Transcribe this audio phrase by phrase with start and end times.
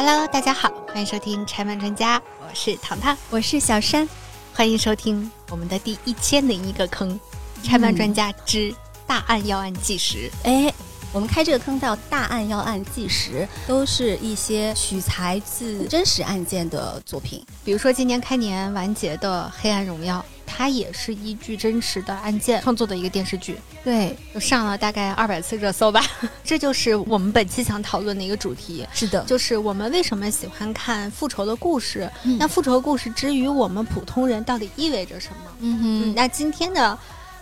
[0.00, 4.08] Hello，大家好，欢迎收听拆漫专家，我是糖糖，我是小山，
[4.54, 7.18] 欢迎收听我们的第一千零一个坑——
[7.64, 8.72] 拆漫专家之
[9.08, 10.30] 大案要案纪实。
[10.44, 10.72] 哎，
[11.12, 20.20] 我们开这个坑叫大案要案纪实，都是一些取材自真实案件的作品，比如说今年开年完结的《黑暗荣耀》。
[20.48, 26.02] 它也是依据真实的案件创作的一个电视剧，对，就上了大概二百次热搜吧。
[26.42, 28.86] 这就是我们本期想讨论的一个主题。
[28.94, 32.10] 是的，就是我们为什么喜欢看复仇的故事？
[32.38, 35.52] 那复仇故事之于我们普通人到底意味着什么？
[35.60, 36.98] 嗯哼，那今天的。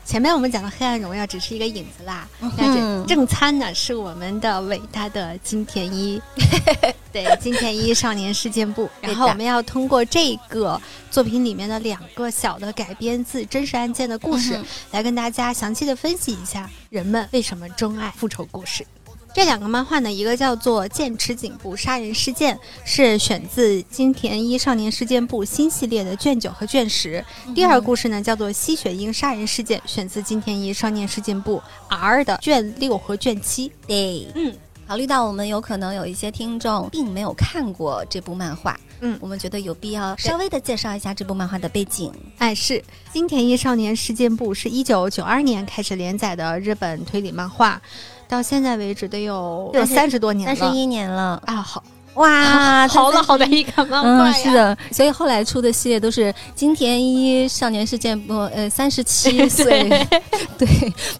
[0.06, 6.23] 前面我们讲的《黑暗荣耀》只是一个影子啦，那正餐呢是我们的伟大的金田一，
[7.12, 8.88] 对金田一少年事件簿。
[9.02, 14.59] 然后我们要通过这个作品里面的两个小的改编自真实案件的故事，
[14.92, 18.87] 来跟大家详细的分析一下人们为什么钟爱复仇故事。
[19.36, 22.56] 这两个漫画呢，一个叫做《剑齿颈部杀人事件》，
[22.87, 27.23] 是选自金田一少年事件簿新系列的卷九和卷十。
[27.54, 33.70] 第二个故事呢，叫做《吸血鹰杀人事件》，选自金田一少年事件簿 R 的卷六和卷七。
[33.87, 34.57] 对，嗯，
[34.88, 42.10] 考虑到我们有可能有一些听众并没有看过这部漫画，嗯，我们觉得有必要稍微的介绍一下这部漫画的背景。
[42.38, 47.82] 哎，是金田一少年事件簿是一九九二年开始连载的日本推理漫画。
[48.29, 51.57] 到现在为止得有有三十多年了，三十一年了啊！
[51.57, 51.82] 好
[52.15, 54.32] 哇， 好了好的一个漫画呀！
[54.32, 59.87] 是的，所以后来出的系列都是金田一少年事件簿，呃，三十七 岁，
[60.57, 60.66] 对，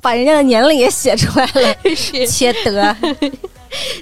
[0.01, 1.77] 把人家的年龄也写出来了，
[2.27, 2.97] 缺德。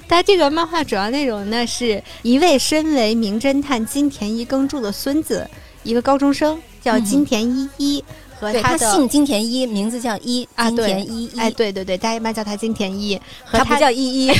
[0.07, 5.45] 他这个漫画主要内容呢，是一位身为名侦探金田一耕助的孙子，
[5.83, 8.03] 一个高中生叫金田一一。
[8.39, 14.31] 和他姓金田一，名字叫一啊，金田一哎，对对对，大家一般叫他金田一，和他不叫一一。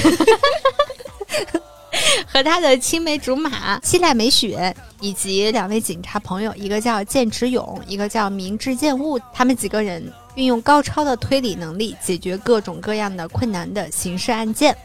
[2.28, 14.76] 和他的青梅竹马七濑美雪以及两位警察朋友，一个叫剑池勇，一个叫明智剑悟，他们几个人运用高超的推理能力，解决各种各样的困难的刑事案件。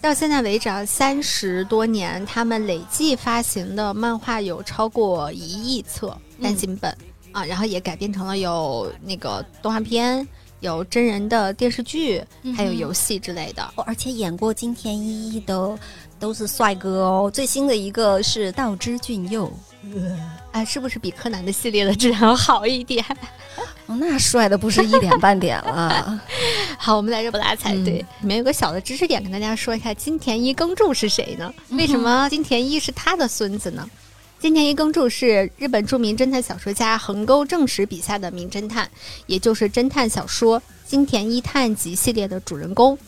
[0.00, 6.92] 到现在为止啊，三十多年，他们累计发行的漫画有超过一亿册单行本。
[7.32, 10.26] 啊，然后也改编成了有那个动画片，
[10.60, 12.22] 有真人的电视剧，
[12.56, 13.72] 还有游戏之类的。
[13.86, 15.78] 而且演过金田一的
[16.18, 17.30] 都是帅哥哦。
[17.32, 19.52] 最新的一个是道枝俊佑，
[19.94, 23.04] 呃哎，是不是比柯南的系列的质量要好一点？
[23.86, 26.20] 那帅的不是一点半点了。
[26.78, 27.72] 好，我们来这不拉踩。
[27.84, 31.52] 对，里面有个小的知识点，跟大家说一下，金田一耕助是谁呢？
[31.70, 33.86] 为什么金田一是他的孙子呢？
[34.42, 38.90] 金田一耕助是日本著名侦探小说家横沟正史笔下的名侦探，
[39.26, 42.98] 也就是侦探小说《金田一探案集》系列的主人公。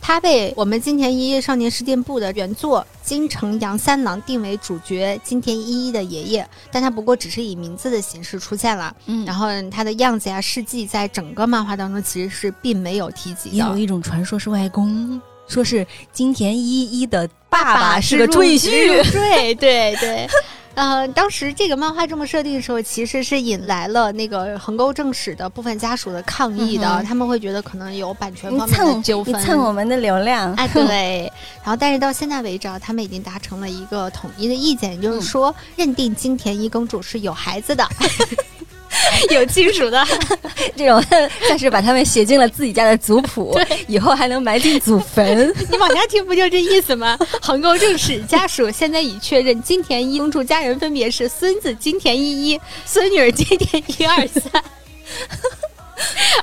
[0.00, 8.92] 他被我们金田一少年事件簿的原作金城阳三郎定为主角金田一一的爷爷，但他不过只是以名字的形式出现了。
[9.06, 13.58] 嗯，然后他的样子呀、事迹在整个漫画当中其实是并没有提及的。
[13.58, 19.08] 有一种传说是外公，说是金田一一的爸爸是个赘婿。
[19.12, 20.28] 对对对。
[20.74, 27.02] 呃，当时这个漫画这么设定的时候，其实是引来了那个横沟正史的部分家属的抗议的。
[27.04, 30.54] 他们会觉得可能有版权方面的纠纷，蹭我们的流量。
[30.54, 31.30] 哎，对。
[31.62, 37.86] 然后，但是到现在为止，啊，他们已经达成了一个统一的意见，就是说认定金田一公主是有孩子的。
[39.30, 40.04] 有亲属的
[40.76, 41.02] 这种，
[41.46, 45.52] 算是把他们写进了自己家的族谱，以后还能埋进祖坟。
[45.70, 47.18] 你往下听，不就这意思吗？
[47.40, 54.62] 横沟正史家属现在已确认，金田一公主家人分别是孙子金田一一、孙女金田一二三、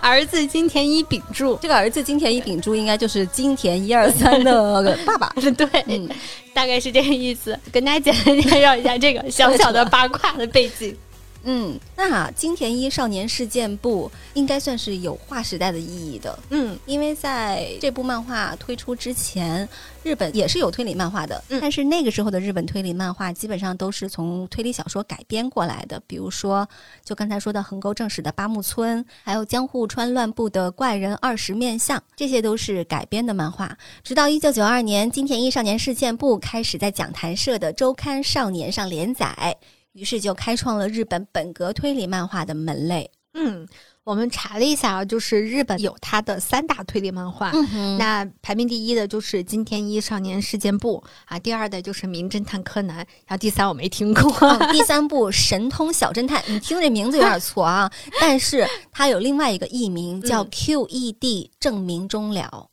[0.01, 1.57] 儿子金田一秉柱。
[1.61, 5.33] 这个儿子金田一秉柱应该就是金田一二三的爸爸。
[5.57, 6.07] 对，嗯
[6.53, 7.57] 大概是这个意思。
[7.71, 10.95] 跟大家简单介绍一下这个小小的八卦的背景。
[11.43, 16.37] 嗯，那金田一少年事件簿应该算是有划时代的意义的。
[16.49, 19.67] 嗯，因为在这部漫画推出之前，
[20.03, 26.01] 日本也是有推理漫画的，嗯但是那个时候的日本推理漫画基本上都是从推理小说改编过来的。
[26.05, 26.67] 比如说，
[27.03, 33.77] 就刚才说的横沟正史的八木村，还有江户川乱步的怪人二十面相，这些都是改编的漫画。
[34.03, 39.55] 直到一九九二年，金田一少年事件簿开始在讲谈社的周刊少年上连载。
[39.97, 43.09] 于是就开创了日本本格推理漫画的门类。
[43.33, 43.67] 嗯，
[44.03, 47.51] 我们查了一下啊，就是日本有它的三大推理漫画。
[47.97, 54.31] 那排名第一的就是金田一少年事件簿啊，第二的就是名侦探柯南，然后第三我没听过，
[54.71, 56.43] 第三部神通小侦探。
[56.47, 57.91] 你听这名字有点错啊，
[58.21, 62.69] 但是它有另外一个译名叫 QED 证明终了，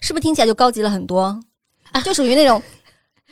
[0.00, 1.40] 是不是听起来就高级了很多？
[2.04, 2.62] 就属于那种。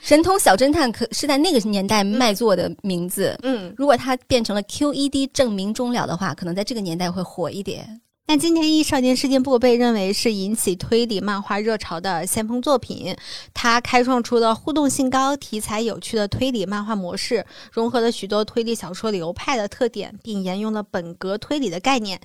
[0.00, 3.39] 神通小侦探可是在那个年代卖座的名字。
[3.43, 8.00] 嗯，如果它变成了 QED 证明终了的话，可能在这个年代会火一点。
[8.31, 13.17] 那金田一少年事件簿被认为是引起推理漫画热潮的先锋作品，
[13.55, 22.21] 它开创出了互动性高、题材有趣的推理漫画模式，融合了许多推理小说流派的特点，并沿用了本格推理的概念。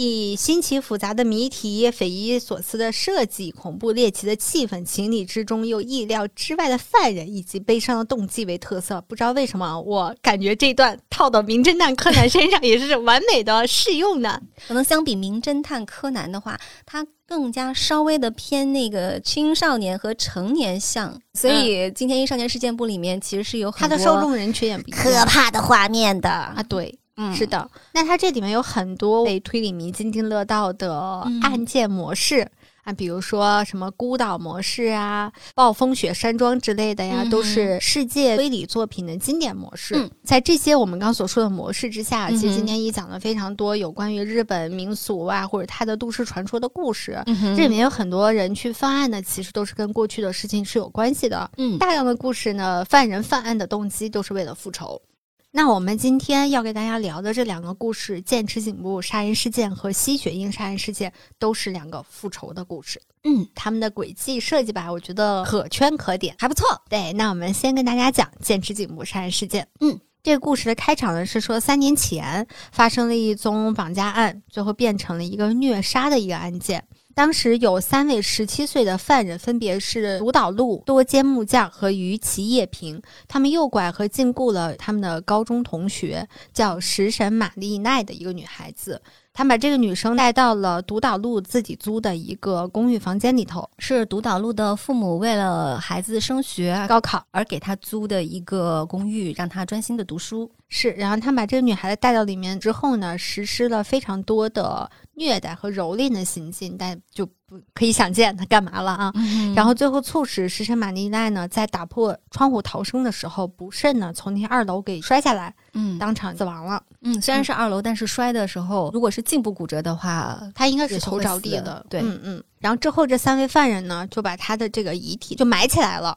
[0.00, 9.00] 以新奇复杂的谜题、匪夷所思的设计、恐怖猎奇的气氛、情理之中又意料之外的犯人以及悲伤的动机为特色。
[9.08, 14.40] 不知道为什么，我感觉这段套到《名侦探柯南》身上也是完美的适用的。
[14.68, 16.56] 可能相比《名侦探柯南》的话，
[16.86, 21.20] 它更加稍微的偏那个青少年和成年向。
[21.34, 26.96] 所以《今天一少年事件簿》里面其实是有它的受众人群也可怕的画面的啊，对。
[27.18, 32.48] 嗯，是的，那它这里面有很多被推理迷津津乐道的案件模式
[32.84, 40.08] 啊，比如说什么孤岛模式啊、暴风雪山庄之类的呀，都是世界推理作品的经典模式。
[40.22, 47.20] 在这些我们刚所说的模式之下，其实今天一讲了非常多有关于日本民俗啊，或者它的都市传说的故事。
[47.56, 51.50] 这里面有很多人去犯案呢，其实都是跟过去的事情是有关系的。
[51.56, 55.02] 嗯，大量的故事呢，犯人犯案的动机都是为了复仇。
[55.50, 63.00] 那我们今天要给大家聊的这两个故事——剑齿颈部杀人事件和吸血鹰杀人事件，都是两个复仇的故事。
[63.24, 66.66] 嗯，他们的轨迹设计吧，我觉得可圈可点，还不错。
[66.90, 69.66] 对，那我们先跟大家讲剑齿颈部杀人事件。
[69.80, 76.84] 嗯，这个故事的开场呢是说，三年前发生了一宗绑架案，最后变成了一个虐杀的一个案件。
[77.18, 83.02] 当时有三位十七岁的犯人，分别是独岛路、多间木匠和鱼崎叶平。
[83.26, 89.02] 他们诱拐和禁锢了他们的高中同学，叫食神玛丽奈的一个女孩子。
[89.32, 100.48] 他把这个女生带到了独岛路自己租的一个公寓房间里头，是独岛路的父母为了孩子升学、高考而给他租的一个公寓，让他专心的读书。
[100.68, 104.88] 是，然后他把这个女孩子带到里面之后呢，实施了非常多的
[105.18, 109.12] 虐待和蹂躏的行径，但就不可以想见他干嘛了啊。
[109.54, 116.82] 然后最后促使石神玛丽奈呢，在打破窗户逃生的时候，不慎呢从那二楼给摔下来，嗯，当场死亡了。
[117.00, 121.84] 嗯，虽然是二楼，但是摔的时候，如果是颈部骨折的话，他应该是头着地的。
[121.90, 122.44] 对，嗯嗯。
[122.60, 126.16] 然后之后这三位犯人呢，就把他的这个遗体就埋起来了，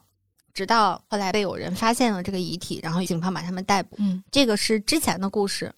[0.54, 3.96] 直到后来被有人发现了这个遗体，然后警方把他们逮捕。
[4.00, 5.72] 嗯，这个是之前的故事。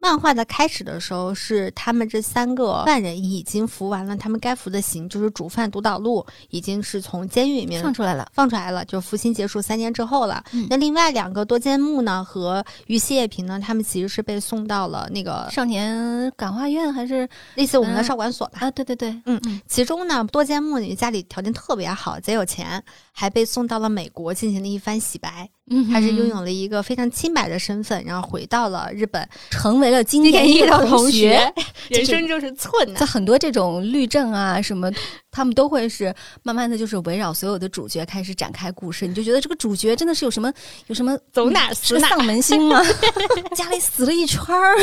[0.00, 10.42] 漫画的开始的时候是他们这三个犯人已经服完了他们该服的刑，就是主犯独岛路已经是从监狱里面放出来了，放出来了，就服刑结束三年之后了。
[10.70, 18.60] 那另外两个多间木呢和于西叶平呢，他们其实是被送到了那个少年感化院，还是类似我们的少管所吧？
[18.60, 19.60] 啊，对对对，嗯嗯。
[19.68, 22.82] 其中呢，多间木女家里条件特别好，贼有钱，
[23.12, 25.48] 还被送到了美国进行了一番洗白。
[25.72, 31.40] 嗯，还是拥有了一个非常清白的身份，然后回到了日本，成为了金田一的同学。
[31.88, 34.90] 人生就是寸，在很多这种律政啊什么，
[35.30, 36.12] 他们都会是
[36.42, 40.52] 慢慢的就是围绕所有的主角开始展开故事，你就觉得这个主角真的是有什么
[40.88, 42.82] 有什么走哪死哪丧门星吗？
[43.54, 44.76] 家里死了一圈儿。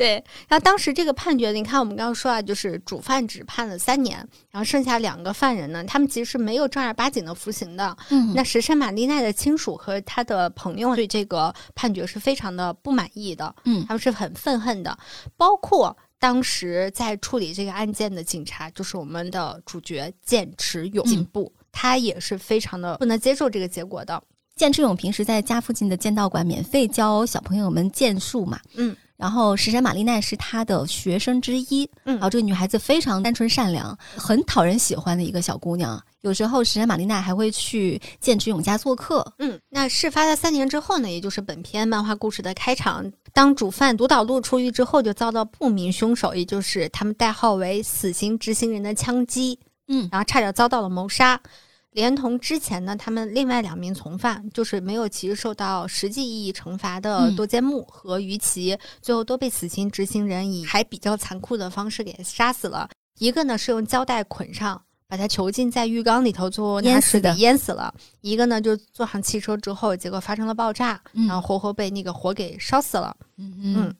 [0.00, 0.14] 对，
[0.48, 4.16] 然后当时这个判决，你看我们刚刚说啊，就是主犯只判了三年，
[4.50, 7.94] 然后剩下两个犯人呢，他们其实是没有正儿八经的服刑的。
[8.08, 13.54] 嗯，那石山玛丽奈的亲属和他的朋友对这个判决是非常的不满意的。
[13.66, 14.98] 嗯，他们是很愤恨的，
[15.36, 24.22] 包括当时在处理这个案件的警察，就是我们的主角剑池勇进步，他也是非常的不能接受这个结果的。
[24.56, 28.58] 剑池勇平时在家附近的剑道馆免费教小朋友们剑术嘛。
[28.76, 28.96] 嗯。
[29.20, 36.02] 然后石山玛丽奈是他的学生之一，嗯，然后这个女孩子非常单纯善良，很讨人喜欢的一个小姑娘。
[36.22, 39.60] 有时候石山玛丽奈还会去剑之勇家做客，嗯。
[39.68, 49.58] 那事发在三年之后呢，也就是本篇漫画故事的开场，当主犯独岛路出狱之后，就遭到不明凶手，也就是他们代号为死刑执行人的枪击，
[49.88, 51.38] 嗯，然后差点遭到了谋杀。
[51.92, 62.88] 连同之前呢，他们另外两名从犯，就是没有其实受到实际意义惩罚的多间木和于其，最后都被死刑执行人以还比较残酷的方式给杀死了。
[63.18, 67.92] 一个呢是用胶带捆上，把他囚禁在浴缸里头最后淹死的，淹死了。
[68.20, 73.16] 一个呢就坐上汽车之后，结果发生了爆炸，然后活活被那个火给烧死了。
[73.36, 73.94] 嗯嗯。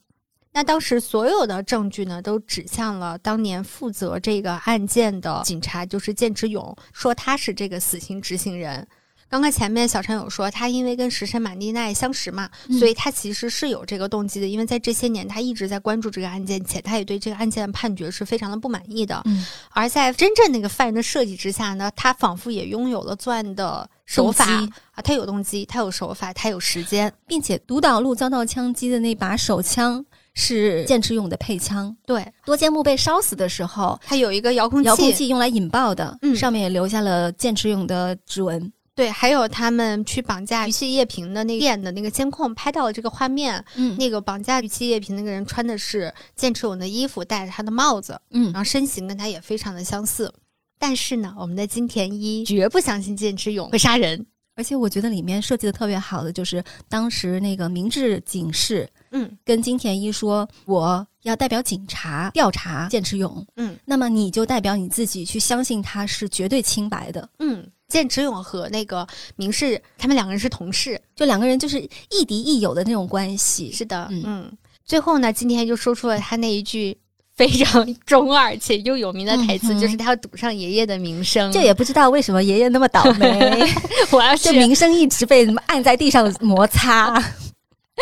[0.52, 8.86] 那当时所有的证据呢，都指向了当年负责这个案件的警察，就是剑之勇，说他是这个死刑执行人。
[9.28, 14.48] 刚刚前面小陈有说，他因为跟食神马蒂奈相识嘛，所以他其实是有这个动机的。
[14.48, 19.22] 因为在这些年，他一直在关注这个案件，且他也对这个案件的判决是非常的不满意的。
[19.26, 24.44] 嗯，而在真正那个犯人的设计之下呢，他仿佛也拥有了作案的手法
[24.90, 31.96] 啊，他有动机，他有手法，他有时间，并且独岛路遭到枪击的那把手枪是剑齿勇的配枪。
[32.06, 38.72] 对，多间木被烧死的时候，他有一个遥控器，遥控器用来引爆的，嗯，上面也留下了剑齿勇的指纹。
[38.94, 43.64] 对，还有他们去绑架于气叶平的那店的那个监控拍到了这个画面。
[43.76, 48.20] 嗯，那个绑架于气叶平那个人穿的是剑齿勇的衣服，戴着他的帽子。
[48.30, 50.30] 嗯，然后身形跟他也非常的相似。
[50.78, 67.66] 但是呢，我们的金田一绝不相信剑齿勇会杀人，而且我觉得里面设计的特别好的就是当时那个明治警视，嗯，跟金田一说我要代表警察调查剑持勇，嗯，那么你就代表你自己去相信他是绝对清白的，嗯。
[67.88, 73.72] 剑持勇和那个明世，他们两个人是同事，就两个人就是亦敌亦友的那种关系。
[73.72, 74.48] 是的，嗯。
[74.84, 76.96] 最后呢，今天就说出了他那一句
[77.34, 81.50] 非常中二且又有名的台词，就是他要赌上爷爷的名声。
[81.50, 83.60] 这也不知道为什么爷爷那么倒霉，
[84.12, 87.20] 我要是名声一直被按在地上摩擦，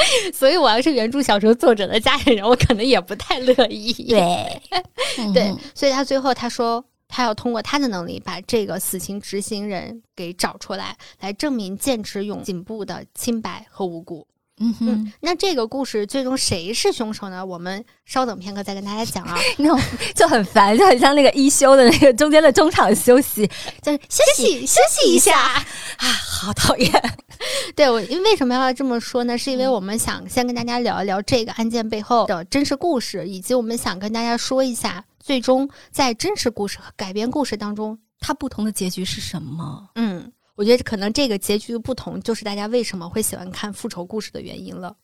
[0.32, 3.92] 所以我要是原著小说作者的家里人，我可能也不太乐意。
[3.92, 4.62] 对，
[5.34, 6.84] 对，所以他最后他说。
[7.10, 14.26] 他要通过他的能力把这个死刑执行人给找出来，来证明剑持勇颈部的清白和无辜。
[14.60, 17.44] 嗯哼，那这个故事最终谁是凶手呢？
[17.44, 19.36] 我们稍等片刻再跟大家讲啊。
[19.58, 19.80] 那种
[20.14, 23.48] 就很烦，就很像那个一休的那个中间的中场休息，
[23.82, 25.64] 就是休息休息一下啊，
[25.98, 26.90] 好讨厌。
[27.76, 29.38] 对我，因为为什么要这么说呢？
[29.38, 35.04] 是因为我们想先跟大家聊一聊这个案件背后的真实故事，以及我们想跟大家说一下。
[35.20, 39.90] 最终，在真实故事和改编故事当中，它不同的结局是什么？
[39.96, 44.96] 嗯，我觉得可能这个结局的不同，就是大家为什么会喜欢看复仇故事的原因了。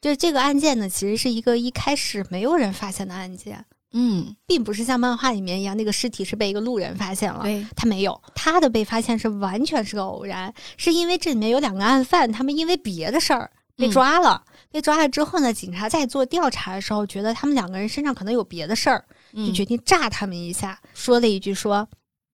[0.00, 3.64] 就是这个案件呢，其实是一个一开始没有人发现的案件。
[3.92, 7.44] 嗯，并不是像漫画里面一样，那个尸体是被一个路人发现了。
[7.44, 14.42] 对，他没有，他的被发现是完全是个偶然，是因为这里面有两个案犯，他们因为别的事儿被抓了。
[14.72, 19.04] 被抓了之后呢，警察在做调查的时候，觉得他们两个人身上可能有别的事儿。
[19.32, 21.88] 就决定炸他们一下，说了一句：“说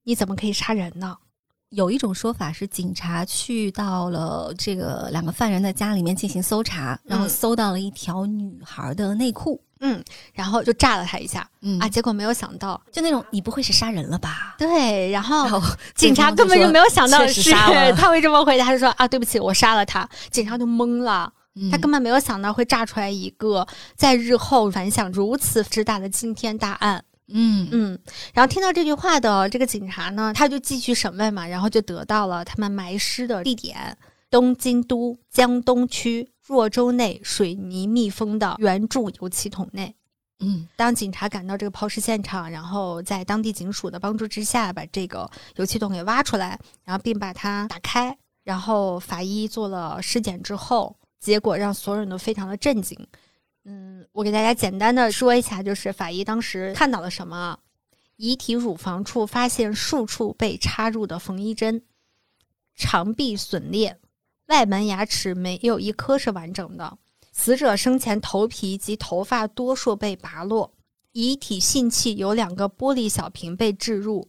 [0.04, 1.18] 你怎么可以杀人呢？”
[1.72, 10.02] 有一种说法是，警察去到了这个两个犯人的家里面进行搜查，然后搜到了一条女孩的内裤，嗯，
[10.34, 14.54] 然后就炸了他一下，嗯啊，结果没有想到，就那种你不会是杀人了吧？
[14.58, 15.60] 对，然后
[15.94, 17.50] 警察根本就没有想到是
[17.96, 21.32] 他会这么回答，他就说：“啊，对不起，我杀了他。”警察就懵了。
[21.70, 27.04] 他根本没有想到会炸出来一个在日后反响如此之大的惊天大案。
[27.28, 27.98] 嗯嗯，
[28.34, 33.96] 然后听到这句话的这个警察呢，他就继续审问嘛，然后就得到了他们埋尸的地点——
[34.30, 39.94] 东京都江东区若州内水泥密封的圆柱油漆桶内。
[40.40, 50.96] 嗯，当警察赶到这个抛尸现场，然后在当地警署的帮助之下，把这个油漆桶给挖出来，然后并把它打开，然后法医做了尸检之后。
[51.20, 52.98] 结果让所有人都非常的震惊。
[53.64, 57.58] 嗯，我给大家简单的说一下，就是法医当时看到了什么：
[58.16, 61.82] 遗体乳房处发现数处被插入的缝衣针，
[62.74, 63.98] 肠壁损裂，
[64.46, 66.98] 外门牙齿没有一颗是完整的。
[67.30, 70.74] 死者生前头皮及头发多数被拔落。
[71.12, 74.28] 遗体性器有两个玻璃小瓶被置入，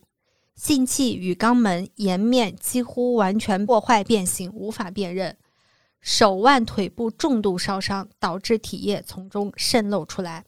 [0.55, 5.37] 性器与肛门颜面几乎完全破坏变形，无法辨认。
[6.03, 10.43] 手腕、腿部重度烧伤，导致体液从中渗漏出来，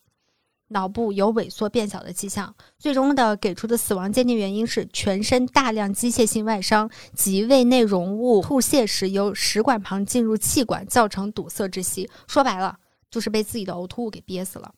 [0.67, 2.53] 脑部有萎缩变小的迹象。
[2.77, 12.09] 最终的给出的死亡鉴定原因是全身大量机械性外伤及胃内容物吐泻时由食管旁进入气管，造成堵塞窒息。
[12.27, 12.77] 说白了，
[13.09, 14.71] 就是被自己的呕吐物给憋死了。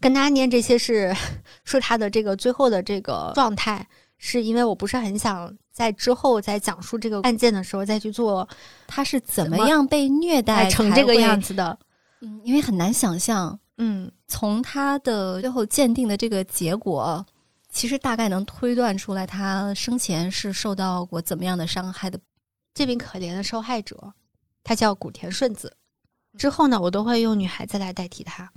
[0.00, 1.14] 跟大家念这些是
[1.62, 3.86] 说他的这个最后的这个状态。
[4.24, 8.46] 是因为我不是很想在之后在讲述这个案件的时候再去做
[8.86, 11.78] 他是怎么样被虐待成这个样子的，
[12.20, 17.24] 嗯，因为很难想象，嗯，从他的最后鉴定的这个结果，
[17.70, 22.20] 其实大概能推断出来他生前是受到过怎么样的伤害的。
[22.74, 24.12] 这名可怜的受害者，
[24.62, 25.74] 他叫古田顺子，
[26.36, 28.52] 之后呢，我都会用女孩子来代替他，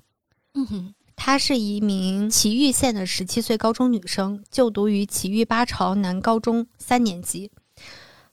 [0.53, 0.95] 嗯哼。
[1.15, 7.51] 她是一名崎玉县的十七岁高中女生，就读于崎玉八朝男高中三年级。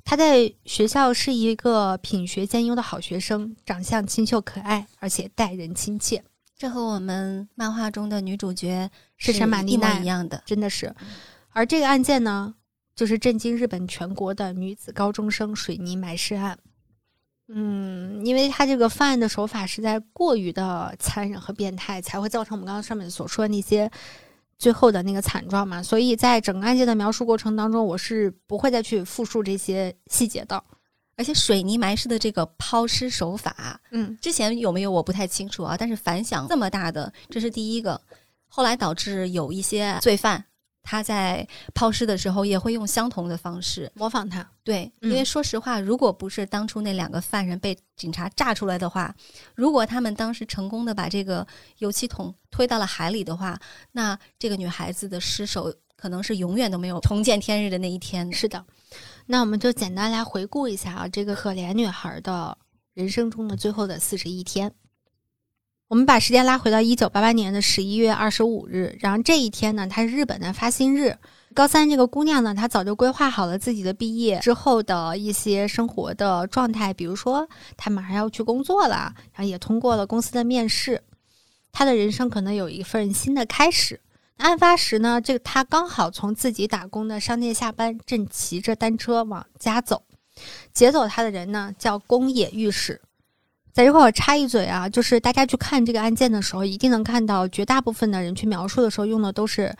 [0.04, 6.24] 她在学校是一个品学兼优的好学生，长相清秀可爱，而且待人亲切。
[6.58, 10.94] 这和我们漫画中的女主角是陈玛丽娜一样的，真的是。
[11.50, 12.54] 而这个案件呢，
[12.94, 16.58] 就是震惊日本全国的女子高中生水泥埋尸案。
[17.48, 23.90] 嗯，因为他这个犯案的手法实在过于的残忍和变态，才会造成我们刚刚上面所说的那些
[24.58, 25.82] 最后的那个惨状嘛。
[25.82, 30.62] 所以在整个案件的描述过程当中，我是不会再去复述这些细节的。
[31.14, 35.76] 而且水泥埋尸的这个抛尸手法，嗯，之前有没有我不太清楚啊。
[35.76, 38.00] 但是反响这么大的，这是第一个。
[38.48, 40.42] 后来导致有一些罪犯。
[40.82, 49.14] 他在抛尸的时候也会用相同的方式模仿他，对，因为说实话，如果不是当初那两个犯人被警察炸出来的话，
[49.54, 51.46] 如果他们当时成功的把这个
[51.78, 53.58] 油漆桶推到了海里的话，
[53.92, 58.32] 那这个女孩子的尸首可能是永远都没有重见天日的那一天。
[58.32, 58.64] 是的，
[59.26, 62.58] 那我们就简单来回顾一下啊，这个可怜女孩的
[62.94, 64.72] 人生中的最后的四十一天。
[65.92, 71.18] 我们把时间拉回到一九八八年的十一月二十五日，然后这一天呢，它是日本的发薪日。
[71.52, 77.46] 高三这个姑娘呢，她早就规划好了自己的毕业之后的一些生活的状态，比如说
[77.76, 81.02] 她马上要去工作了，然后也通过了公司的面试，
[81.72, 84.00] 她的人生可能有一份新的开始。
[84.38, 90.04] 案发时呢，这个她刚好从自己打工的商店下班，正骑着单车往家走，
[90.72, 93.02] 劫走她的人呢叫宫野御史。
[93.72, 99.74] 在这块我插一嘴啊，就是大家去看这个案件的时候，一定能看到绝大部分的人去描述的时候用的都是，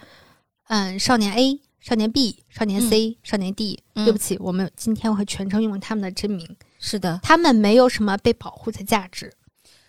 [0.69, 3.83] 嗯，少年 A、少年 B、少年 C、少年 D。
[3.95, 6.57] 对不起，我们今天会全程用他们的真名。
[6.79, 9.31] 是的，他们没有什么被保护的价值。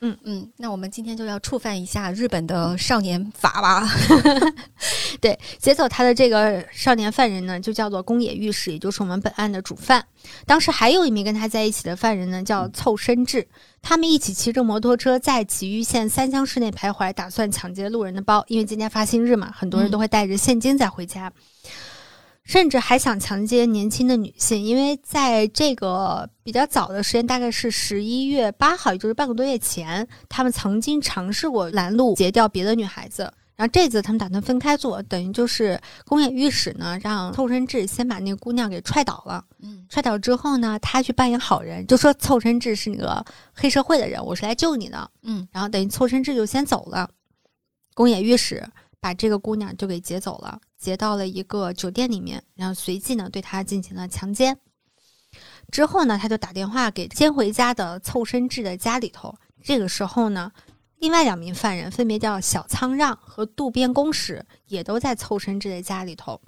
[0.05, 3.87] 嗯嗯，那我们今天就要触犯一下日本的少年法吧。
[5.21, 10.05] 对，劫走他的这个少年犯人呢，就叫做宫野御史，也就是我们本案的主犯。
[10.45, 13.47] 当时还有一名跟他在一起的犯人呢，叫凑伸志。
[13.81, 18.43] 他们一起骑着摩托车在岐玉县三乡市内徘徊，打算抢劫路人的包。
[18.49, 21.31] 因为今天发薪日嘛，很多人都会带着现金再回家。
[22.43, 33.31] 甚至还想强奸年轻的女性，因为在这个比较早的时间，大概是十一月八号，也就是半个多月前，他们曾经尝试过拦路劫掉别的女孩子。
[33.55, 39.45] 然后这次他们打算分开做，等于就是宫野御史呢，让凑伸志先把那个姑娘给踹倒了。
[39.61, 45.09] 嗯，踹倒之后呢，他去扮演好人，就说凑伸志是那个黑社会的人，我是来救你的。
[45.21, 47.07] 嗯，然后等于凑伸志就先走了，
[47.93, 48.67] 宫野御史
[48.99, 50.59] 把这个姑娘就给劫走了。
[50.83, 54.57] 劫到了一个酒店里面，然后随即呢对他进行了强奸。
[55.71, 59.33] 之后呢，他就打电话给先回家的凑伸志的家里头。
[59.63, 60.51] 这个时候呢，
[60.99, 66.39] 另外两名犯人分别叫小仓让和渡边公使，也都在凑伸志的家里头。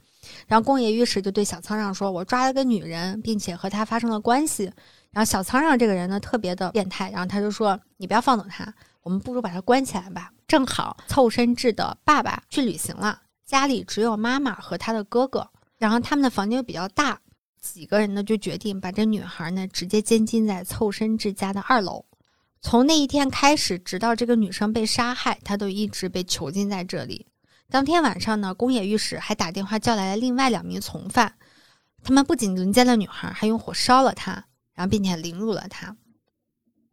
[0.47, 4.71] 然后宫野御史就对小仓让说：“我抓了个女人，并且和她发生了关系。”
[5.11, 13.21] 然后小仓让这个人呢特别的变态，然后他就说：“你不要放走他，我们不如把他关起来吧。”正好凑伸志的爸爸去旅行了。
[13.45, 17.19] 家里只有妈妈和他的哥哥，然后他们的房间又比较大，
[17.61, 22.05] 几个人呢就决定把这女孩呢直接监禁在凑身之家的二楼。
[22.61, 27.27] 从那一天开始，直到这个女生被杀害，她都一直被囚禁在这里。
[27.69, 31.35] 当天晚上呢，宫野御史还打电话叫来了另外两名从犯，
[32.03, 34.31] 他们不仅轮奸了女孩，还用火烧了她，
[34.73, 35.95] 然后并且凌辱了她。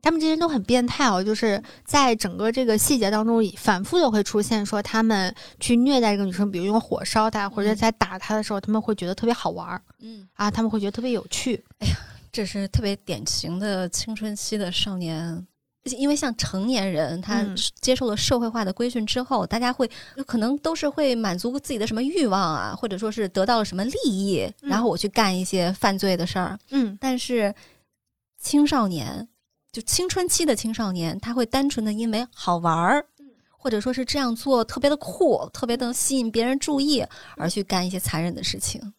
[0.02, 11.64] 他们这些人都很变态哦，就是在整个这个细节当中，反复的会出现说他们去虐待这个女生，比如用火烧她，或者在打她的时候，他们会觉得特别好玩儿，嗯啊，他们会觉得特别有趣。
[11.78, 11.94] 哎呀，
[12.32, 15.46] 这是特别典型的青春期的少年，
[15.84, 17.46] 因为像成年人，他
[17.80, 19.88] 接受了社会化的规训之后，大家会
[20.26, 26.58] 可能都是会满足自己的什么欲望啊，或者说是得到了什么利益，然后我去干一些犯罪的事儿。
[26.70, 27.54] 嗯，但是
[28.40, 29.28] 青少年。
[29.72, 33.06] 就青春期的青少年，他会单纯的因为好玩儿，
[33.56, 37.02] 或者说是这样做特别的酷，特别的吸引别人注意，
[37.38, 38.92] 而去干一些残忍的事情。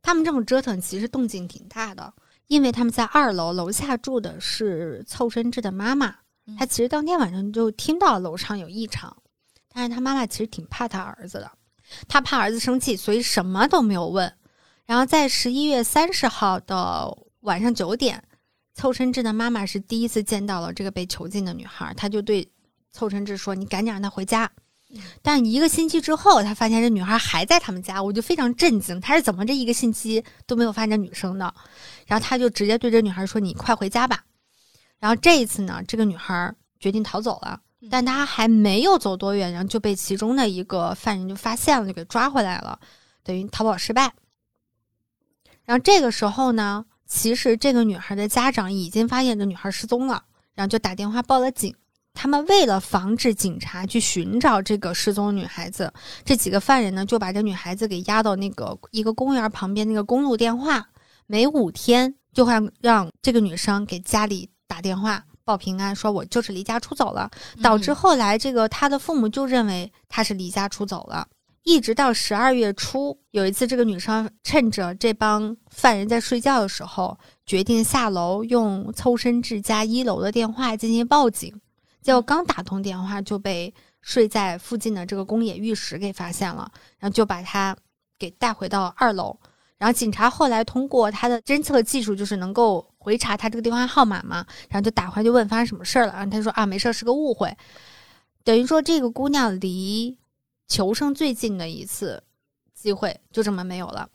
[0.00, 2.14] 他们这么折腾，其实动静挺大的，
[2.46, 6.14] 因为他们在二楼，楼下住的是凑真志的妈妈。
[6.56, 9.16] 他其实当天晚上就听到楼上有异常，
[9.72, 11.50] 但是他妈妈其实挺怕他儿子的，
[12.06, 14.32] 他怕儿子生气，所以什么都没有问。
[14.86, 18.22] 然后在十一月三十号的晚上九点。
[18.74, 22.50] 凑成志的妈妈是第一次见到了这个被囚禁的女孩，她就对
[22.92, 24.50] 凑成志说：“你赶紧让她回家。”
[25.22, 31.54] 但一个星期之后，他发现这女孩还在他们家，我就非常震惊，他是怎么这一个星期都没有发现女生的？
[32.06, 34.22] 然后他就直接对这女孩说：“你快回家吧。”
[35.00, 37.58] 然后这一次呢，这个女孩决定逃走了，
[37.90, 42.78] 但她还没有走多远，然后就被其中的一个犯人就发现了，就给抓回来了，
[43.22, 44.12] 等于逃跑失败。
[45.64, 46.84] 然后这个时候呢？
[47.14, 51.74] 其实这个女孩的家长已经发现这女孩失踪了，然后就打电话报了警。
[52.14, 55.92] 他们为了防止警察去寻找这个失踪女孩子，
[56.24, 60.88] 这几个犯人呢就把这女孩子给押到那个一个公园旁边那个公路电话，
[61.26, 67.30] 每五天就会让这个女生给家里打电话报平安，说我就是离家出走了，
[67.62, 71.28] 导致后来这个她的父母就认为她是离家出走了。
[71.64, 81.60] 一直到十二月初，有一次，这个女生趁着这帮犯人在睡觉的时候，决定下楼用凑身至家一楼的电话进行报警。
[82.00, 87.76] 结果刚打通电话，就被睡在附近的这个宫野御史给发现了，然后就把她
[88.18, 89.38] 给带回到二楼。
[89.78, 96.12] 然后警察后来通过他的侦测技术，就是能够回查他这个电话号码嘛，然后就打回来就问发生什么事儿了。
[96.12, 97.56] 然后他说啊，没事儿，是个误会。
[98.42, 100.18] 等于说这个姑娘离。
[100.68, 102.22] 求生最近的一次
[102.74, 104.08] 机会就这么没有了，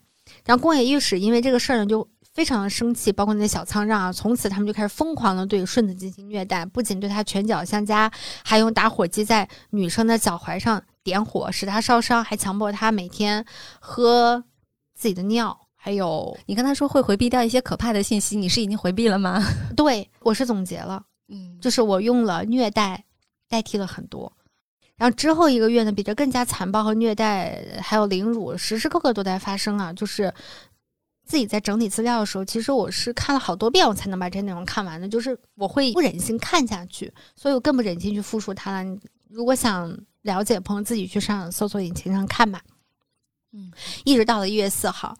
[0.44, 8.10] 然后宫野御史因为这个事儿呢就非常的生气，包括那些小仓让啊，从此他们就开始疯狂的对顺子进行虐待，不仅对他拳脚相加，
[8.44, 13.44] 还用打火机在女生的脚踝上点火，使她烧伤，还强迫她每天
[13.80, 14.44] 喝
[14.94, 15.58] 自己的尿。
[15.80, 19.42] 还有，你跟他说会回避掉一些可怕的信息，你是已经回避了吗？
[19.76, 23.04] 对，我是总结了，嗯，就是我用了虐待
[23.48, 24.30] 代替了很多。
[24.98, 29.92] 然后之后一个月呢，比这更加残暴和虐待，还有凌辱，时时刻刻都在发生啊！
[29.92, 30.34] 就是
[31.24, 35.08] 自己在整理资料的时候，其实我是看了好多遍，我才能把这内容看完的。
[35.08, 38.98] 就是我会不忍心看下去，所以我更不忍心去复述它了。
[39.30, 42.60] 如果想了解，朋友自己去上搜索引擎上看吧。
[43.52, 43.70] 嗯，
[44.04, 45.16] 一直到了一月四号。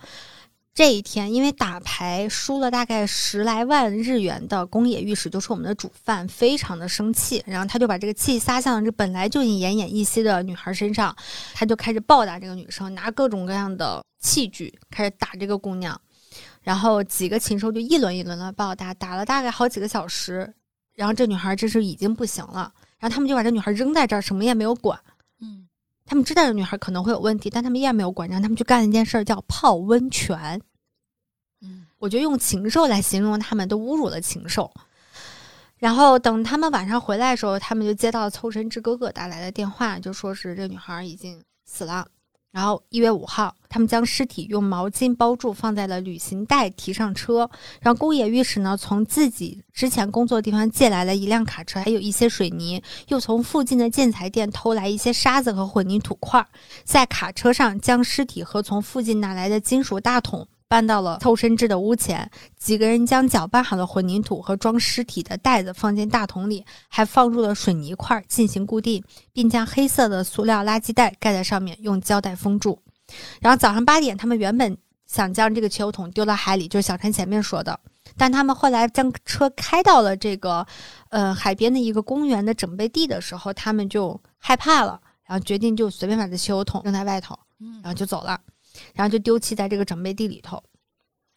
[0.79, 11.13] 这一天，因为打牌输了大概十来万日元的宫野御史就是我们的主犯，非常的生气，然后他就把这个气撒向了这本来就已经奄奄一息的女孩身上，
[11.53, 16.01] 他就开始暴打这个女生，拿各种各样的器具开始打这个姑娘，
[16.63, 20.55] 然后几个禽兽就一轮一轮的暴打，打了大概好几个小时，
[20.95, 24.97] 然后这女孩这时已经不行了，然后他们就把这女孩扔在这儿，什么也没有管，
[25.41, 25.67] 嗯，
[26.07, 30.63] 他们知道这女孩可能会有问题，但他们依然没有管，让他们去干了一件事儿，叫泡温泉。
[31.99, 34.73] 我觉得用禽兽来形容他们，都侮辱了禽兽。
[35.79, 42.07] 然后等他们晚上回来的时候，他们就接到凑身之哥哥打来的电话，就说是这女孩已经死了。
[42.51, 47.49] 然后一月五号，他们将尸体用毛巾包住，放在了旅行袋，提上车。
[47.81, 56.45] 然后宫野御史呢，从自己之前工作的地方借来了一辆卡车，还有一些水泥，又从附近的建材店偷来一些沙子和混凝土块，
[56.85, 60.49] 在卡车上将尸体和从附近拿来的金属大桶。
[60.69, 69.03] 搬到了凑身制的屋前，几个人将搅拌好的混凝土和装尸体的袋子放进大桶里，还放入了水泥块进行固定，
[69.33, 72.79] 并将黑色的塑料垃圾袋盖在上面，用胶带封住。
[73.41, 74.77] 然后早上八点，他们原本
[75.07, 77.81] 想将这个汽油桶丢到海里，就是小陈前面说的，
[78.19, 80.67] 但他们后来将车开到了这个
[81.09, 87.35] 呃海边的一个公园的整备地的时候，他们就害怕了，然后决定就随便把这汽油桶扔在外头，
[87.83, 88.39] 然后就走了。
[88.95, 90.63] 然后就丢弃在这个长辈地里头，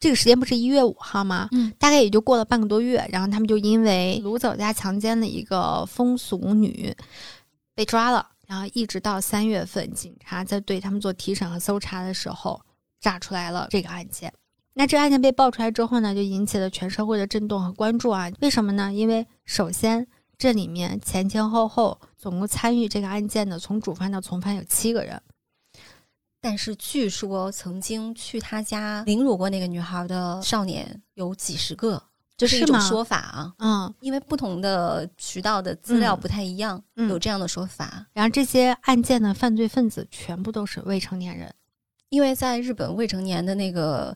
[0.00, 1.48] 这个时间不是一月五号吗？
[1.52, 6.94] 嗯，大概也就过了半个多月，然后他们就因为掳走加强奸的一个风俗女
[7.74, 12.60] 被抓了，然后一直到三月份，警察在对他们做提审和搜查的时候，
[13.00, 14.32] 炸出来了这个案件。
[14.74, 18.30] 那这个案件被爆出来之后呢，就引起了全社会的震动和关注啊。
[18.40, 18.92] 为什么呢？
[18.92, 20.06] 因为首先
[20.38, 25.20] 这里面前前后后总共参与这个案件的，从主犯到从犯有七个人。
[26.42, 32.02] 但是据说曾经去他家凌辱过那个女孩的少年有几十个，
[32.36, 33.54] 这是一种说法啊。
[33.58, 38.04] 嗯，因为不同的渠道的资料不太一样，有这样的说法。
[38.12, 41.54] 然后这些案件的犯罪分子全部都是未成年人，
[42.08, 44.14] 因为在日本未成年的那个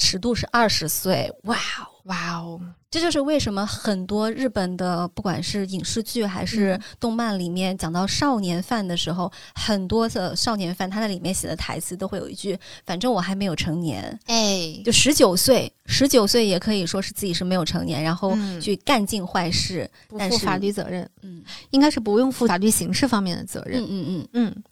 [0.00, 1.30] 尺度是二十岁。
[1.42, 2.58] 哇哦，哇哦！
[2.90, 21.08] 这就是为什么很多日本的不管是影视剧还是动漫里面讲到少年犯的时候，很多的少年犯他在里面写的台词都会有一句：“反正我还没有成年。”哎，就十九岁，十九岁也可以说是自己是没有成年，然后去干尽坏事，不负法律责任。
[21.22, 23.82] 嗯，应该是不用负法律刑事方面的责任。
[23.82, 24.62] 嗯嗯嗯嗯。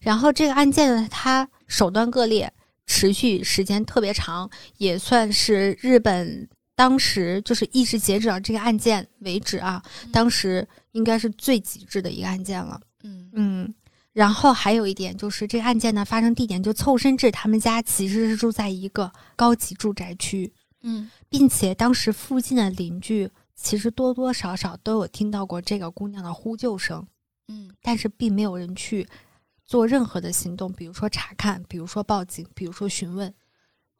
[0.00, 2.50] 然后这个案件呢，它手段恶劣，
[2.88, 6.48] 持续时间特别长，也算是日本。
[6.74, 12.80] 当时就是一直截止到这个案件为止啊，当时应该是最极致的一个案件了。
[13.02, 13.74] 嗯嗯，
[14.12, 20.52] 然后还有一点就是这个案件的发生地点就凑身至他们家其实是住在一个高级住宅区。
[20.82, 27.04] 嗯，并且当时附近的邻居其实多多少少都有听到过这个姑娘的呼救声。
[27.48, 29.04] 嗯，但是并没有人去
[29.68, 33.32] 做任何的行动，比如说查看，比如说报警，比如说询问。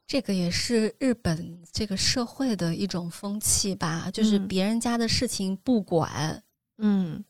[0.07, 6.43] 这个也是日本这个社会的一种风气吧，就是别人家的事情不管，
[6.79, 7.23] 嗯，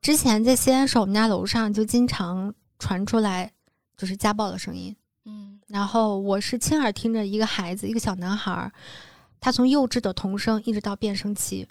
[0.00, 3.52] 之前在西安时候，我们家楼上就经常传出来
[3.94, 4.96] 就是家暴的声音。
[5.26, 8.72] 嗯，然后我是亲耳听着一个孩子，一个小男孩，
[9.38, 11.68] 他从幼稚的童声一直到变声期，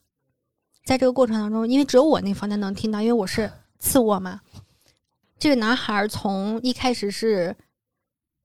[0.83, 4.39] 在这个过程当中，因为只有我那房间能听到，因为我是次卧嘛。
[5.37, 7.55] 这个男孩从一开始是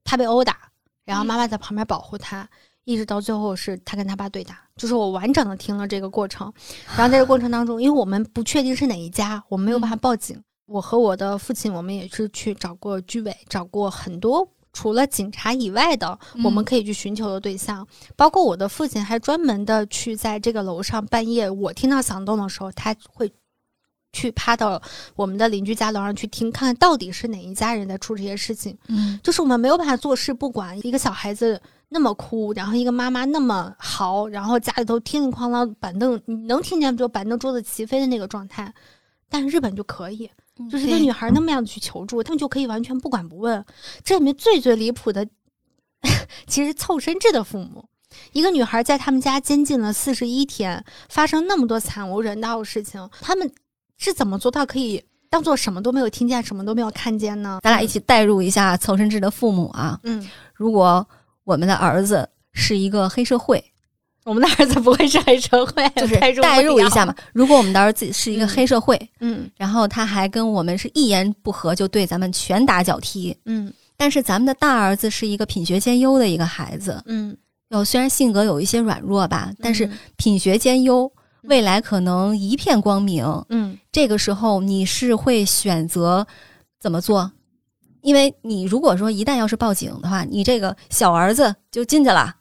[0.03, 0.57] 他被殴打，
[1.05, 2.47] 然后妈妈在旁边保护他，
[2.83, 6.51] 一直到最后是他跟他爸对打，就是我完整的听了这个过程。
[6.97, 10.41] 然后在这过程当中，因为我们不确定是哪一家，我没有办法报警。
[10.65, 23.31] 我和我的父亲，我们也是去找过居委，找过很多除了警察以外的我们可以去寻求的对象，包括我的父亲还专门的去在这个楼上半夜我听到响动的时候，他会。
[24.13, 24.81] 去趴到
[25.15, 28.77] 我们的邻居家楼上去听，看看到底是哪一家人在出这些事情。
[28.87, 38.73] 嗯，就是我们没有办法坐视不管，一个小孩子那么哭，然后一个妈妈那么嚎，然后家里头叮铃哐啷，板凳你能听见就板凳桌子齐飞的那个状态。
[39.29, 40.29] 但日本就可以，
[40.69, 43.63] 就是一个女孩那么样子去求助，他们就可以完全不管不问。
[44.03, 45.25] 这里面最最离谱的，
[46.47, 47.87] 其实凑身制的父母，
[48.33, 53.49] 一个女孩在他们家监禁了四十一天，发生那么多惨无人道的事情，他们。
[54.01, 57.59] 是怎么做到可以当做什么都没有听见，什么都没有看见呢？
[57.61, 59.99] 咱俩一起代入一下凑生智的父母啊。
[60.03, 61.07] 嗯，如果
[61.43, 63.63] 我们的儿子是一个黑社会，
[64.25, 67.15] 我们的儿子不会是黑社会，就是代入一下嘛。
[67.31, 77.37] 如果我们的儿子是一个黑社会，嗯，然后他还跟我们是一言不合就对咱们拳打脚踢，嗯，但是咱们的大儿子是一个品学兼优的一个孩子，嗯，
[77.69, 79.87] 有虽然性格有一些软弱吧，但是
[80.17, 81.11] 品学兼优。
[81.43, 86.25] 未来可能一片光明，嗯，这个时候你是会选择
[86.79, 87.31] 怎么做？
[88.01, 92.35] 因为你如果说一旦要是报警的话，你这个小儿子就进去了，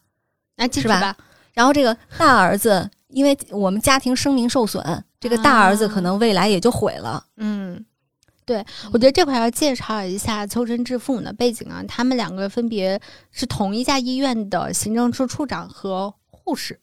[0.56, 1.16] 那是吧？
[1.52, 7.24] 然后这个大儿子，因为我们家庭声名受损，这个大儿子可能未来也就毁了。
[7.36, 7.84] 嗯，
[8.46, 12.98] 对，我觉得这块要介绍一下邱真志父母的背景啊，他们两个分别
[13.30, 16.80] 是同一家医院的行政处处长和护士。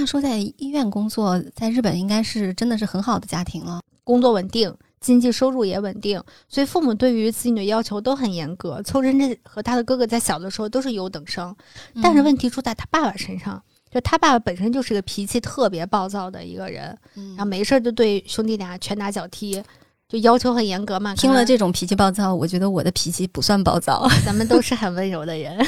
[0.00, 8.82] 按说在医院工作，在日本应该是真的是很好的家庭了，工作稳定，经济收入也稳定，所以父母对于子女的要求都很严格。
[8.82, 11.54] 凑真真和他的哥哥在小的时候都是优等生，
[12.02, 16.96] 但是问题出在他爸爸身上，就他爸爸本身就是个脾气特别暴躁的一个人，
[17.36, 19.62] 然后没事儿就对兄弟俩拳打脚踢，
[20.08, 21.14] 就要求很严格嘛。
[21.14, 25.62] 听了这种脾气暴躁，我觉得我的脾气不算暴躁，咱们都是很温柔的人。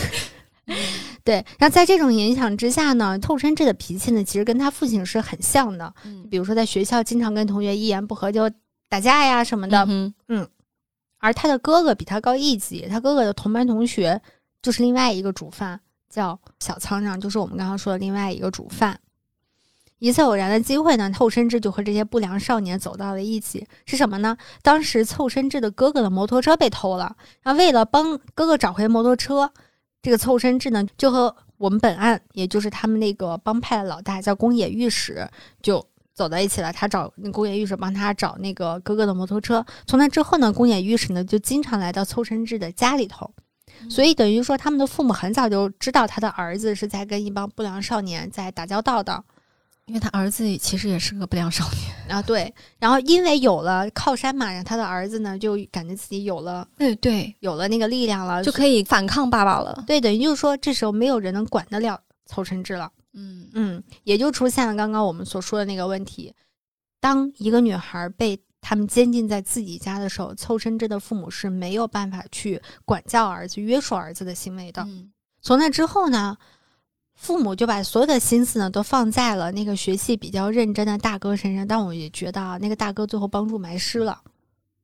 [1.25, 5.95] 对，那在这种影响之下呢，透真这的脾气呢，其实跟他父亲是很像的。
[6.05, 8.51] 嗯，比如说在学校经常跟同学一言不合就
[8.89, 9.85] 打架呀什么的。
[9.89, 10.49] 嗯嗯，
[11.19, 14.21] 而他的哥哥比他高一级，他哥哥的同班同学
[14.61, 15.81] 就是另外一个主犯，
[16.11, 18.99] 叫小仓长，就是我们刚刚说的另外一个主犯。
[20.01, 23.65] 一次偶然的机会呢，透身志就和这些不良少年走到了一起。
[23.87, 24.37] 是什么呢？
[24.61, 29.53] 当时凑身志的哥哥的摩托车被偷了，然后为了帮哥哥找回摩托车。
[30.03, 35.27] 这个凑身智呢，就和我们本案，也就是他们那个帮派的老大叫宫野御史，
[35.63, 36.73] 就走到一起了。
[36.73, 39.65] 他找那宫野御史帮他找那个哥哥的摩托车。
[39.87, 43.33] 从那之后呢，宫野御史呢就经常来到凑身智的家里头，
[43.89, 49.25] 所以等于说他们的父母很早就知道他的儿子是在跟一帮不良少年在打交道的。
[49.87, 52.55] 因为他儿子其实也是个不良少年啊，对。
[52.79, 59.83] 然后因为有了靠山嘛，然后他的儿子呢就感觉自己有了，对对，有了那个力量了，就可以反抗爸爸了。
[59.87, 62.91] 对，等于就是说，这时候没有人能管得了凑成志了。
[63.15, 66.33] 嗯嗯，也就出现了刚刚我们所说的那个问题：
[67.01, 74.87] 当一个女孩被他们监禁在自己家的时候，凑生志的父母是没有办法去管教儿子、约束儿子的行为的。
[75.43, 76.39] 从那之后呢？
[77.23, 84.21] 父母就把所有的心思呢都放在了那个学习比较认真的大哥身上，但我也觉得啊，那个大哥最后帮助埋尸了，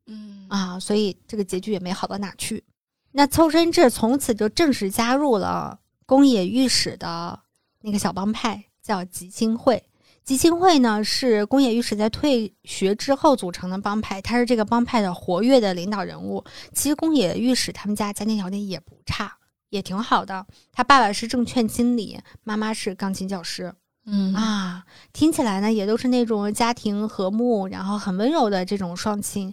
[0.07, 2.63] 嗯啊，所以这个结局也没好到哪去。
[3.11, 7.41] 那凑身志从此就正式加入了宫野御史的
[7.81, 9.83] 那个小帮派，叫吉清会。
[10.23, 16.45] 吉清会呢是宫野御史在退学之后组成的帮派，他是这个帮派的活跃的领导人物。
[16.73, 19.38] 其实宫野御史他们家家庭条件也不差。
[19.71, 23.75] 也挺好的，他爸爸是证券经理，妈妈是钢琴教师。
[24.11, 29.53] 嗯啊，听起来呢也都是那种家庭和睦，然后很温柔的这种双亲。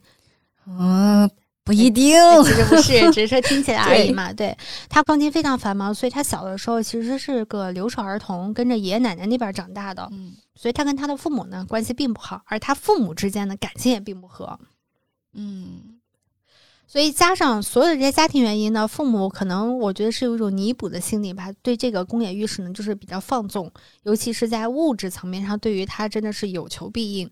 [0.65, 1.29] 嗯，
[1.65, 4.31] 不一定， 其实不是，只是说听起来而已嘛。
[4.31, 10.07] 对他钢琴非常繁忙，所以他小的时候其实是个留守儿童，跟着爷爷奶奶那边长大的。
[10.13, 14.57] 嗯，所以他跟他的父母呢关系并不好，而他父母之间的感情也并不和。
[15.33, 15.94] 嗯。
[16.95, 23.69] 所以加上所有的这些家庭原因呢，父母可能我觉得是有一种弥补的心理吧，对这个宫野御史呢就是比较放纵，
[24.03, 27.29] 尤其是在物质层面上，对于他真的是有求必应。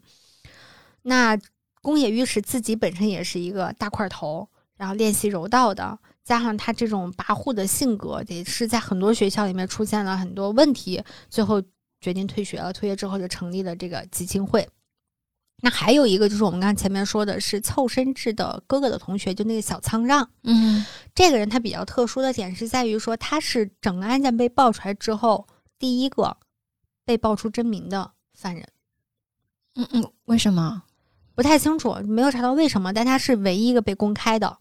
[1.04, 1.40] 那
[1.82, 4.46] 宫野御史自己本身也是一个大块头，
[4.76, 11.64] 然后练习柔道的，加上他这种跋扈的性格，也是在很多学校里面出现了很多问题，最后
[12.02, 12.74] 决定退学了。
[12.74, 14.68] 退学之后就成立了这个集青会。
[15.66, 20.30] 那还有一个就是我们刚前面说的是凑身制的哥哥的同学，就那个小仓让。
[20.44, 25.48] 嗯，这个人他比较特殊的点是在于说他是整个案件被爆出来之后
[25.80, 26.36] 第一个
[27.06, 28.68] 被爆出真名的犯人。
[29.76, 30.84] 嗯嗯，为什么？
[31.34, 34.58] 不太清楚，没有查到为什么，但他是唯一一个被公开的。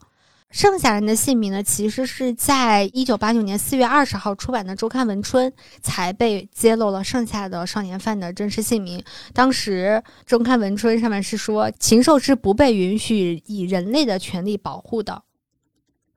[0.52, 9.02] 剩下人的姓名呢，其实是在一九八九年四月二十号出版的周刊《文春》才被揭露了剩下的少年犯的真实姓名。
[9.32, 15.22] 当时周刊《文春》上面是说，禽兽是不被允许以人类的权利保护的。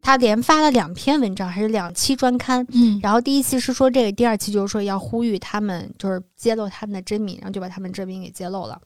[0.02, 2.68] 他连发了两篇文章，还是两期专刊。
[2.74, 8.80] 嗯，然后第一期是说这个，第二期就是说要呼吁他们，就是揭露他们的真名，然后就把他们真名给揭露了。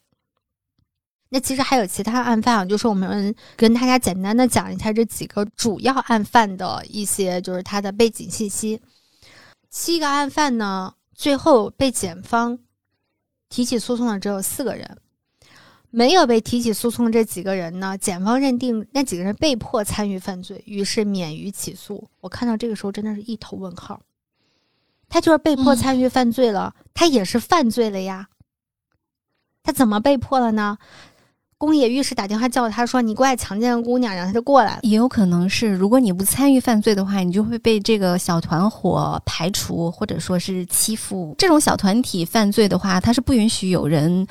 [1.32, 8.82] 那其实还有其他案犯啊，就是我们跟大家简单的讲一下这几个主要案犯的一些，就是他的背景信息。
[9.70, 12.58] 七个案犯呢，最后被检方
[13.48, 14.98] 提起诉讼的只有四个人，
[15.92, 22.10] 没有被提起诉讼的这几个人呢，检方认定那几个人被迫参与犯罪，于是免于起诉。
[22.22, 24.02] 我看到这个时候真的是一头问号，
[25.08, 28.30] 他就是被迫参与犯罪了，他也是犯罪了呀，
[29.62, 30.80] 他怎么被迫了呢？
[31.60, 41.36] 宫野御史打电话叫他说：“你过来强奸个姑娘，然后他就过来了。”也有可能是，如果你不参与犯罪的话，你就会被这个小团伙排除，或者说是欺负。
[41.38, 44.26] 这种小团体犯罪的话，他是不允许有人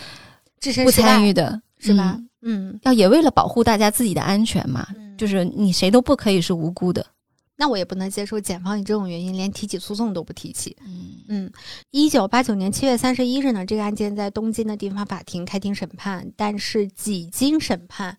[0.86, 2.18] 不参与的，是吧？
[2.40, 4.86] 嗯，要也为了保护大家自己的安全嘛，
[5.18, 7.04] 就是你谁都不可以是无辜的。
[7.60, 10.76] 那我也不能接受检方以这种原因连提起诉讼都不提起。
[10.86, 11.52] 嗯嗯，
[11.90, 18.16] 一九八九年七月三十一日呢，这个案件在东京的地方法庭开庭审判，但是几经审判，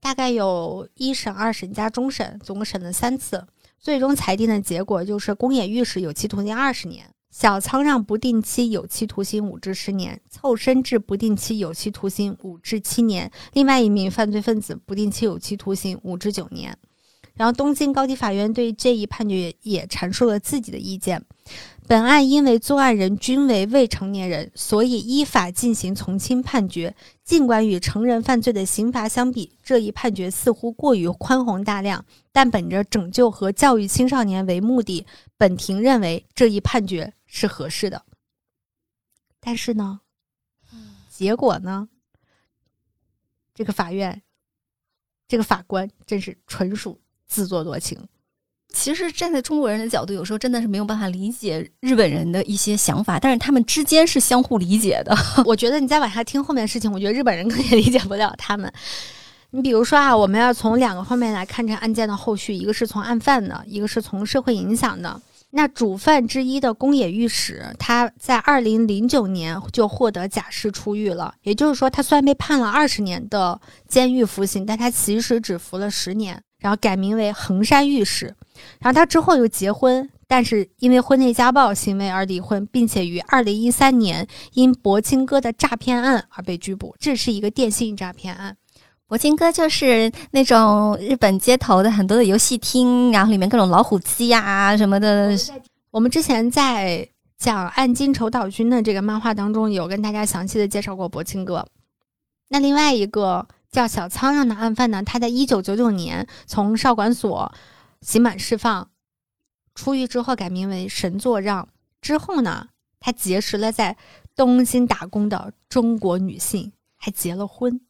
[0.00, 3.44] 大概有一审、二审加终审，总共审了三次，
[3.80, 16.78] 最终裁定的结果就是宫野御史有期徒刑二十年，小仓让不定期有期徒刑五至十年，凑身至不定期有期徒刑五至七年，另外一名犯罪分子不定期有期徒刑五至九年。
[17.34, 21.24] 然后，东京高级法院对这一判决也阐述了自己的意见。
[21.86, 26.94] 本案因为作案人均为未成年人，所以依法进行从轻判决。
[27.24, 35.04] 尽管与成人犯罪的刑罚相比，这一判决似乎过于宽宏大量，但本着拯救和教育青少年为目的，
[35.36, 38.04] 本庭认为这一判决是合适的。
[39.40, 40.00] 但是呢，
[41.10, 41.88] 结果呢？
[43.54, 44.22] 这个法院，
[45.28, 47.00] 这个法官真是纯属。
[47.34, 47.98] 自作多情，
[48.72, 55.12] 其实站在中国人的角度，有时候真的是没有办法理解日本人的一些想法，但是他们之间是相互理解的。
[55.44, 58.72] 我觉得你再往下听后面的事情，我觉得日本人可也理解不了他们。
[59.50, 65.20] 你比如说啊，我们要从两个方面来看这案件的后续，一个是从案犯的，一个是从社会影响的。
[65.50, 76.42] 那主犯之一的宫野御史，他在二零零九年就获得假释出狱了，也就是说，他虽然被判了二十年的监狱服刑，但他其实只服了十年。
[76.64, 78.24] 然后改名为横山御史，
[78.80, 86.96] 然后他之后又结婚，但是因为婚内家暴行为而离婚，并且于二零一三年因博清哥的诈骗案而被拘捕。
[86.98, 88.56] 这是一个电信诈骗案，
[89.06, 95.36] 博清哥就是那种日本街头的很多的游戏厅，然后里面各种老虎机呀什么的。
[95.90, 101.66] 我们之前在讲《暗金丑岛君》的这个漫画当中，有跟大家详细的介绍过博清哥。
[102.48, 103.46] 那另外一个。
[103.74, 107.52] 叫小仓让的案犯呢，他在一九九九年从少管所
[108.00, 108.88] 刑满释放，
[109.74, 111.68] 出狱之后改名为神作让。
[112.00, 112.68] 之后呢，
[113.00, 113.96] 他结识了在
[114.36, 117.80] 东京打工的中国女性，还结了婚。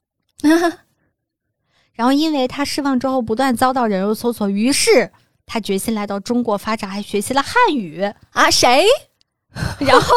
[1.92, 5.12] 然后，因为他释放之后不断遭到人肉搜索，于是
[5.44, 8.50] 他决心来到中国发展，还学习了汉语啊？
[8.50, 8.86] 谁？
[9.80, 10.08] 然后，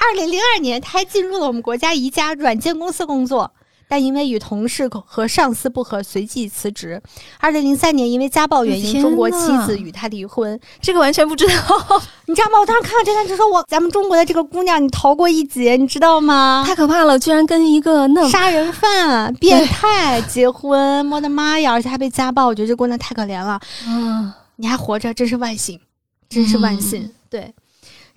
[0.00, 3.52] 二零零二年，他还进入了我们国家一家软件公司工作。
[3.90, 7.02] 但因为与同事和上司不和，随即辞职。
[7.40, 10.58] 二零零三年，因为家暴原因，中国妻子与他离婚。
[10.80, 12.60] 这个完全不知道， 你知道吗？
[12.60, 16.62] 我当时看到这段就说：“我咱们中国的这个姑娘，你逃过一劫，你知道吗？
[16.64, 21.10] 太可怕了，居然跟一个那杀人犯、变态结婚！
[21.10, 21.72] 我的妈呀！
[21.72, 23.60] 而且还被家暴，我觉得这姑娘太可怜了。
[23.88, 25.80] 嗯，你还活着，真是万幸，
[26.28, 27.10] 真是万幸。
[27.28, 27.52] 对。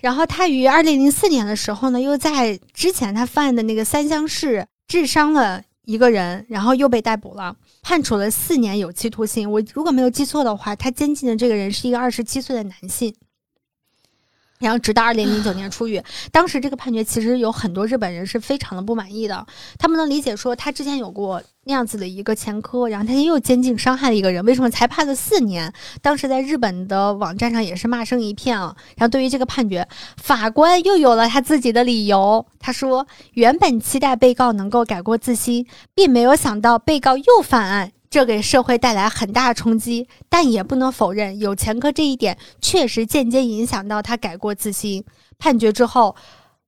[0.01, 4.63] 然后他于二零零四年的时候呢，又在之前他犯的那个三乡市。
[4.93, 9.51] 致伤了一个人，然后又被逮捕了，判处了四年有期徒刑。
[9.51, 13.11] 我如果没有记错的话，他监禁的这个人是一个二十七岁的男性。
[14.59, 15.99] 然后直到二零零九年出狱，
[16.31, 19.47] 当时这个判决其实有很多日本人是非常的不满意的，
[19.79, 25.71] 他们能理解说他之前有过那样子的一个前科，然后他又监禁伤害了一个人，为什么才判了四年？
[26.01, 28.75] 当时在日本的网站上也是骂声一片啊。
[28.97, 29.87] 然后对于这个判决，
[30.17, 37.91] 法官又有了他自己的理由，他说原本期待被告能够改过自新，并没有想到被告又犯案。
[38.09, 45.03] 这给社会带来很大冲击，但也不能否认有前科这一点确实间接影响到他改过自新。
[45.39, 46.15] 判决之后，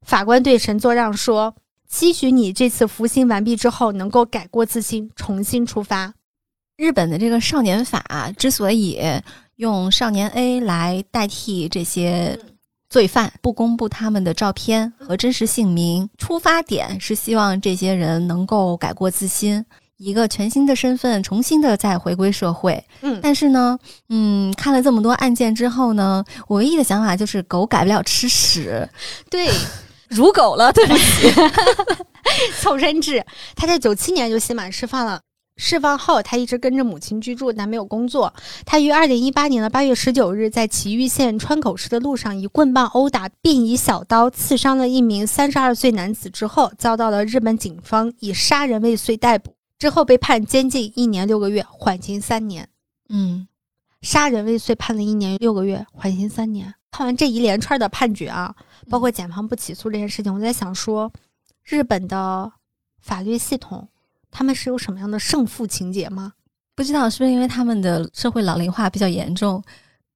[0.02, 1.54] 法官对神作让说
[1.88, 6.14] ：“期许你这次服刑完毕之后能够改过自新，重新出发。”
[6.78, 9.00] 日本的这个少年法之所以
[9.56, 12.38] 用少年 A 来代替这些
[12.90, 19.66] 罪犯，不公布他们的照片和真实姓名，出发点是希望这些人能够改过自新。
[19.98, 22.84] 一个全新的身份，重新的再回归社会。
[23.00, 23.80] 嗯，但是呢，
[24.10, 28.90] 嗯，看了这么多案件之后呢，我唯一的想法就是狗改不了吃屎。
[29.30, 29.50] 对，
[30.10, 31.32] 如狗了，对不起。
[32.60, 33.26] 凑身制，
[33.56, 35.22] 他在九七年就刑满释放了。
[35.58, 38.34] 释放后，他一直跟着母亲居住，但没有工作。
[38.66, 49.56] 他于二零一八年的八月十九日，在岐玉县川口市的路上，以棍棒殴打并以小刀刺伤了一名三十二岁男子之后，遭到了日本警方以杀人未遂逮捕。
[49.80, 52.68] 之后被判监禁一年六个月，缓刑三年。
[53.08, 53.48] 嗯，
[54.02, 56.74] 杀人未遂判了一年六个月，缓刑三年。
[56.96, 58.56] 看完这一连串的判决啊，
[58.90, 61.12] 包括检方不起诉这件事情，我在想说，
[61.66, 62.50] 日本的
[63.02, 63.86] 法律系统
[64.32, 66.32] 他们是有什么样的胜负情节吗？
[66.74, 69.62] 不知道是不是因为他们的社会老龄化比较严重，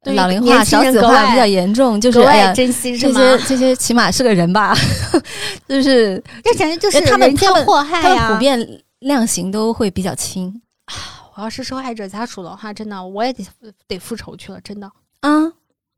[0.06, 4.74] 老龄化少子化比较严重，就是哎呀，珍惜这些这些起码是个人吧，
[5.68, 8.84] 就是这简直就是他们他们祸害呀，普遍。
[9.00, 10.94] 量刑都会比较轻啊！
[11.34, 13.48] 我要是受害者家属的话，真的我也得
[13.88, 15.54] 得复仇去了，真的啊！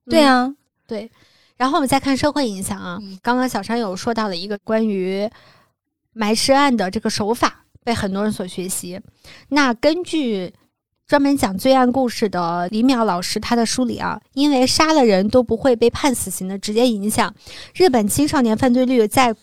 [0.07, 0.53] 对啊，
[0.92, 1.10] 对。
[1.56, 5.30] 然后我们再看社会影响啊，刚刚小山有说到了一个关于
[6.12, 9.00] 埋尸案的这个手法被很多人所学习。
[9.48, 10.54] 那根据
[11.08, 17.34] 专门讲罪案故事的李淼老师他的梳理啊，因为杀了人都不会被判死刑的直接影响，
[17.74, 19.34] 日本青少年犯罪率在。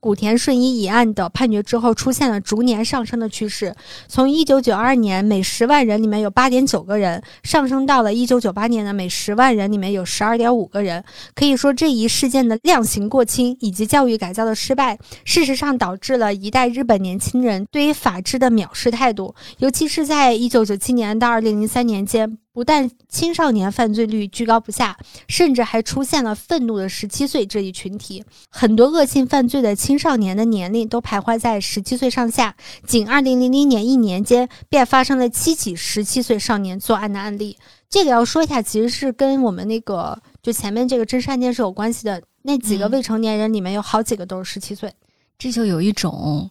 [0.00, 3.74] 古田顺一一案的判决之后，出现了逐年上升的趋势。
[4.06, 11.02] 从一九九二年每十万人里面有八点九个人，上升到了一九九八年的每十万人里面有十二点五个人。
[11.34, 22.38] 可以说，这一事件的量刑过轻以及教育改造的失败，事实上导致了一代日本年轻人对于法治的藐视态度，尤其是在一九九七年到二零零三年间。
[22.58, 24.98] 不但青少年犯罪率居高不下，
[25.28, 28.24] 甚至还出现了愤怒的十七岁这一群体。
[28.50, 32.56] 很多恶性犯罪的青少年的年龄都徘徊在十七岁上下。
[32.84, 37.56] 仅二零零零年一年间，便发生了七起十七岁少年作案的案例。
[37.88, 42.20] 这个要说一下，其实是跟我们那个就前面这个真实案件是有关系的。
[42.42, 44.92] 那几个未成年人里面有好几个都是十七岁，
[45.38, 46.50] 这就有一种。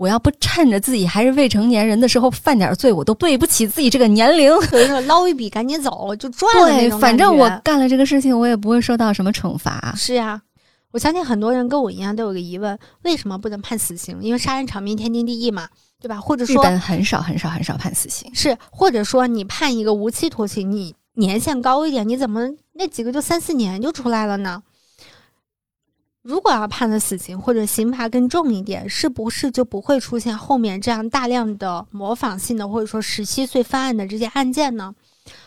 [0.00, 4.50] 我要不趁着自己还是未成年人的时候犯点罪，我都对不起自己这个年龄。
[4.62, 6.70] 所以说捞一笔赶紧走就赚了。
[6.70, 9.92] 对，反正我干了这个事情，我也不会受到什么惩罚。
[9.94, 10.40] 是呀，
[10.92, 14.16] 我相信很多人跟我一样都有个疑问：为什么不能判死刑？
[14.22, 15.68] 因为杀人偿命天经地义嘛，
[16.00, 16.18] 对吧？
[16.18, 18.34] 或者说，日本很少很少很少判死刑。
[18.34, 24.62] 是，或者说你判一个无期徒刑，你年限高一点，你怎么那几个就三四年就出来了呢？
[26.22, 34.94] 如果要判的死刑，或者刑罚更重一点，是不是就不会出现后面这样大量的模仿性的，或者说十七岁犯案的这些案件呢？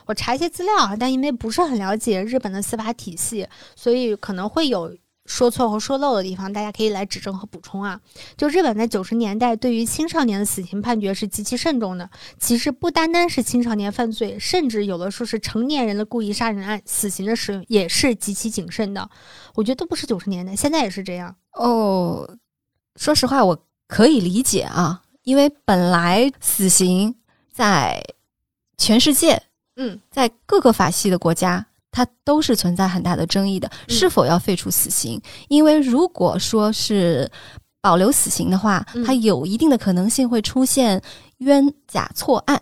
[0.06, 4.96] 我查一些资料啊，但因为不是很了解日本的司法体系，所以可能会有。
[5.26, 8.00] 说错或说漏的地方，大家可以来指正和补充啊。
[8.36, 12.10] 就日本在九十年代对于青少年的死刑判决是极其慎重的。
[12.40, 19.10] 其实不单单是青少年犯罪，甚至有的说是成年人的故意杀人案，死刑的使用也是极其谨慎的。
[19.56, 21.34] 我觉得都不是九十年代，现在也是这样。
[21.54, 22.38] 哦，
[22.98, 27.16] 说实话，我可以理解啊，因为本来死刑
[27.52, 28.04] 在
[28.78, 29.42] 全世界，
[29.78, 31.68] 嗯，在各个法系的国家。
[31.94, 35.22] 它都是存在很大的争议的，是否要废除死刑？
[35.48, 37.30] 因为如果说是
[37.80, 41.02] 保留死刑的话，它有一定的可能性会出现
[41.38, 42.62] 冤假错案。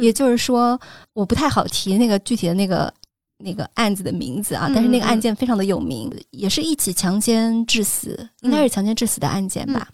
[0.00, 0.80] 也就是说，
[1.12, 2.92] 我不太好提那个具体的那个
[3.36, 9.86] 那个案子的名字啊，但是那个案件非常的有名，也是一起强奸致死，应该是强奸致死的案件吧。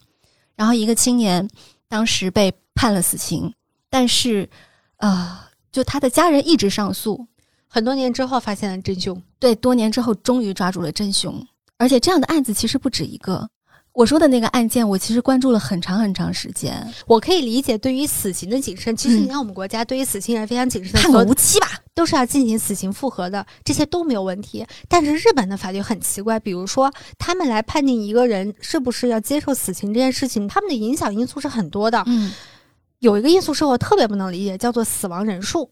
[0.55, 1.49] 然后一个青年
[1.89, 3.53] 当时被判了死刑，
[3.91, 4.49] 但是
[4.99, 5.37] 呃，
[5.73, 7.27] 就他的家人一直上诉。
[7.69, 11.47] 很多年之后发现了真凶，对，多年之后终于抓住了真凶，
[11.77, 13.49] 而且这样的案子其实不止一个。
[13.93, 16.87] 我说的那个案件，我其实关注了很长很长时间。
[17.05, 24.65] 我可以理解，对于死刑的谨慎，其实你看我们国家对于死刑人非常谨慎的，判个无期吧，都是要进行死刑复核的，这些都没有问题。
[24.89, 32.01] 但是日本的法律很奇怪，比如说他们来判定一个人是不是要接受死刑这件事情，他们的影响因素是很多的。
[32.07, 32.33] 嗯，
[33.01, 35.69] 有一个因素是我特别不能理解，叫做死亡人数，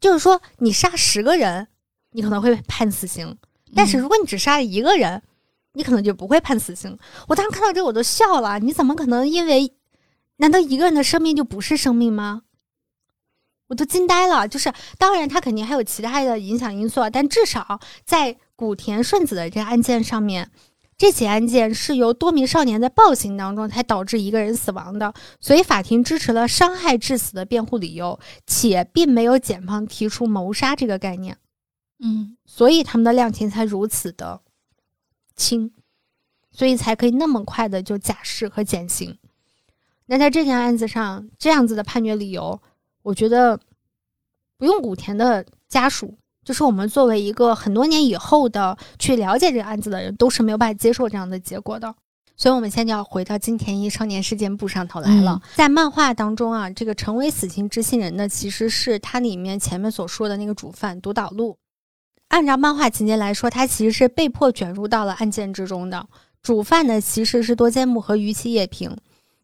[0.00, 1.68] 就是说你杀十个人，
[2.12, 3.36] 你可能会判死刑，
[3.74, 5.22] 但是如果你只杀了一个人。
[5.74, 6.98] 你可能就不会判死刑。
[7.28, 8.58] 我当时看到这，我都笑了。
[8.58, 9.72] 你怎么可能因为？
[10.38, 12.42] 难道一个人的生命就不是生命吗？
[13.68, 14.48] 我都惊呆了。
[14.48, 20.50] 就是，当然，他肯定还有其他的影响因素，但至少在古田顺子的这个案件上面，
[21.00, 31.38] 这起案件是由多名少年在暴行当中才导致一个人死亡的，所以法庭支持了伤害致死的辩护理由，且并没有检方提出谋杀这个概念。
[32.00, 34.42] 嗯，所以他们的量刑才如此的。
[35.34, 35.72] 轻，
[36.50, 39.16] 所以才可以那么快的就假释和减刑。
[40.04, 42.60] 那在这件案子上，这样子的判决理由，
[43.00, 43.58] 我觉得
[44.58, 46.18] 不用古田的家属，
[46.50, 51.94] 就是我们作为一个很多年以后的去了解这个案子的人，都是没有办法接受这样的结果的。
[52.36, 55.40] 所以，我们现在要回到金田一少年事件簿上头来了。
[55.54, 61.56] 在漫画当中啊，这个成为死刑执行人的，其实是它里面前面所说的那个主犯独岛路。
[62.30, 66.04] 按照漫画情节来说，他其实是被迫卷入到了案件之中的。
[66.42, 68.96] 主犯呢，其实是多间木和鱼崎叶平。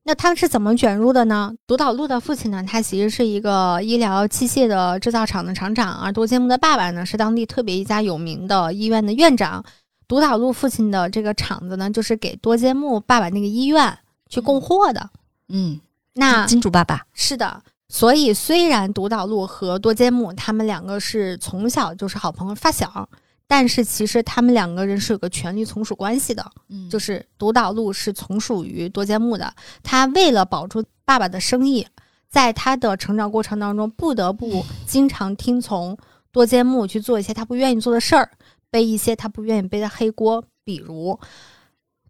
[0.09, 1.53] 那他们是怎么卷入的呢？
[1.67, 9.65] 独岛路的父亲呢，他其实是一个医疗器械的制造厂的厂长，而多间木的爸爸呢，是当地特别一家有名的医院的院长。
[10.07, 13.99] 独岛路父亲的这个厂子呢，就是给多间木爸爸那个医院
[14.29, 15.11] 去供货的。
[15.49, 15.81] 嗯，
[16.15, 17.61] 那金主爸爸是的。
[17.89, 23.09] 所以，虽然独岛路和多间木他们两个是从小就是好朋友发小，
[23.47, 26.45] 但是其实他们两个人是有个权力从属关系的。
[26.69, 31.87] 嗯，就是独岛路是从属于多间木的，他为了保住爸爸的生意，
[32.29, 35.97] 在他的成长过程当中，不得不经常听从
[36.33, 38.31] 多间木去做一些他不愿意做的事儿，
[38.71, 41.19] 背一些他不愿意背的黑锅，比如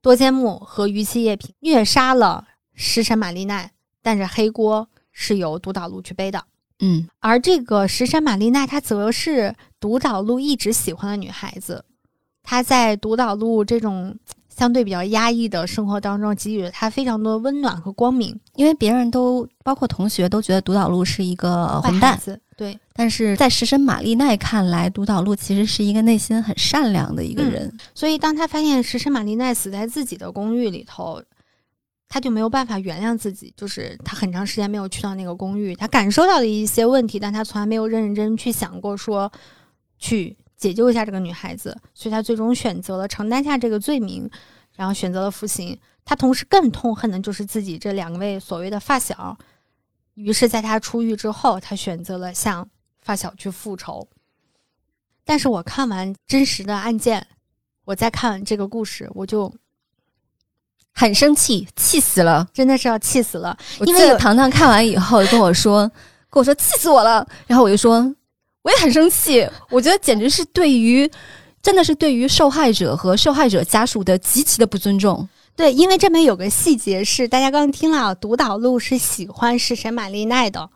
[0.00, 3.72] 多间木和鱼崎叶平虐杀了石神玛丽奈，
[4.02, 4.88] 但是黑锅。
[5.18, 6.44] 是由独岛路去背的，
[6.80, 11.84] 嗯，而这个石山玛丽娜，她则是独岛路一直喜欢的女孩子。
[12.42, 14.14] 她在独岛路这种
[14.48, 18.38] 相对比较压抑的生活当中，给予了她非常多的温暖和光明。
[18.56, 22.20] 因为别人都，包括同学，都觉得独岛路是一个混蛋，
[22.56, 22.78] 对。
[22.92, 27.72] 但是在石神玛丽奈看来，独岛路其实是一个内心很善良的一个人。
[27.94, 31.22] 所以，当他发现石神玛丽奈死在自己的公寓里头。
[32.08, 39.30] 他就没有办法原谅自己，就是他很长时间没有去到那个公寓，他感受到了一些问题，但他从来没有认认真真去想过说
[39.98, 44.30] 去解救一下这个女孩子，所以他最终选择了承担下这个罪名，
[44.76, 45.76] 然后选择了服刑。
[46.04, 49.36] 他同时更痛恨的就是自己这两位所谓的发小，
[50.14, 52.68] 于是在他出狱之后，他选择了向
[53.00, 54.08] 发小去复仇。
[55.24, 57.26] 但是我看完真实的案件，
[57.84, 59.52] 我再看这个故事，我就。
[60.98, 63.54] 很生气，气死了，真的是要气死了。
[63.80, 65.80] 因为糖糖看完以后跟我说，
[66.30, 67.24] 跟我说气死我了。
[67.46, 68.00] 然后我就说，
[68.62, 69.46] 我也很生气。
[69.68, 71.08] 我觉得简直是对于，
[71.60, 75.28] 真的是对于受害者和受害者家属的极其的不尊重。
[75.54, 80.70] 对，因为这边有个细节是，大家刚刚听了，独岛路是喜欢是神马丽奈的，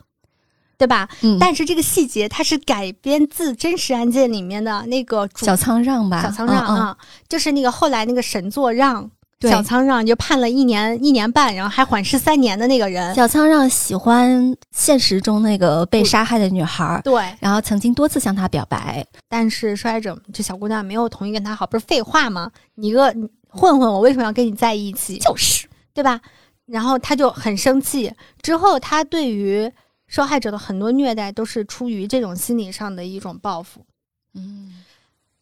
[0.76, 1.08] 对吧？
[1.22, 1.38] 嗯。
[1.40, 6.20] 但是这个细节它是改编自真实案件里面的那个小仓让吧？
[6.22, 6.96] 小仓让啊，
[7.26, 9.10] 就是那个后来那个神作让。
[9.48, 13.14] 小仓让就判了一年一年半，然后还缓释三年的那个人。
[13.14, 22.50] 小仓让喜欢现实中那个被杀害的女孩，对，然后曾经多次向她表白，但是受害者这小姑娘没有同意跟他好，不是废话吗？
[22.74, 23.14] 你个
[23.48, 25.16] 混混，我为什么要跟你在一起？
[25.18, 26.20] 就是，对吧？
[26.66, 28.12] 然后他就很生气。
[28.42, 29.72] 之后他对于
[30.06, 33.86] 受害者的很多虐待，都是出于这种心理上的一种报复。
[34.34, 34.84] 嗯，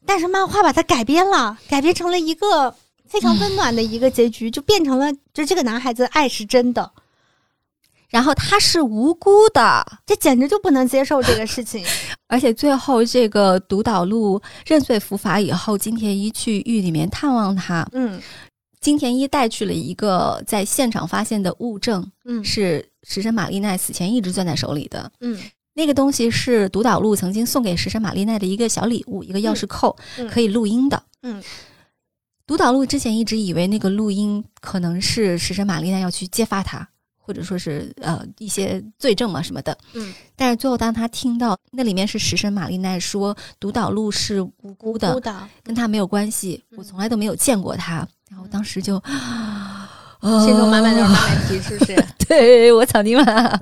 [0.07, 2.77] 但是漫画把它改编了，改编成了一个。
[3.09, 6.93] 非常温暖的一个结局，就变成了，就这个男孩子爱是真的，
[8.09, 11.85] 然后他是无辜的，这简直就不能接受这个事情。
[12.29, 18.21] 而且最后这个独岛路认罪伏法以后，金田一去狱里面探望他，嗯，
[18.81, 25.41] 金田一带去了一个在现场发现的物证，嗯，是石神玛丽奈死前一直攥在手里的，嗯，
[25.73, 29.97] 那个东西是独岛路曾经送给石神玛丽奈的一个小礼物，一个钥匙扣，
[30.31, 31.43] 可以录音的，嗯。
[32.49, 36.89] 独岛路之前一直以为那个录音可能是食神玛丽娜要去揭发他，
[37.19, 39.77] 或者说是呃一些罪证嘛什么的。
[39.93, 45.21] 嗯，但是最后当他听到那里面是食神玛丽奈说独岛路是无辜的，
[45.63, 48.09] 跟他没有关系，我从来都没有见过他。
[48.31, 48.95] 然后当时就
[50.43, 52.03] 心中满满都是马麦皮，是不是？
[52.27, 53.61] 对我草泥马，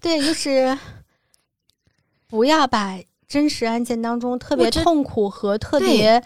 [0.00, 0.78] 对，就是
[2.26, 6.22] 不要把真实案件当中特别痛苦和特别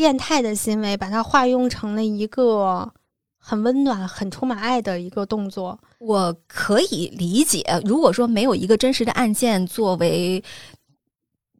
[0.00, 2.90] 变态的行为，把它化用成了一个
[3.36, 5.78] 很温暖、很充满爱的一个动作。
[5.98, 10.42] 我可以理解，如果说没有一个真实的案件作为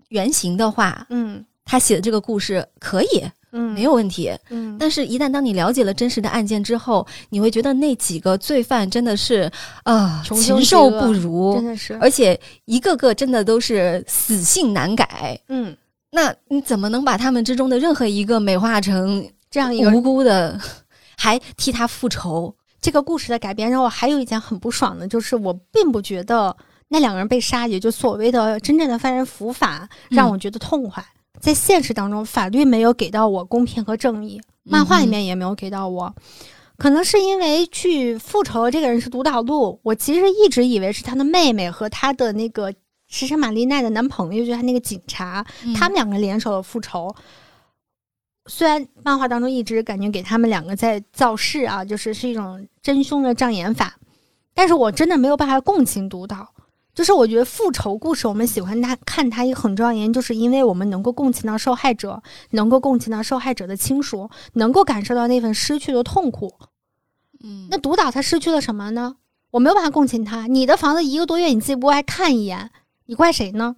[0.08, 3.30] 原型的话，嗯，他写的这个故事可以。
[3.52, 4.30] 嗯，没有问题。
[4.48, 9.50] 嗯，但是，一旦当你了解了真实的案件之后，你会觉得那几个罪犯真的是
[9.82, 15.38] 啊，禽兽不如，真的是，而且一个个真的都是死性难改。
[15.48, 15.76] 嗯，
[16.10, 20.60] 那你怎么能把他们之中的任何一个美化成这样一个无辜的，
[21.16, 22.54] 还替他复仇？
[22.80, 26.56] 这个故事的改编让我还有一件很不爽的，就是我并不觉得
[26.88, 31.04] 那两个人被杀，也就所谓的真正的犯人伏法，让我觉得痛快。
[31.38, 36.14] 在现实当中，法律没有给到我公平和正义，漫画里面也没有给到我。
[36.76, 42.72] 可能是因为去复仇这个人是独岛路，我其实一直以为是他的妹妹和他的那个
[43.10, 45.44] 石山玛丽奈的男朋友，就是他那个警察，
[45.76, 47.14] 他们两个联手的复仇。
[48.46, 53.96] 虽然漫画当中一直感觉给他们两个在造势啊，就是是一种真凶的障眼法，
[54.54, 56.54] 但是我真的没有办法共情独岛。
[56.92, 66.52] 就是我觉得复仇故事，我们喜欢他看他一个很重要原因，就是因为我们能够共情到受害者，能够共情到受害者的亲属，能够感受到那份失去的痛苦。
[67.42, 69.16] 嗯，那独岛他失去了什么呢？
[69.52, 70.46] 我没有办法共情他。
[70.46, 72.70] 你的房子一个多月，你自己不爱看一眼，
[73.10, 73.74] 你怪谁呢？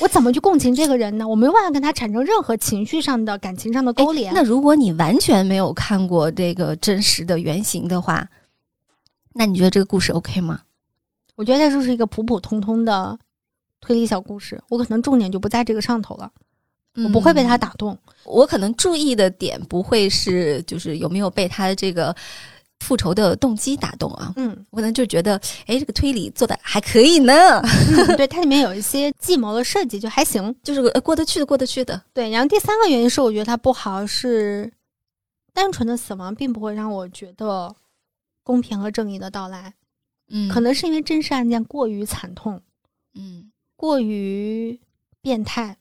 [0.00, 1.26] 我怎么去共情这个人呢？
[1.26, 4.34] 我没有办法跟他产生任何情绪上的、感情上的勾连。
[4.34, 8.28] 那如果你完全没有看过这个真实的原型的话，
[9.32, 10.60] 那你觉得这个故事 OK 吗？
[11.36, 13.18] 我觉得它就是一个普普通通的
[13.80, 16.30] 推理小故事，我可能重点就不在这个上头了，
[17.02, 17.98] 我不会被他打动。
[18.24, 22.14] 我可能注意的点不会是就是有没有被他的这个
[22.84, 24.32] 复仇的动机打动啊？
[24.36, 27.32] 嗯，我可能就觉得，哎，这个推理做的还可以呢。
[28.16, 32.00] 对，它里面有一些计谋的设计就还行， 就是过得去的，过得去的。
[32.12, 34.70] 对，然后第三个原因是我觉得它不好，是
[35.52, 37.74] 单纯的死亡并不会让我觉得
[38.42, 39.72] 公平和正义的到来。
[40.28, 42.60] 嗯，可能是因为真实案件过于惨痛，
[43.14, 44.78] 嗯，过于
[45.20, 45.76] 变态。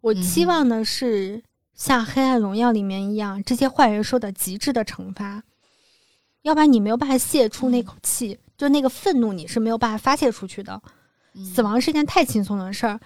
[0.00, 1.42] 我期望的是
[1.74, 5.42] 像《黑暗荣耀》里面一样，这些坏人受到极致的惩罚。
[6.42, 10.80] 要不然你没有办法泄出那口气，就那个愤怒你是没有办法发泄出去的。
[11.54, 13.00] 死亡是件太轻松的事儿。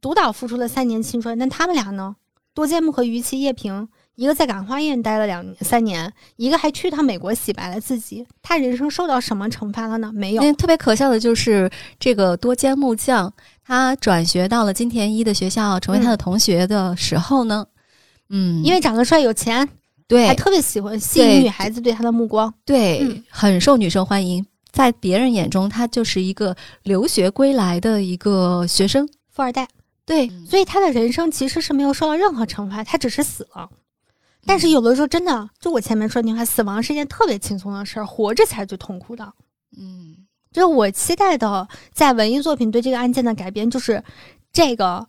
[0.00, 2.16] 独岛付出了三年青春，那他们俩呢？
[2.52, 3.88] 多间木和于崎叶平。
[4.16, 8.26] 一个在感化院待了两年三年，一个还去趟美国洗白了自己。
[8.42, 10.12] 他人生受到什么惩罚了呢？
[10.12, 10.52] 没有。
[10.54, 13.32] 特别可笑的就是这个多间木匠，
[13.64, 17.66] 他转学到了金田一的学校，成为他的同学的时候呢，
[18.28, 19.66] 嗯，因为长得帅、有钱，
[20.10, 24.44] 对，还特别喜欢吸引女孩子对他的目光，对，很受女生欢迎。
[24.72, 29.68] 在别人眼中，他就是一个留学归来的一个学生，富二代。
[30.04, 33.70] 对，所以他的人生其实是没有受到任何惩罚，他只是死了。
[34.44, 39.32] 但是有的时候真的，就我前面说那句话，死亡是一件特别轻松的事儿，活着才是最痛苦的。
[39.78, 40.16] 嗯，
[40.50, 44.02] 就是我期待的，在文艺作品对这个案件的改编，就是
[44.52, 45.06] 这个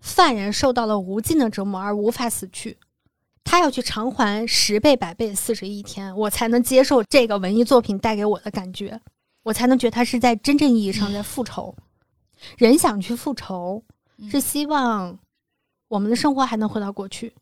[0.00, 2.76] 犯人受到了无尽的折磨而无法死去，
[3.44, 9.00] 他要去偿还十倍、百倍、四十一天，我才能接受这个文艺作品带给我的感觉，
[9.42, 11.74] 我才能觉得他是在真正意义上在复仇。
[12.56, 13.82] 人想去复仇，
[14.30, 15.18] 是希望
[15.88, 17.32] 我们的生活还能回到过去。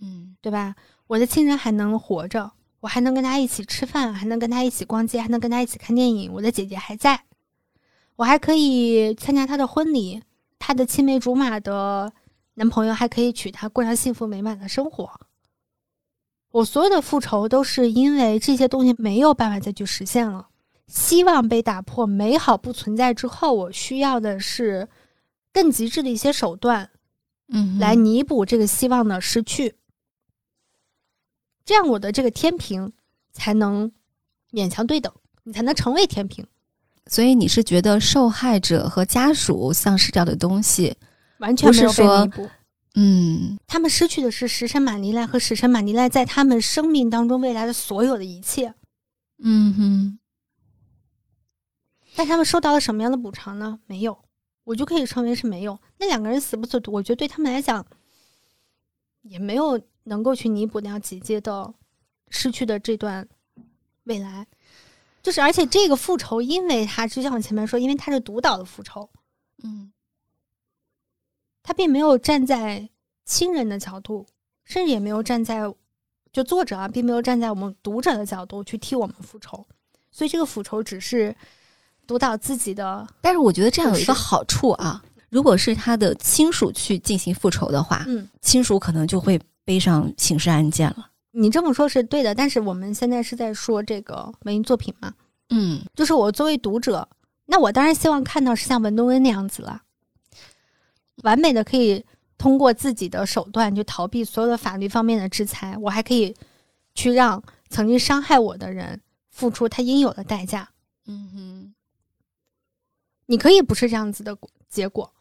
[0.00, 0.74] 嗯，对吧？
[1.06, 6.32] 我的亲人还能活着，我还能跟他一起吃饭，还能跟他一起逛街，还能跟他一起看电影。
[6.32, 7.24] 我的姐姐还在，
[8.16, 10.22] 我还可以参加他的婚礼，
[10.58, 12.12] 他的青梅竹马的
[12.54, 15.10] 男朋友还可以娶她，过上幸福美满的生活。
[16.50, 20.48] 我所有的复仇都是因为这些东西没有办法再去实现了，
[20.86, 24.88] 希望被打破，美好不存在之后，我需要的是
[25.52, 26.90] 更极致的一些手段，
[27.48, 29.74] 嗯，来弥补这个希望的失去。
[31.64, 32.92] 这样我的这个天平
[33.32, 33.90] 才能
[34.52, 36.46] 勉强对等，你才能成为天平。
[37.06, 40.96] 所以你是觉得受害者和家属丧失掉的东西，
[41.44, 42.50] 完全没有被弥补。
[42.94, 48.74] 嗯，他们失去的是石神马尼赖和石神马尼赖在他们生命当中未来的所有的一切。
[49.38, 50.18] 嗯哼。
[52.16, 53.78] 但他们受到了什么样的补偿呢？
[53.86, 54.16] 没有，
[54.64, 55.78] 我就可以称为是没有。
[55.98, 57.84] 那两个人死不死，我觉得对他们来讲
[59.22, 59.80] 也没有。
[60.06, 61.72] 能够去弥补掉姐姐的
[62.28, 63.26] 失去的这段
[64.02, 64.46] 未来，
[65.22, 69.08] 就是而且这个复仇，因为他就像我前面说，因为他是独岛的复仇，
[69.62, 69.90] 嗯，
[71.64, 72.88] 他并没有站在
[73.24, 74.24] 亲人的角度
[74.64, 75.62] 甚至也没有站在
[76.32, 79.66] 就作者啊，并没有站在我们读者的角度去替我们复仇，
[80.10, 81.34] 所以这个复仇只是
[82.06, 83.06] 读到自己的。
[83.20, 91.08] 但是我觉得这样有一个好处啊，如果是他的亲属去进行复仇的话，嗯，亲属可能就会背上刑事案件了。
[91.30, 95.14] 你这么说是对的，但是我们现在是在说这个文艺作品嘛？
[95.50, 97.08] 嗯，就是我作为读者，
[97.46, 99.82] 那我当然希望看到是像文东恩那样子了，
[101.22, 102.04] 完美的可以
[102.36, 106.34] 通过自己的手段去逃避所有的法律方面的制裁，我还可以
[106.94, 109.00] 去让曾经伤害我的人
[109.30, 110.70] 付出他应有的代价。
[111.06, 111.74] 嗯哼，
[113.26, 114.36] 你可以不是这样子的
[114.68, 115.12] 结果，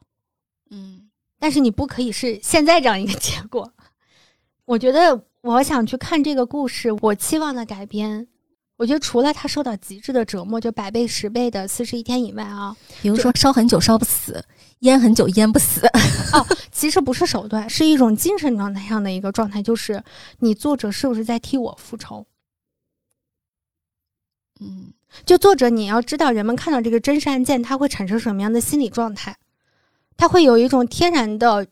[0.70, 3.74] 嗯，但是你不可以是现在这样一个结果。
[4.66, 5.26] 我觉得。
[5.44, 8.26] 我想去看这个故事，我期望的改编，
[8.78, 14.41] 我觉得除了他受到极致的折磨，就百倍十倍的四十一天以外啊，比如说烧很久烧不死，
[14.84, 15.86] 淹很久淹不死。
[16.32, 20.02] 哦，其实不是手段，是一种精神状态上的一个状态，就是
[20.40, 22.26] 你作者是不是在替我复仇？
[24.62, 24.94] 嗯，
[25.26, 29.38] 就作者你要知道，人们看到这个真实案件，他会产生什么样的心理状态？
[30.16, 31.68] 他会有一种天然的。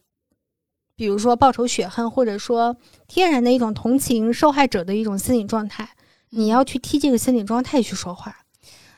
[0.93, 5.89] 比如说报仇雪恨，或者说天然的一种同情受害者的一种心理状态，
[6.29, 8.40] 你要去替这个心理状态去说话。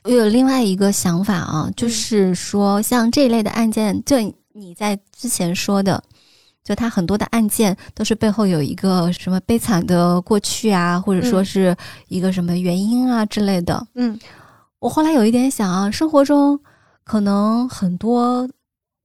[0.03, 4.17] 我有另外一个想法啊，就是说像这一类的案件，就
[4.53, 6.03] 你在之前说的，
[6.63, 11.75] 就他很多的案件都是背后有一个什么悲惨的过去啊，或者说是
[12.07, 13.85] 一个什么原因啊之类的。
[13.95, 14.19] 嗯，
[14.79, 16.59] 我后来有一点想啊，生活中
[17.03, 18.47] 可能很多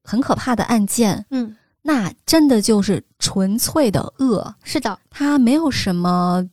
[0.04, 1.54] 很可怕的案件，嗯。
[1.80, 6.46] 那真的就是纯粹的恶，是的，他没有什么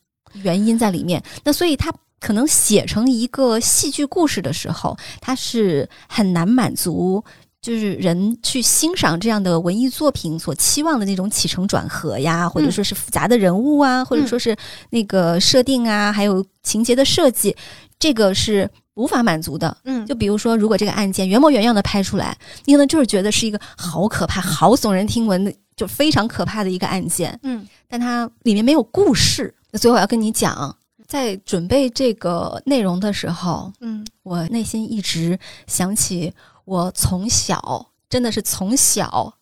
[0.43, 1.21] 原因在里面。
[1.43, 7.23] 那所以它可能写成一个戏剧故事的时候，它是很难满足，
[7.61, 14.55] 就是人去欣赏这样的文艺作品所期望的那种起承转合呀，或者说是复杂的人物啊，或者说是
[14.89, 17.55] 那个设定啊，还有情节的设计，
[17.99, 18.69] 这个是。
[18.95, 29.53] 无法满足的，嗯，就比如说，如果这个案件原模原样的拍出来，你可能就是觉得是一个好可怕、好耸人听闻的，就非常可怕的一个案件，嗯，但它里面没有故事。
[29.69, 30.73] 那所以我要跟你讲，
[31.07, 35.37] 在准备这个内容的时候，嗯，我内心一直
[35.67, 36.33] 想起
[36.65, 39.33] 我从小真的是从小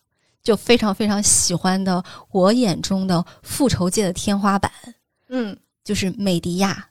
[0.42, 4.70] 就非常非常喜欢的我眼中的复仇界的天花板，
[5.28, 6.88] 嗯，就是美迪亚。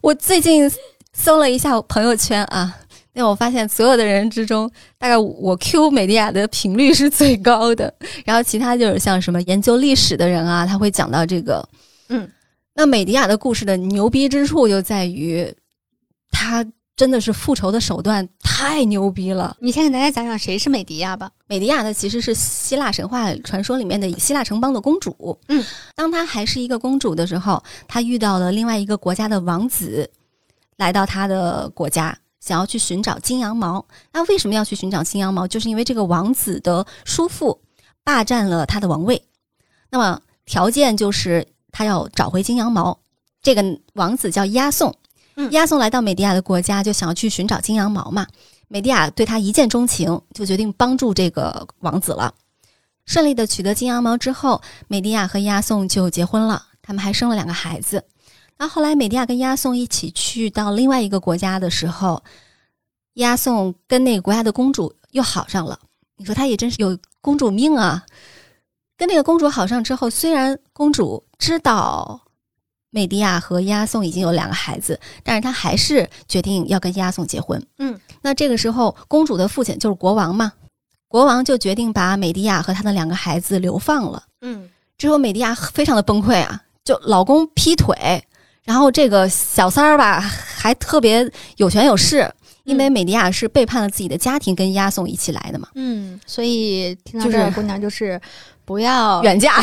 [0.00, 0.70] 我最近。
[1.18, 2.76] 搜了一下朋友圈啊，
[3.14, 7.90] 那我发现所有的人之中，大概我 Q 美迪亚的频率是最高的。
[8.26, 11.66] 然后其他就是像什么研究历史的人啊，他会讲到这个，
[12.10, 12.30] 嗯，
[12.76, 15.50] 那美迪亚的故事的牛逼之处就在于，
[16.30, 16.64] 他
[16.94, 19.56] 真的是复仇的手段太牛逼了。
[19.60, 21.30] 你先给大家讲讲谁是美迪亚吧。
[21.46, 25.38] 美迪亚呢，其实是希腊神话传说里面的希腊城邦的公主。
[25.48, 25.64] 嗯，
[25.94, 30.10] 当她还是一个公主的时候，她遇到了另外一个国家的王子。
[30.76, 33.82] 来到她的国家，想要去寻找金羊毛。
[34.12, 35.48] 那为什么要去寻找金羊毛？
[35.48, 37.58] 就是因为这个王子的叔父
[38.04, 39.22] 霸占了他的王位。
[39.90, 41.46] 那么条件就是
[41.76, 42.98] 他要找回金羊毛。
[43.42, 43.62] 这个
[43.92, 44.94] 王子叫押送，
[45.50, 48.26] 押送来到美迪亚的国家，就想要去寻找金羊毛嘛。
[48.68, 52.32] 美迪亚对他一见钟情，就决定帮助这个王子了。
[53.04, 58.02] 顺利的取得金羊毛之后，美迪亚和押送就结婚了，他们还生了两个孩子。
[58.56, 62.24] 那后来，美迪亚跟押送一起去到另外一个国家的时候，
[63.14, 65.78] 押送跟那个国家的公主又好上了。
[66.16, 68.02] 你说他也真是有公主命啊！
[68.96, 72.20] 跟那个公主好上之后，虽然公主知道
[72.90, 77.62] 美迪亚和押送已经有两个孩子，但是她还是决定要跟押送结婚。
[77.78, 80.52] 嗯，那这个时候，公主的父亲就是国王嘛，
[81.08, 84.22] 国王就决定把美迪亚和他的两个孩子流放了。
[84.40, 88.24] 嗯，之后美迪亚非常的崩溃啊，就老公劈腿。
[88.64, 92.28] 然后这个小三儿吧，还特别有权有势，
[92.64, 95.68] 因为美迪亚是背叛了自己的家庭，跟押送一起来的嘛。
[95.76, 98.20] 嗯，所以听到这儿姑娘就是
[98.66, 99.54] 不要远嫁，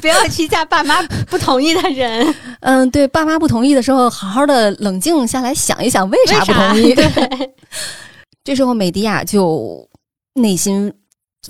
[0.00, 2.34] 不要去嫁爸妈不同意的人。
[2.60, 6.94] 嗯，对，爸妈不同意的时候，好好的冷静下来想一想，为啥不同意？
[6.94, 7.54] 对，
[8.44, 9.86] 这时候美迪亚就
[10.34, 10.92] 内心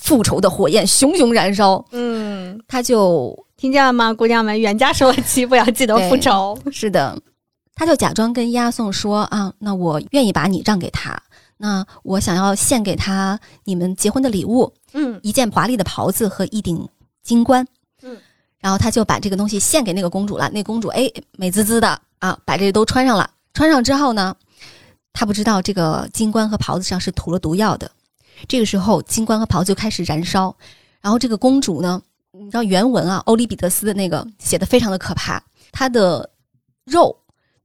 [0.03, 1.85] 复仇的火焰熊熊燃烧。
[1.93, 3.37] 嗯，他就。
[3.59, 4.61] 听见了吗，姑娘们？
[4.61, 6.57] 远嫁受了气，不要记得复仇。
[6.71, 7.19] 是的，
[7.75, 11.21] 他就假装跟押送说啊，那我愿意把你让给他，
[11.59, 16.89] 那我想要献给他你们结婚的礼物，嗯，一件华丽的袍子和一顶
[17.23, 17.67] 金冠，
[18.03, 18.17] 嗯，
[18.59, 20.49] 然后他就把这个东西献给那个公主了。
[20.51, 23.31] 那公主哎，美滋滋的啊，把这个都穿上了。
[23.53, 24.35] 穿上之后呢，
[25.13, 27.91] 他不知道这个金冠和袍子上是涂了毒药的。
[28.47, 30.57] 这个时候，金冠和袍子就开始燃烧，
[31.01, 32.01] 然后这个公主呢。
[32.31, 35.43] 你知道原文啊，欧里庇得斯的那个写的非常的可怕，
[35.73, 36.31] 她的
[36.85, 37.17] 肉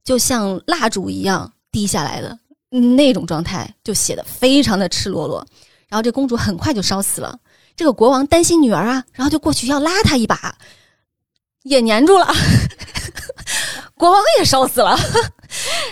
[0.02, 2.36] 就像蜡烛一样滴下来的
[2.80, 5.46] 那种状态，就写的非常的赤裸裸。
[5.88, 7.38] 然后这公主很快就烧死了。
[7.76, 10.56] 这个国王担心女儿啊，然后就过去要拉她一把，
[11.62, 12.26] 也粘住了，
[13.96, 14.98] 国王也烧死了。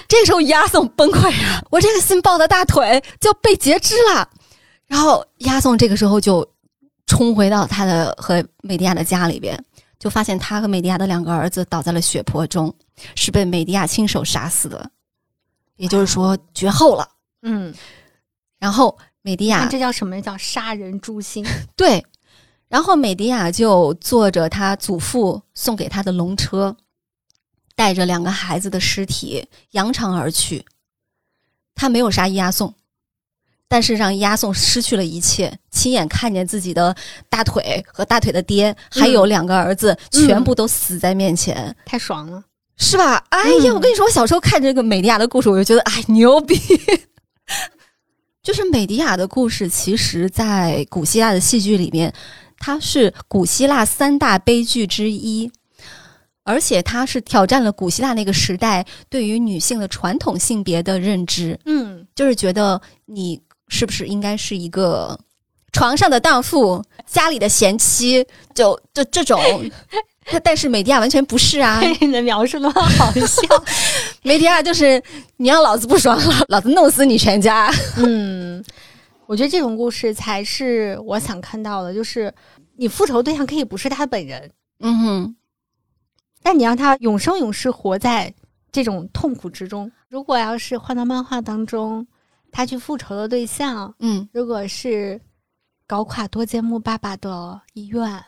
[0.08, 4.28] 这时候押送崩溃了，我这个新抱的大腿就被截肢了。
[4.86, 6.46] 然后押送这个时候就
[7.06, 9.64] 冲回到他的和美迪亚的家里边，
[9.98, 12.74] 就发现他和美迪亚的两个儿子倒在了血泊中，
[13.14, 14.90] 是被美迪亚亲手杀死的，
[15.82, 17.08] 也就是说绝后了。
[17.42, 17.74] 嗯，
[18.60, 20.22] 然后美迪亚这叫什么？
[20.22, 21.44] 叫杀人诛心。
[21.74, 22.06] 对，
[22.68, 26.76] 然后美迪亚就坐着他祖父送给他的龙车，
[27.74, 30.64] 带着两个孩子的尸体扬长而去。
[31.74, 32.72] 他没有杀押送。
[33.66, 36.94] 但是让押送失去了一切，亲眼看见自己的
[37.28, 42.44] 大腿和大腿的爹，还有两个儿子，全部都死在面前，太爽了，
[42.76, 43.24] 是吧？
[43.30, 46.58] 哎呀，我跟你说，我小时候看这个美迪亚的故事，我就觉得哎牛逼。
[48.42, 52.12] 就是美迪亚的故事，其实，在古希腊的戏剧里面，
[52.58, 55.50] 它是古希腊三大悲剧之一，
[56.42, 61.58] 而且它是挑战了古希腊那个时代对于女性的传统性别的认知。
[61.66, 63.40] 嗯，就是觉得你。
[63.68, 65.18] 是不是应该是一个
[65.72, 68.22] 床上的荡妇，家里的贤妻？
[68.54, 69.40] 就就这种，
[70.42, 71.80] 但是美迪亚完全不是啊！
[72.00, 73.42] 你的描述那么好笑，
[74.22, 75.02] 美迪亚就是
[75.36, 77.70] 你让老子不爽了，老子弄死你全家。
[77.96, 78.62] 嗯，
[79.26, 82.32] 我觉得这种故事才是我想看到的，就是
[82.76, 84.50] 你复仇对象可以不是他本人，
[84.80, 85.36] 嗯哼，
[86.42, 88.32] 但你让他永生永世活在
[88.70, 89.90] 这种痛苦之中。
[90.08, 92.06] 如果要是换到漫画当中。
[92.54, 95.18] 他去复仇的对象，嗯，如果是
[95.86, 98.22] 搞垮多杰木爸爸的医院，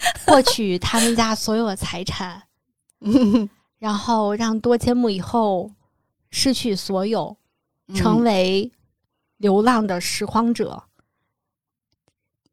[0.26, 2.42] 获取他们家所有的财产，
[3.78, 5.72] 然后让多节目以后
[6.30, 7.36] 失去所有，
[7.94, 8.72] 成为
[9.36, 10.84] 流浪的拾荒者，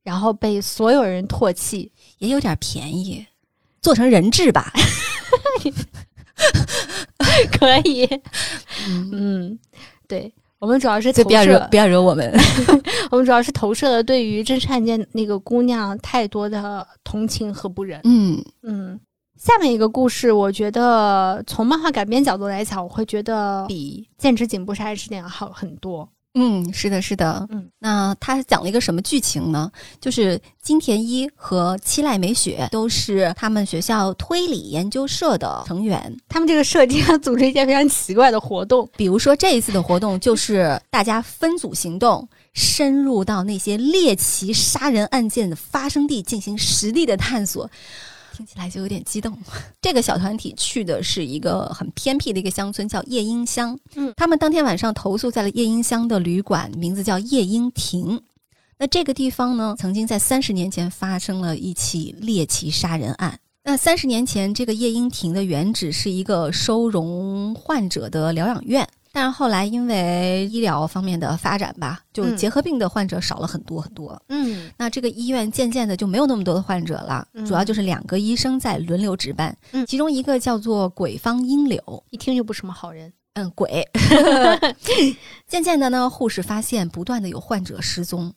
[0.03, 3.27] 然后被所有人唾弃，也有点便宜，
[3.81, 4.71] 做成人质吧。
[7.51, 8.07] 可以，
[8.87, 9.59] 嗯，
[10.07, 12.33] 对，我们主要是不要惹不要惹我们，
[13.11, 18.01] 我们主要是投射了对于真实案件那个姑娘太多的同情和不忍。
[18.05, 18.99] 嗯嗯，
[19.37, 26.09] 下面一个故事，我觉得从漫画改编角度来讲，我会觉得比《剑齿警部杀人事件》要好很多。
[26.39, 29.71] 嗯，是的，是的，嗯，那他讲了一个什么剧情呢？
[29.99, 47.67] 就是金田一和七濑美雪都是他们学校推理研究社的成员，他们这个社经常组织一些非常奇怪的活动，比如说这一次的活动就是大家分组行动，深入到那些猎奇杀人案件的发生地进行实地的探索。
[48.37, 49.35] 听起来就有点激动。
[49.81, 53.77] 这个小团体去的是一个很偏僻的一个乡村，叫夜莺乡。
[53.95, 58.21] 嗯，他们当天晚上投宿在了夜莺乡的旅馆，名字叫夜莺亭。
[58.77, 63.39] 那这个地方呢，曾经在三十年前发生了一起猎奇杀人案。
[63.63, 68.87] 那三十年前，这个夜莺亭的原址是一个收容患者的疗养院。
[69.17, 74.21] 但是后来因为医疗方面的发展吧，就结核病的患者少了很多很多。
[74.29, 79.57] 嗯，那这个医院渐渐的就没有那么多的患者了，主要就是两个医生在轮流值班。
[79.71, 83.11] 嗯，其中一个叫做鬼方英柳，一听就不是什么好人。
[83.33, 83.89] 嗯，鬼。
[85.47, 88.31] 渐渐的呢，护士发现不断的有患者失踪，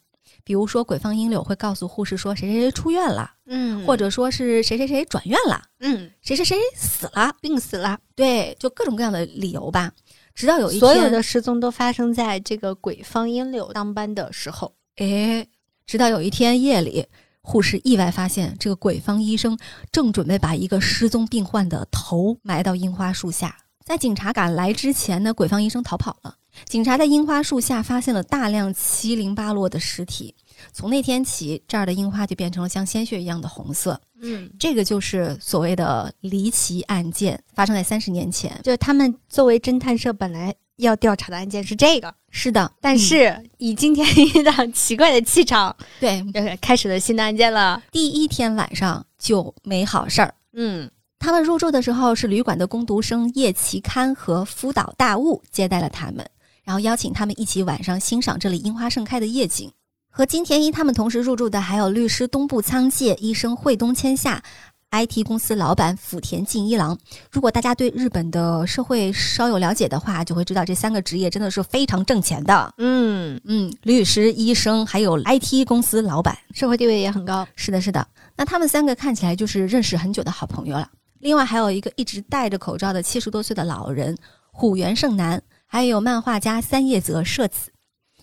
[0.44, 9.92] 比如说鬼方英柳会告诉护士说谁谁谁出院了，嗯，或者说是谁谁谁转院了，嗯，谁谁谁死了，病死了，对，就各种各样的理由吧。
[10.34, 14.74] 直到有一天，所有的失踪都发生在这个鬼方英柳当班的时候。
[14.96, 15.46] 哎，
[15.86, 17.06] 直到有一天夜里，
[17.42, 19.58] 护士意外发现这个鬼方医生
[19.92, 23.56] 正准备把一个失踪病患的头埋到樱花树下。
[23.84, 26.36] 在警察赶来之前呢，鬼方医生逃跑了。
[26.64, 30.34] 警察在樱花树下发现了大量七零八落的尸体。
[30.72, 34.00] 从那天起，这儿的樱花就变成了像鲜血一样的红色。
[34.22, 38.60] 嗯，这个就是所谓的离奇案件，发生在三十年前。
[38.62, 42.70] 就他们作为侦探社本来要调查的案件是这个，是的。
[42.80, 46.22] 但是以今天一的 奇怪的气场，对，
[46.60, 47.82] 开始了新的案件了。
[47.90, 50.34] 第一天晚上就没好事儿。
[50.52, 56.28] 嗯，他们入住的时候是旅馆的工读生叶奇堪和福岛大悟接待了他们，
[56.62, 59.72] 然后邀请他们一起晚上欣赏这里樱花盛开的夜景。
[60.12, 64.42] 和金田一他们同时入住的还有律师东部仓介、医生惠东千夏
[64.90, 66.98] ，IT 公司老板福田进一郎。
[67.30, 72.74] 如果大家对日本的社会稍有了解的话，就会知道这三个职业真的是非常挣钱的。
[72.78, 77.46] 嗯嗯，律师、医生，还有 IT 公司老板，社会地位也很高。
[77.54, 78.04] 是的，是的。
[78.36, 80.90] 那他们三个看起来就是认识很久的好朋友了。
[81.20, 84.18] 另外还有一个一直戴着口罩的七十多岁的老人
[84.50, 87.70] 虎原胜男，还有漫画家三叶泽社子。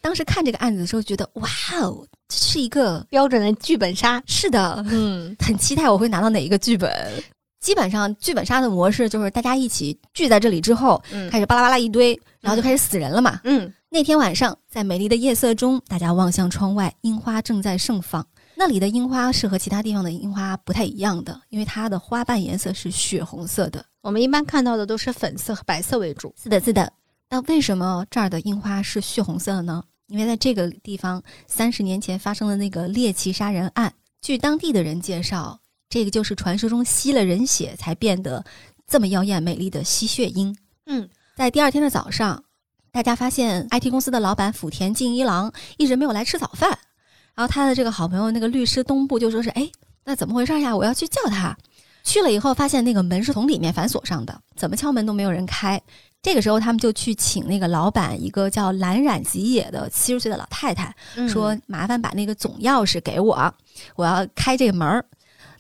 [0.07, 1.49] 当时看这个案子的时候，觉得哇
[1.81, 4.23] 哦，这是一个标准的剧本杀。
[4.25, 6.89] 是的，嗯，很期待我会拿到哪一个剧本。
[7.59, 13.41] 基本上剧本杀的模式就是大家一起聚在这里之后，嗯开始巴拉巴拉一堆，然后就开始死人了嘛。
[13.43, 18.25] 嗯，那天晚上在美丽的夜色中，大家望向窗外，樱花正在盛放。
[18.55, 23.83] 那里的樱花是和其他地方的樱花不太一样的，因为它的花瓣颜色是血红色的。
[24.01, 26.33] 我们一般看到的都是粉色和白色为主。
[26.41, 26.89] 是的，是的。
[27.29, 29.83] 那为什么这儿的樱花是血红色的呢？
[30.07, 38.43] 因为在这个地方，三十年前发生的那个猎奇杀人案，据当地的人介绍，这个就是传说中吸了人血才变得
[38.87, 40.55] 这么妖艳美丽的吸血鹰。
[40.85, 42.43] 嗯，在第二天的早上，
[42.91, 46.69] 大家发现 IT 公司的老板福田敬一郎一直没有来吃早饭，
[47.35, 49.69] 然后他的这个好朋友那个律师东部就说是：“哎，
[50.05, 50.75] 那怎么回事呀？
[50.75, 51.57] 我要去叫他。”
[52.03, 55.81] 去了以后，发现那个门是从里面反锁上的，怎么敲门都没有人开。
[56.27, 60.93] 这个时候，他们就去请那个老板，一个叫蓝染吉野的七十岁的老太太，
[61.29, 63.53] 说：“麻烦把那个总钥匙给我，
[63.95, 65.05] 我要开这个门儿。”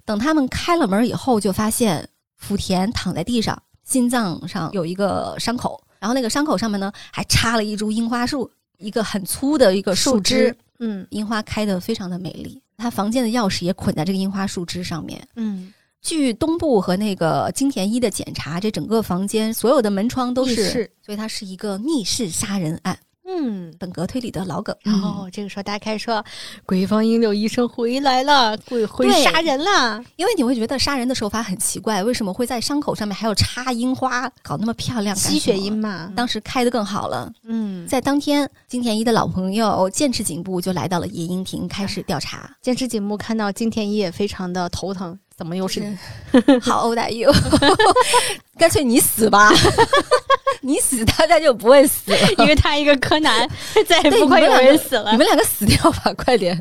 [0.03, 10.53] 等他们开了门以后，就发现福田躺在地上，心脏上有一个伤口，然后那个伤口上面呢还插了一株樱花树，一个很粗的一个树枝。
[10.79, 12.61] 嗯，樱花开的非常的美丽。
[12.75, 15.25] 他房间的钥匙也捆在这个樱花树枝上面。
[15.37, 15.73] 嗯。
[16.07, 22.97] 据东部和那个金田一的检查，这整个房间所有的门窗都是，所以它是一个密室杀人案。
[23.29, 24.73] 嗯，本格推理的老梗。
[24.83, 26.23] 然后这个时候大家开始说
[26.65, 35.13] ：“鬼方英六医生回来了，鬼会杀人了。”因为你会觉得杀人的手法很奇怪，为什么会在伤口上面还要插樱花，搞那么漂亮？
[35.13, 36.09] 吸血樱嘛。
[36.15, 37.29] 当时开的更好了。
[37.43, 42.55] 嗯，在当天，金田一的老朋友剑持警部就来到了野樱亭开始调查。
[42.61, 45.19] 剑持警部看到金田一也非常的头疼。
[45.37, 45.95] 怎么又是
[46.59, 47.31] 好欧大佑？
[48.57, 49.51] 干脆你死吧，
[50.61, 53.47] 你死大家就不会死了，因为他一个柯南
[53.87, 55.11] 再也不会有人死了。
[55.11, 56.59] 你们两个死掉吧，快点！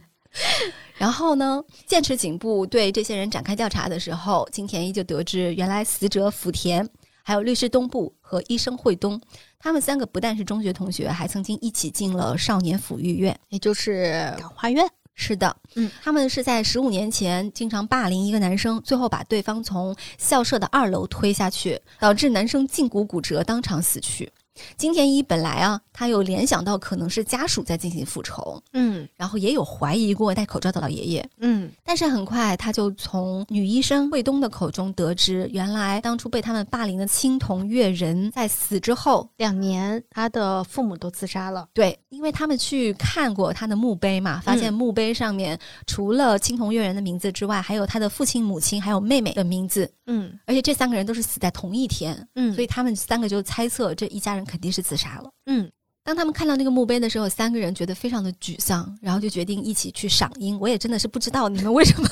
[0.99, 6.87] 然后呢，剑持警部对这些人展开调查的时候，金田一就得知，原来死者福田、
[7.22, 9.18] 还有律师东部和医生惠东，
[9.59, 14.87] 他们三个不但是中学同学，还曾经一起进了少年抚育院，也就是感化院。
[15.18, 24.30] 是的，嗯，他们是在十五年前经常霸凌一个男生，最后把对方从校舍的二楼推下去，导致男生胫骨骨折，当场死去。
[24.76, 41.68] 金田一本来啊，他有联想到可能是家属在进行复仇，嗯，然后也有怀疑过戴口罩的老爷爷，嗯，但是很快他就从女医生卫东的口中得知，原来当初被他们霸凌的青铜月人在死之后两年，他的父母都自杀了。
[41.72, 54.46] 对，因为他们去看过他的墓碑嘛，发现墓碑上面除了青铜月人的名字之外，还有他的父亲、母亲还有妹妹的名字，嗯，而且这三个人都是死在同一天，嗯，所以他们三个就猜测这一家人。
[54.46, 55.30] 肯定是自杀了。
[55.46, 55.68] 嗯，
[56.04, 60.57] 当他们看到那个墓碑的时候，三个人觉得非常的沮丧，然后就决定一起去赏樱。
[60.61, 62.09] 我也真的是不知道你们为什么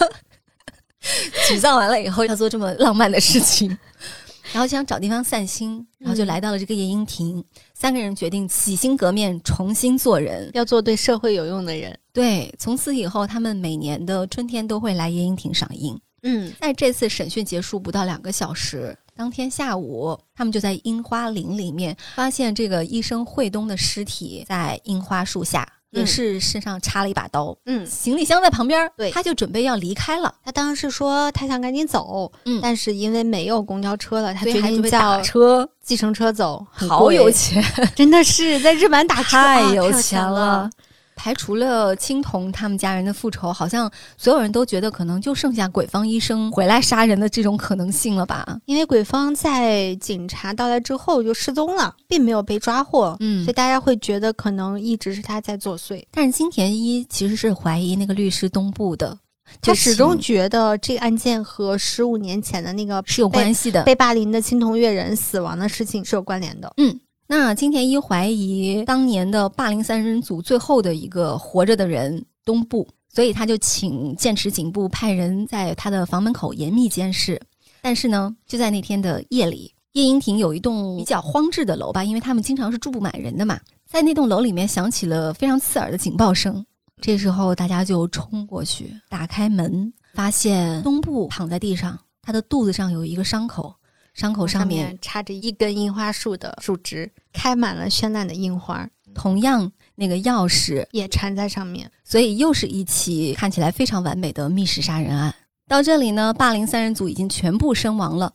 [1.48, 3.68] 沮丧完了以后要做这么浪漫的事情，
[4.52, 7.42] 然后想找地方散心，然后就来到了这个夜莺亭。
[7.72, 11.96] 三个人决定洗心革面，重新做人，要做对社会有用的人。
[12.12, 15.96] 对，从此以后，他们每年的春天都会来夜莺亭赏樱。
[16.24, 18.96] 嗯，在这次审讯结束不到两个小时。
[19.16, 27.56] 当天下午，他们就在樱花林里面发现这个医生惠东的尸体，在樱花树下，也是身上插了一把刀。
[27.66, 30.34] 嗯，行李箱在旁边，对，他就准备要离开了。
[30.44, 36.66] 他当时说他想赶紧走，嗯，但是因为没有公交车了，他决定叫车、计程车走。
[36.72, 37.62] 好有钱，
[37.94, 40.68] 真的是在日本打车太有钱了。
[41.16, 48.58] 排除了青铜他们家人的复仇，好像所有人都觉得可能就剩下鬼方医生回来杀人的这种可能性了吧？
[48.66, 56.04] 因为鬼方在警察到来之后就失踪了，并没有被抓获，嗯，所以大家会觉得可能一直是他在作祟。
[56.10, 59.16] 但是金田一其实是怀疑那个律师东部的，
[59.60, 66.98] 他始终觉得这个案件和十五年前的那个是有关系的，被霸凌的青铜月人死亡的事情是有关联的，嗯。
[67.26, 77.40] 那金田一怀疑当年的霸凌三人组最后的一个活着的人东部，所以他就请剑持警部派人在他的房门口严密监视。
[77.80, 83.58] 但是呢，就在那天的夜里，夜莺亭有一栋比较荒置的楼吧，因为他们经常是住不满人的嘛，
[83.88, 86.64] 在那栋楼里面响起了非常刺耳的警报声。
[87.00, 91.98] 这时候大家就冲过去，打开门，发现东部躺在地上。
[92.22, 93.74] 他的肚子上有一个伤口，
[94.14, 98.88] 伤口上面插着一根樱花树的树枝，开满了绚烂的樱花。
[99.14, 105.32] 同样，那个钥匙也缠在上面，所以又是一起看起来非常完美的密室杀人案。
[105.68, 108.32] 到这里呢，霸凌三人组已经全部身亡了，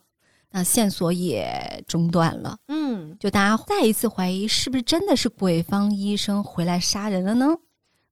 [0.52, 2.56] 那线索也中断了。
[2.68, 7.46] 嗯，就大家再一次怀疑，是不是真的是鬼方医生回来杀人了呢？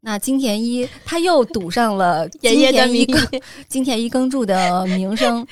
[0.01, 3.07] 那金田一他又赌上了 金田一
[3.67, 5.45] 金田一耕助的名声，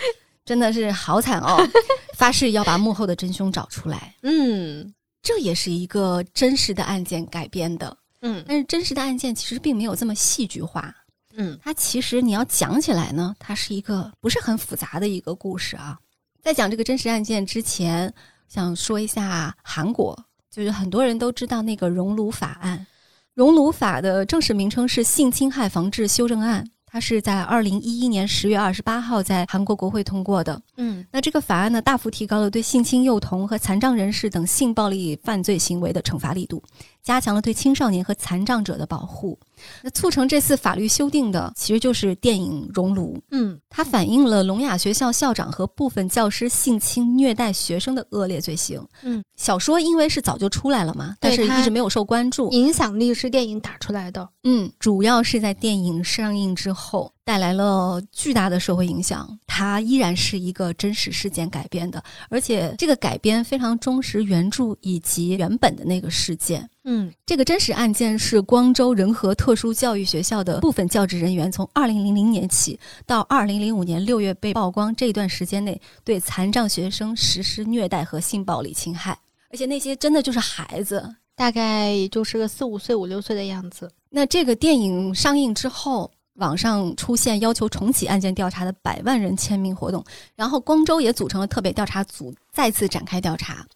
[0.46, 1.58] 真的是好惨哦！
[2.16, 4.14] 发誓要把幕后的真凶找出来。
[4.22, 4.90] 嗯。
[5.22, 10.94] 这也是一个真实的案件改编的，嗯，但是真实的案件其实并没有这么戏剧化，
[11.34, 15.98] 嗯，它其实你要讲起来呢，它是一个不是很复杂的一个故事啊。
[16.40, 18.14] 在讲这个真实案件之前，
[18.46, 20.16] 想说一下韩国，
[20.48, 22.86] 就是很多人都知道那个熔炉法案，
[23.34, 26.64] 熔炉法的正式名称是性侵害防治修正案。
[26.88, 30.60] 它是在二零一一年十月二十八号在韩国国会通过的。
[30.76, 36.62] 嗯，那这个法案呢，大幅提高了对性侵幼童和残障人士等性暴力犯罪行为的惩罚力度。
[37.06, 39.38] 加强了对青少年和残障者的保护。
[39.80, 43.14] 那促成这次法律修订的，其实就是电影《熔炉》。
[43.30, 48.84] 嗯，它反映了聋哑学校校长和部分教师性侵虐待学生的恶劣罪行。
[49.02, 52.50] 嗯，小说因为是早就出来了嘛，但是一直没有受关注。
[52.50, 54.28] 影响力是电影打出来的。
[54.42, 59.36] 嗯，主要是在电影上映之后带来了巨大的社会影响。
[59.46, 66.68] 它依然是一个真实事件改编的，而且这个改编非常忠实原著以及原本的那个事件。
[66.84, 79.18] 嗯，这个真实案件是光州仁和特殊教育学校的部分教职人员从二零零零年起到二零零五年六月被曝光这段时间内对残障学生实施虐待和性暴力侵害，
[79.50, 83.90] 而且那些真的就是孩子，大概也就是个四五岁、五六岁的样子。
[84.10, 93.66] 那这个电影上映之后，网上出现要求重启案件调查的百万人签名活动，然后光州也组成了特别调查组，再次展开调查。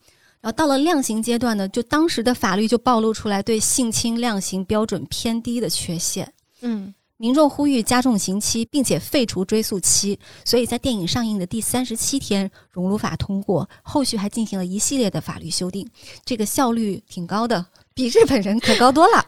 [0.40, 6.32] 然后到了量刑阶段呢，就当时的法律就暴露出来对性侵量刑标准偏低的缺陷。
[6.62, 10.18] 嗯，民众呼吁加重刑期，并且废除追诉期。
[10.42, 15.86] 所以在电影上映的第三十七天，熔炉法通过，后续还进行了一系列的法律修订，
[16.24, 19.26] 这个效率挺高的，比日本人可高多了。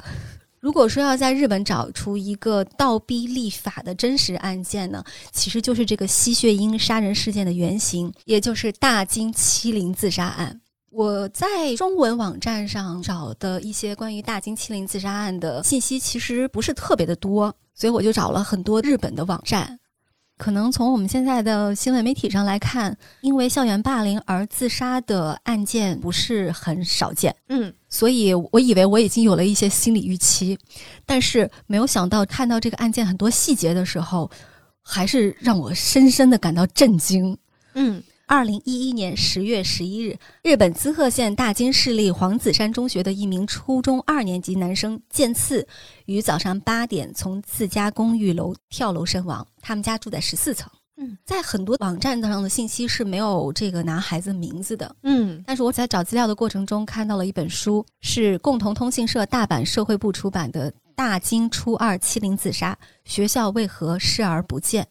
[0.63, 5.03] 如果说要在日本找出一个倒逼立法的真实案件呢，
[5.33, 10.61] 其实就是这个吸血婴杀人事件的原型，也就是大金欺凌自杀案。
[10.89, 19.81] 我在中文网站上找的一些关于大金欺凌自杀案的信息，其实不是特别的多，所以我就找了很多日本的网站。
[20.43, 27.33] 可能从我们现在的新闻媒体上来看，因为校园霸凌而自杀的案件不是很少见。
[27.49, 30.59] 嗯，所以我以为我已经有了一些心理预期，
[31.07, 34.29] 但是没有想到看到这个案件很多细节的时候，
[34.83, 37.39] 还是让我深深的感到震惊。
[37.75, 38.03] 嗯。
[38.33, 45.69] 二零一一年十月十一日，日本滋贺县大津市立黄子山中学的一名初中二年级男生健次，
[46.07, 49.47] 于早上八点从自家公寓楼跳楼身亡。
[49.61, 50.67] 他们家住在十四层。
[50.97, 54.97] 嗯，在很多网站上的信息是没有这个男孩子名字的。
[55.03, 64.85] 嗯，但是我在找资料的过程中看到了一本书，是共同通信社大阪社会部出版的《大津初二欺凌自杀，学校为何视而不见》。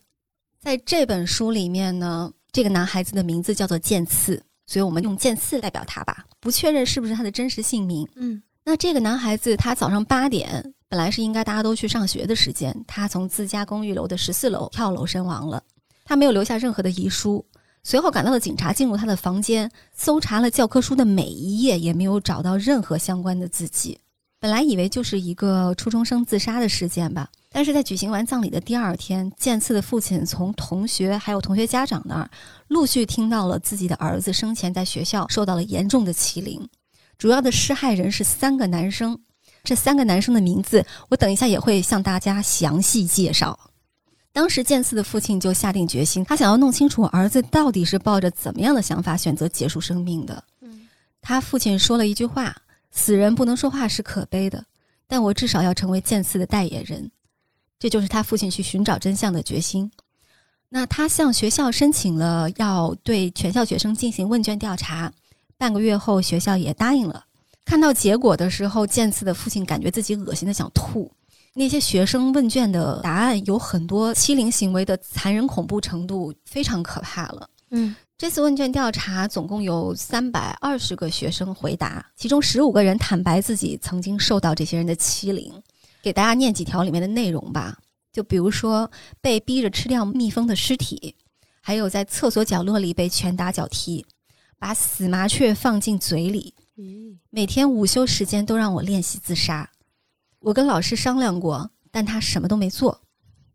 [0.60, 2.32] 在这本书里面呢。
[2.52, 8.08] 这个男孩子的名字叫做剑次，所以我们用剑次代表他吧，不确认是不是他的真实姓名。
[8.16, 15.64] 嗯，那这个男孩子他早上八点本来是应该大家都去上学的时间，他从自家公寓楼的十四楼跳楼身亡了。
[16.04, 17.46] 他没有留下任何的遗书。
[17.84, 23.98] 随后赶到的警察进入他的房间，搜查了教科书的每一页，也没有找到任何相关的字迹。
[24.40, 27.30] 本来以为就是一个初中生自杀的事件吧。
[27.54, 32.32] 但是在举行完葬礼的第二天，健次的父亲从同学还有同学家长那儿
[32.70, 36.70] 陆续听到了自己的儿子生前在学校受到了严重的欺凌，
[37.18, 39.20] 主要的施害人是三个男生，
[39.66, 43.60] 这三个男生的名字我等一下也会向大家详细介绍。
[44.32, 50.42] 当时健次的父亲就下定决心，他想要弄清楚儿子到底是抱着怎么样的想法选择结束生命的。
[50.62, 50.88] 嗯，
[51.22, 52.56] 他父亲说了一句话
[52.92, 54.64] ：“死人不能说话是可悲的，
[55.06, 57.12] 但我至少要成为健次的代言人。”
[57.82, 59.92] 这就是他父亲去寻找真相的决心。
[60.70, 65.12] 那他向学校申请了要对全校学生进行问卷调查，
[65.58, 67.26] 半个月后学校也答应了。
[67.66, 71.12] 看到结果的时候，健次的父亲感觉自己恶心的想吐。
[71.56, 77.50] 那些学生问卷的答案有很多欺凌行为的残忍恐怖程度非常可怕了。
[77.72, 85.52] 嗯，这次问卷调查总共有三百二十个学生回答，其中十五个人坦白自己曾经受到这些人的欺凌。
[86.02, 87.78] 给大家念几条里面的内容吧，
[88.12, 88.92] 就比如说
[89.22, 91.16] 被逼着吃掉蜜蜂的尸体，
[91.62, 94.06] 还有在厕所角落里被拳打脚踢，
[94.58, 96.54] 把死麻雀放进嘴里，
[97.30, 99.70] 每天午休时间都让我练习自杀。
[100.40, 103.02] 我跟老师商量过，但他什么都没做。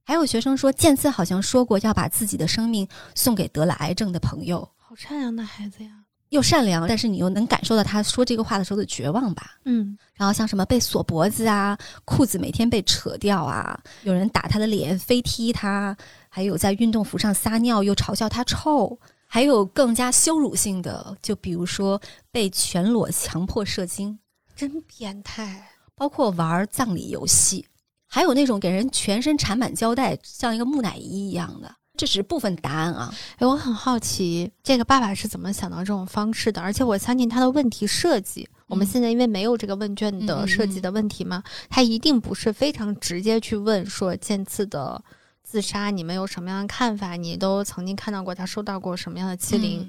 [0.04, 2.86] 还有学生说，剑次好像说过要把自己的生命
[3.16, 4.68] 送给得了癌症的朋友。
[4.76, 5.95] 好善良的孩子呀，
[6.30, 9.52] 又善良，但是你又能感受到他说这个话的时候的绝望吧？
[9.64, 9.96] 嗯。
[10.14, 15.96] 然后像什么被锁脖子啊，裤子每天被扯掉啊，有人打他的脸，飞踢他，
[16.28, 22.00] 还有在运动服上撒尿，又嘲笑他臭，还有更加羞辱性的，就比如说
[22.30, 24.18] 被全裸强迫射精，
[24.54, 25.68] 真变态。
[25.94, 27.66] 包括玩葬礼游戏，
[28.06, 33.12] 还有那种给人全身缠满胶带，像一个木乃伊一样的，这只是部分答案啊。
[33.38, 36.60] 哎，我很好奇，这个爸爸是怎么想到这种方式的？
[36.60, 45.02] 而且我相信他的问题设计，我们现在因为没有这个问卷的设计的问题嘛，他一定不是非常直接去问说剑次的
[45.42, 47.16] 自杀，你们有什么样的看法？
[47.16, 49.88] 你都曾经看到过他受到过什么样的欺凌？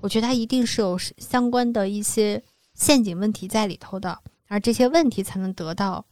[0.00, 2.42] 我觉得他一定是有相关的一些
[2.74, 4.18] 陷阱问题在里头的。
[4.48, 6.04] 而这些问题才能得到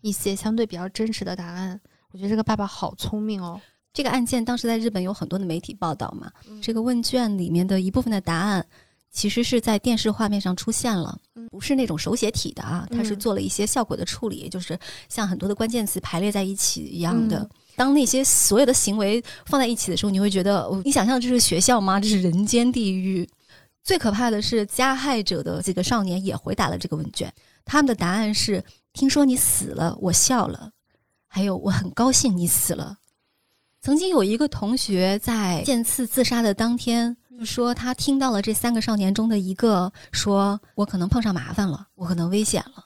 [0.00, 1.78] 一些相对比较真实的答案。
[2.10, 3.60] 我觉得这个爸爸好聪明哦。
[3.92, 8.66] 这个案件当时在日本有很多的媒体报道嘛，这个问卷里面的一部分的答案
[9.10, 11.18] 其实是在电视画面上出现了，
[11.50, 14.78] 不是那种手写体的啊，它是做了一些效果的处理，就是
[15.10, 17.46] 像很多的关键词排列在一起一样的。
[17.76, 22.00] 当那些所有的行为放在一起的时候，你会觉得，你想象这是学校吗？
[22.00, 23.28] 这是人间地狱。
[23.82, 27.30] 最可怕的是，加害者的几个少年也回答了这个问卷。
[27.64, 30.70] 他们的答案是：听说你死了，我笑了；
[31.26, 32.96] 还有我很高兴你死了。
[33.82, 42.84] 曾经有一个同学在剑次自杀的当天，就说他听到了这三个少年中的一个说：“我可能碰上麻烦了，我可能危险了。”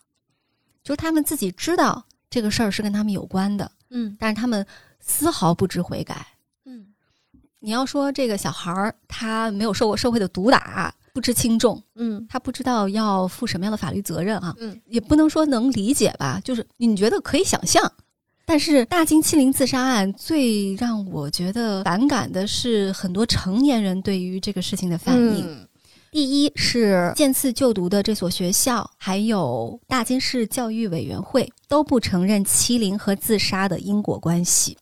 [0.82, 4.66] 就是他们自己知道这个事儿是跟他们有关的，嗯，但是他们
[4.98, 6.26] 丝毫不知悔改，
[6.64, 6.86] 嗯。
[7.60, 10.94] 你要说这个小孩儿他没有受过社会的毒打。
[11.12, 17.90] 不知轻重，嗯，他不知道要负什么样的法律责任啊，嗯，也不能说能理解吧，就是你觉得可以想象，
[18.48, 25.66] 但是大金欺凌自杀案最让我觉得反感的是很多成年人对于这个事情的反应。
[26.12, 34.78] 第一是剑次就读的这所学校，还有大金市教育委员会都不承认欺凌和自杀的因果关系。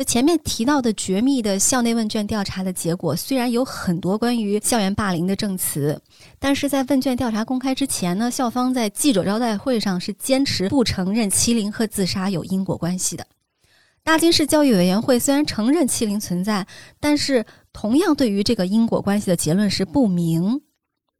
[0.00, 6.00] 那前面提到的绝密的校内问卷调查的结果，虽然有很多关于校园霸凌的证词，
[6.38, 13.26] 但是在问卷调查公开之前呢，校方在记者招待会上是坚持不承认欺凌和自杀有因果关系的。
[14.02, 16.66] 大金市教育委员会虽然承认欺凌存在，
[16.98, 20.62] 但是同样对于这个因果关系的结论是不明。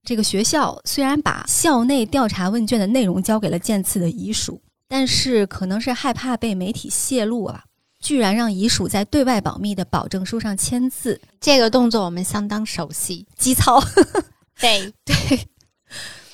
[0.05, 4.59] 这个学校虽然把校内调查问卷的内容交给了剑次的遗属，
[4.89, 7.65] 但是可能是害怕被媒体泄露啊。
[8.01, 13.81] 居然让遗属在对外保密的保证书上签字，这个动作我们相当熟悉，机操。
[14.59, 15.15] 对 对，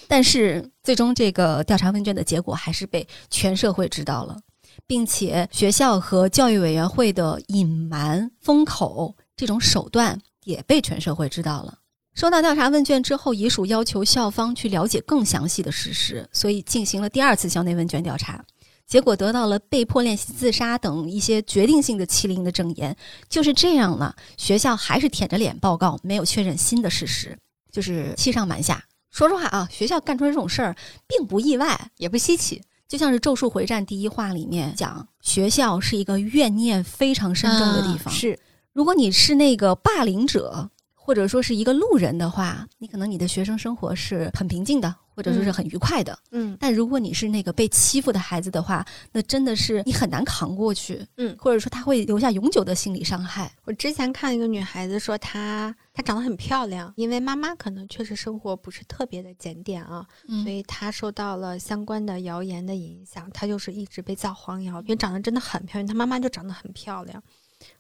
[0.09, 4.39] 但是最终这个调查问卷的结果还是被全社会知道了，
[4.87, 11.79] 并且学校和教育委员会的隐瞒封口这种手段也被全社会知道了。
[12.15, 18.43] 收到调查问卷之后，遗属要求校方去了解更详细的事实，所以进行了第二次校内问卷调查。
[18.87, 22.97] 结果得到了被迫练习自杀等一些决定性的欺凌的证言，
[23.29, 24.15] 就是这样呢。
[24.37, 27.37] 学校还是舔着脸报告，没有确认新的事实，
[27.73, 28.85] 就是欺上瞒下。
[29.11, 30.77] 说实话啊，学校干出来这种事儿
[31.07, 32.63] 并不意外，也不稀奇。
[32.87, 38.15] 就像是《咒术回战》第一话里面讲，学校是一个怨念非常深重的地方。
[38.15, 38.39] 是，
[38.73, 40.71] 如果你是那个霸凌者，
[41.07, 44.93] 或者说是一个路人的话，你可能你的学生生活是很平静的。
[45.17, 53.51] 或者说是很愉快的，嗯，但如果你是那个被欺负的孩子的话，那真的是你很难扛过去，嗯，或者说他会留下永久的心理伤害。
[53.65, 60.07] 我之前看一个女孩子说，她她长得很漂亮，因为妈妈可能确实生活不是特别的检点啊，
[60.43, 67.23] 所以她受到了相关的谣言的影响，她就是一直被造黄谣，因为长得真的很漂亮，她妈妈就长得很漂亮。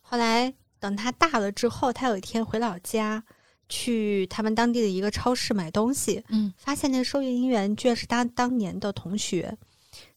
[0.00, 3.24] 后来等他大了之后，他有一天回老家。
[3.68, 9.58] 去他们当地的一个超市买东西，嗯，发现那个收银员居然是他当年的同学，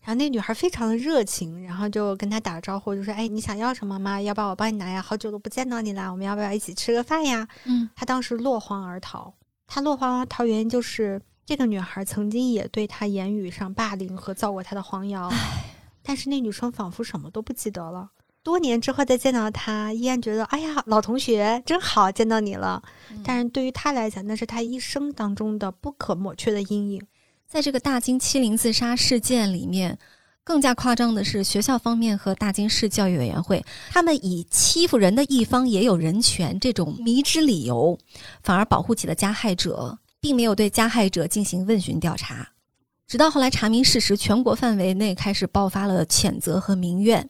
[0.01, 4.21] 然后那女孩非常的热情，然后就跟他打招呼，就说：“哎，你想要什么吗？
[4.21, 5.01] 要不要我帮你拿呀？
[5.01, 9.33] 好久都不见到你啦，我们要不要一起吃个饭呀？”嗯，他当时落荒而逃，
[9.65, 15.33] 他落荒而逃原因就是这个女孩曾经也对他言语上霸凌和造过他的黄谣，
[16.03, 18.11] 但是那女生仿佛什么都不记得了。
[18.41, 22.81] 多年之后再见到他，依然觉得哎呀，老同学真好，见到你了。
[23.23, 27.01] 但是对于他来讲，那是他一生当中的不可抹去的阴影。
[27.47, 29.97] 在这个大金欺凌自杀事件里面，
[30.43, 37.97] 更加夸张的是，学校方面和大金市教育委员会，他们以欺负人的一方也有人权这种迷之理由，
[38.41, 42.49] 反而保护起了加害者，并没有对加害者进行问询调查。
[43.07, 47.27] 直到后来查明事实，全国范围内开始爆发了谴责和民怨。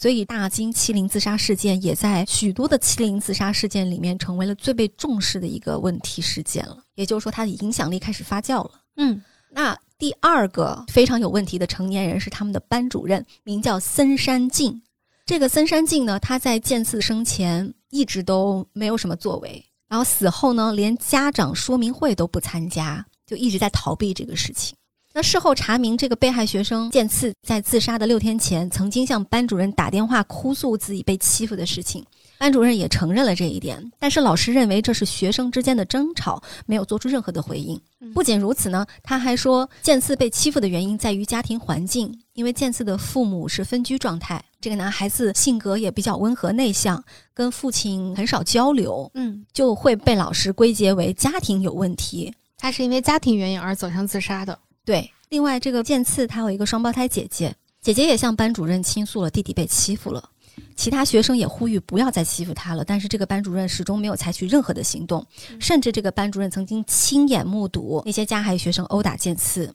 [0.00, 6.78] 所以，大金欺凌自杀事件也在许多的欺凌自杀事件里面成为了最被重视的一个问题事件了。
[6.94, 8.70] 也就是说，它的影响力开始发酵了。
[8.94, 9.20] 嗯，
[9.50, 14.80] 那第二个非常有问题的成年人是他们的班主任，名叫森山静。
[15.26, 24.77] 这个森山静呢，他在健次生前一直都没有什么作为，然后死后呢，连家长说明会都不参加，就一直在逃避这个事情。
[25.18, 32.06] 那事后查明，这个被害学生剑次在自杀的六天前，曾经向班主任打电话哭诉自己被欺负的事情，
[32.38, 33.90] 班主任也承认了这一点。
[33.98, 37.80] 但是老师认为这是学生之间的争吵，没有做出任何的回应。
[38.14, 47.02] 不仅如此呢，他还说剑次被欺负的原因在于家庭环境，因为剑次的父母是分居状态，这个男孩子性格也比较温和内向，
[47.34, 52.32] 跟父亲很少交流，嗯，就会被老师归结为家庭有问题。
[52.56, 54.56] 他是因为家庭原因而走向自杀的。
[54.88, 60.30] 对，另外这个剑次他有一个双胞胎姐姐，姐姐也向班主任倾诉了弟弟被欺负了，
[60.76, 65.26] 其他学生也呼吁不要再欺负他了，但是这个班主任始终没有采取任何的行动，
[65.60, 69.74] 甚至这个班主任曾经亲眼目睹那些加害学生殴打剑次，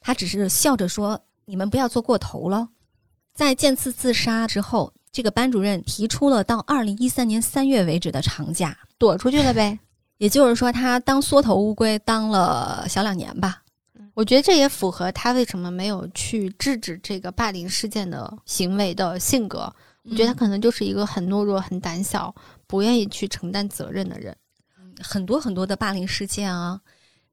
[0.00, 2.70] 他只是笑着说：“你们不要做过头了。”
[3.36, 9.78] 在剑次自杀之后，这个班主任提出了到二零一三年三月为止的长假，躲出去了呗，
[10.16, 13.60] 也就是说他当缩头乌龟当了小两年吧。
[14.14, 19.72] 我觉得这也符合他为什么没有去制止这个霸凌事件的行为的性格。
[20.04, 22.34] 我觉得他可能就是一个很懦弱、很胆小、
[22.66, 24.36] 不愿意去承担责任的人。
[25.02, 26.80] 很多很多的霸凌事件啊，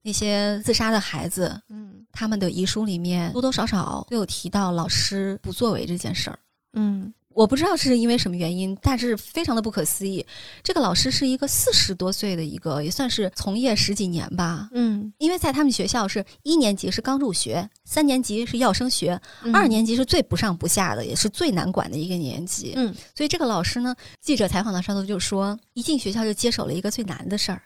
[0.02, 6.40] 那些自杀的孩子，嗯，他们的遗书里面多多少少都有提到老师不作为这件事儿。
[6.74, 7.14] 嗯。
[7.34, 10.26] 我不知道是因为什么原因，但是非常的不可思议。
[10.62, 14.70] 这个老师是一个四十多岁的一个，也算是从业十几年吧。
[14.74, 19.20] 嗯，因为在他们学校是一年级是刚入学，三年级是要升学，
[19.54, 22.74] 二年级是最不上不下的，也是最难管的一个年级。
[22.76, 27.62] 嗯，所以这个老师呢，记者采访的时候就说，一进学校就接手了一个最难的事儿。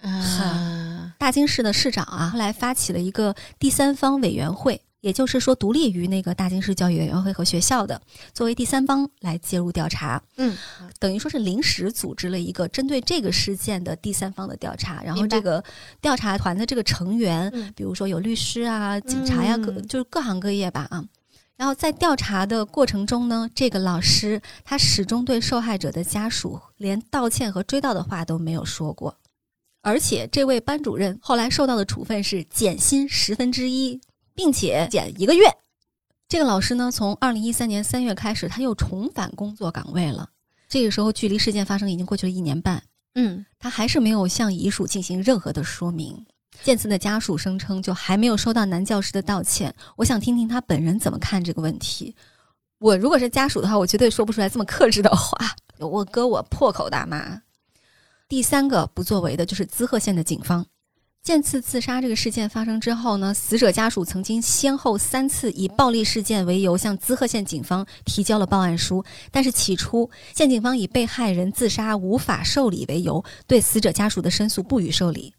[0.00, 4.80] 啊，大京市的市长啊，后来发起了一个第三方委员会。
[5.02, 8.00] 也就是说，独立于那个大京市教育委员会和学校的，
[8.32, 10.22] 作为第三方来介入调查。
[10.36, 10.56] 嗯，
[11.00, 15.02] 等于说是临时组织了一个针对这个事件的第三方的调查。
[15.02, 15.62] 然后这个
[16.00, 21.04] 调查团的这个成员，比如说有律师啊、警察呀，各就是各行各业吧啊。
[21.56, 29.16] 然后在调查的过程中呢，这个老师他始终对受害者的家属连道歉和追悼的话都没有说过，
[29.82, 34.00] 而且这位班主任后来受到的处分是减薪十分之一。
[34.34, 35.44] 并且减一个月，
[36.28, 40.30] 这个老师呢，从二零一三年三月开始，他又重返工作岗位了。
[40.68, 42.82] 这个时候，距离事件发生已经过去了一年半。
[43.14, 46.24] 嗯，他还是没有向遗属进行任何的说明。
[46.62, 49.74] 健次的家属声称，就还没有收到男教师的道歉。
[49.96, 52.14] 我想听听他本人怎么看这个问题。
[52.78, 55.36] 我如果是家属的话，我绝对说不出来这么克制的话。
[55.78, 57.42] 我哥，我破口大骂。
[58.28, 60.64] 第三个不作为的就是滋贺县的警方。
[61.22, 75.32] 剑次自杀这个事件发生之后呢，死者家属曾经先后三次以暴力事件为由向滋贺县警方提交了报案书，但是起初县警方以被害人自杀无法受理为由，对死者家属的申诉不予受理。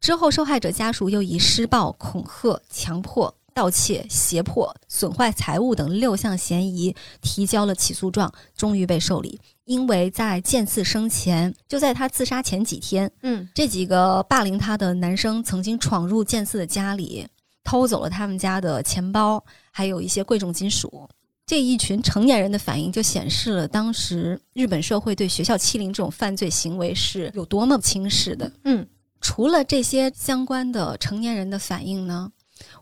[0.00, 3.34] 之后，受害者家属又以施暴、恐吓、强迫。
[3.54, 9.40] 盗窃、胁迫、损坏财物等六项嫌疑提交了起诉状，终于被受理。
[9.68, 17.28] 因为在剑次生前，就在他自杀前几天，嗯，这几个霸凌他的男生曾经闯入剑次的家里，
[17.62, 21.06] 偷走了他们家的钱包，还有一些贵重金属。
[21.46, 28.50] 这一群成年人的反应就显示了当时日本社会对学校欺凌这种犯罪行为是有多么轻视的。
[28.64, 28.86] 嗯，
[29.20, 32.32] 除了这些相关的成年人的反应呢？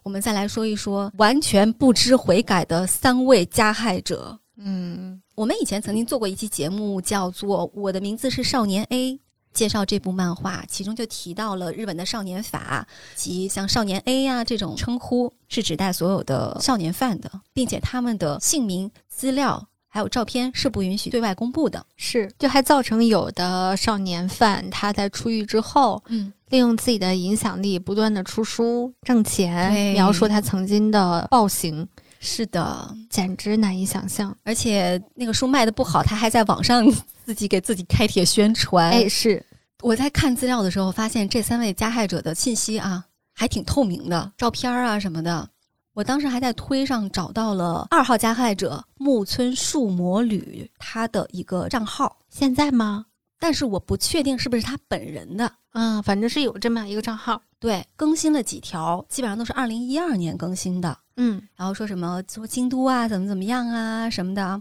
[0.04, 4.38] 我们再来说一说完全不知悔改的三位加害者。
[4.56, 9.12] 嗯，我们以前曾经做过一期节目，叫做《我的名字是少年 A》，
[9.52, 21.84] 介绍这部漫画，其中就提到了日本的少年法及像少年 A 呀这种称呼是指代所有的少年犯的，并且他们的姓名、资料还有照片是不允许对外公布的。
[21.98, 26.32] 是，就还造成有的少年犯他在出狱之后，嗯。
[26.50, 31.88] 利用自己的影响力，不断的出书挣钱，描述他曾经的暴行。
[32.26, 34.36] 是的，简直难以想象。
[34.42, 36.84] 而且那个书卖的不好，他还在网上
[37.24, 38.90] 自己给自己开帖宣传。
[38.90, 39.40] 哎，是
[39.82, 45.48] 我在看资料的时候发现，这三位加害者的信息啊，还挺透明的，照片啊什么的。
[45.94, 53.06] 我当时还在推上找到了二号加害者木村树魔吕他的一个账号，现在吗？
[53.38, 55.52] 但是我不确定是不是他本人的。
[55.72, 60.98] 嗯，反正是有这么一个账号，对，更新了几条，基本上都是二零一二年更新的。
[61.16, 64.60] 嗯，然后说什么说京都啊，怎么怎么样啊什么的。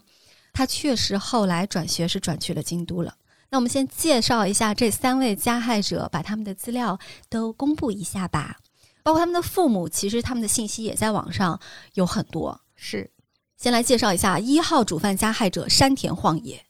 [0.51, 3.13] 他确实后来转学是转去了京都了。
[3.49, 6.97] 那我们先介绍一下这三位加害者，把他们的资料
[7.29, 8.57] 都公布一下吧。
[9.03, 11.59] 包括他们的父母，其实他们的信息也在网上
[11.93, 12.59] 有很多。
[12.75, 13.11] 是，
[13.55, 16.64] 先来介绍一下一号主犯加害者山田晃野，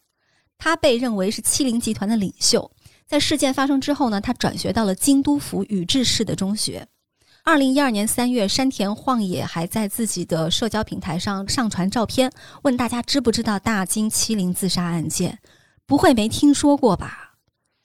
[0.58, 2.72] 他被认为是欺凌集团的领袖。
[3.06, 6.88] 在事件发生之后呢，他转学到了京都府宇治市的中学。
[7.44, 12.32] 二零一二年三月，山田晃野还在自己的社交平台上上传照片，
[12.64, 15.38] 问大家知不知道大金欺凌自杀案件？
[15.86, 17.36] 不会没听说过吧？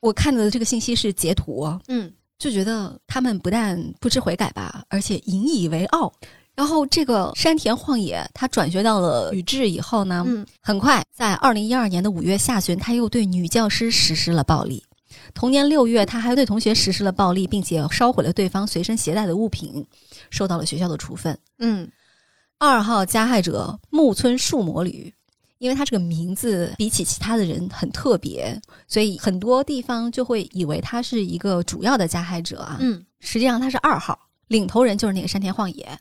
[0.00, 6.10] 我看到的这个信息是截图，嗯，就觉得他们不但不知悔改吧，而且引以为傲。
[6.60, 14.84] 然后这个山田晃野，他转学到了宇治以后呢，嗯，很快在二零一二年的五月下旬，他又对女教师实施了暴力。
[15.32, 19.86] 同年六月，他还对同学实施了暴力，并且烧毁了对方随身携带的物品，
[20.28, 21.34] 受到了学校的处分。
[21.60, 21.90] 嗯，
[22.58, 25.10] 二号加害者木村树魔吕，
[25.60, 32.76] 因为他这个名字比起其他的人很特别，所以很多地方就会以为他是一个主要的加害者啊。
[32.80, 34.18] 嗯，实际上他是二号，
[34.48, 35.98] 领头人就是那个山田晃野。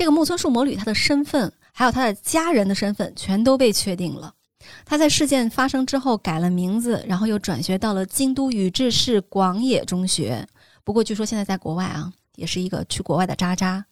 [0.00, 4.32] 这个木村树魔女他的身份还有他的家人的身份全都被确定了。
[4.86, 10.48] 他在事件发生之后改了名字，然后又转学到了京都宇治市广野中学。
[10.84, 13.84] 不过据说现在在国外啊，也是一个去国外的渣渣。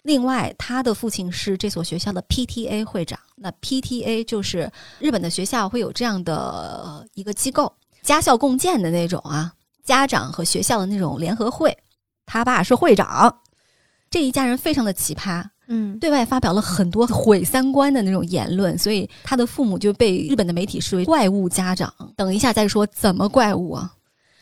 [0.00, 3.20] 另外，他的父亲是这所学校的 PTA 会长。
[3.36, 7.70] 那 PTA 就是日本的学校会有这样的一个机构，
[8.00, 9.52] 家校共建的那种啊，
[9.84, 11.76] 家长和学校的那种联合会。
[12.24, 13.41] 他爸是会长，
[14.12, 15.44] 这一家人非常的奇葩。
[15.68, 21.92] 嗯，对外发表了很多毁三观的那种言论，所以他的父母就被日本的媒体视为怪物家长。
[22.14, 23.90] 等一下再说怎么怪物啊？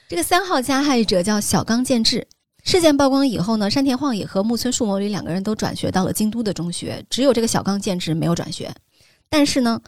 [0.08, 2.26] 这个三号加害者叫小冈健治。
[2.64, 8.74] 事件曝光以后呢，山田晃也和木村树魔里两个人都转学到了京都的中学，只有这个小冈健治没有转学。
[9.28, 9.80] 但是呢。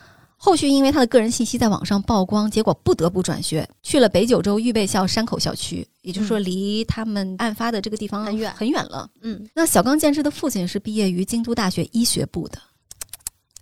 [0.45, 9.09] 后续因为他的个人信息在网上曝光，结果不得不转学去了北九州预备校山口校区，也就是说离他们案发的这个地方很远很远了。
[9.21, 12.59] 嗯，那小刚健治的父亲是毕业于京都大学医学部的，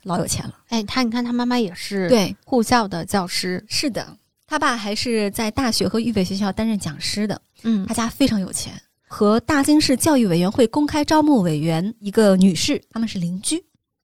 [0.04, 0.54] 老有钱了。
[0.70, 4.16] 哎，他你看他妈妈也是对护校的教师，是的，
[4.46, 7.42] 他爸还是在大学和预备学校担任讲师的。
[7.62, 8.72] 嗯，他家非常有钱，
[9.06, 13.62] 和大京市教育委员会公开招募委员一个女士，他们是邻居。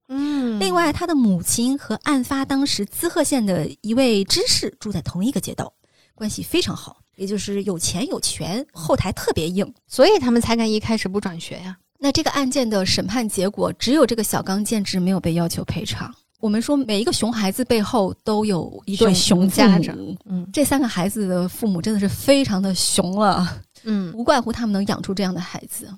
[0.08, 5.72] 嗯，另外，他的母亲和案发当时滋贺县的一位知事住在同一个街道，
[6.14, 11.76] 关系非常好，也就是有钱有权，后台特别硬，所以他们才敢一开始不转学呀。
[11.98, 16.14] 那这个案件的审判结果，只有这个小刚健治没有被要求赔偿。
[16.38, 19.96] 我们说，每一个熊孩子背后都有一对熊家长，
[20.26, 25.88] 嗯，这三个孩子的父母真的是非常的熊了，嗯，无怪乎他们能养出这样的孩子。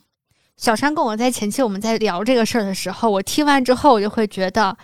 [0.58, 4.76] 小山跟我在前期我们在聊这个事儿的时候，我听完之后我就会觉得，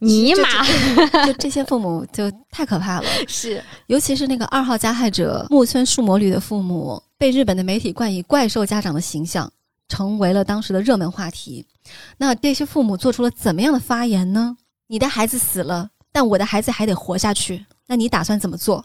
[0.00, 3.06] 尼玛，就这些父母就太可怕了。
[3.28, 9.50] 是，尤其是那个二号加害者木村树魔吕的父母，被日本的媒体冠以“怪兽家长”的形象，
[9.88, 11.64] 成为了当时的热门话题。
[12.18, 14.56] 那这些父母做出了怎么样的发言呢？
[14.88, 17.64] 你的孩子死了，但我的孩子还得活下去。
[17.86, 18.84] 那你打算怎么做？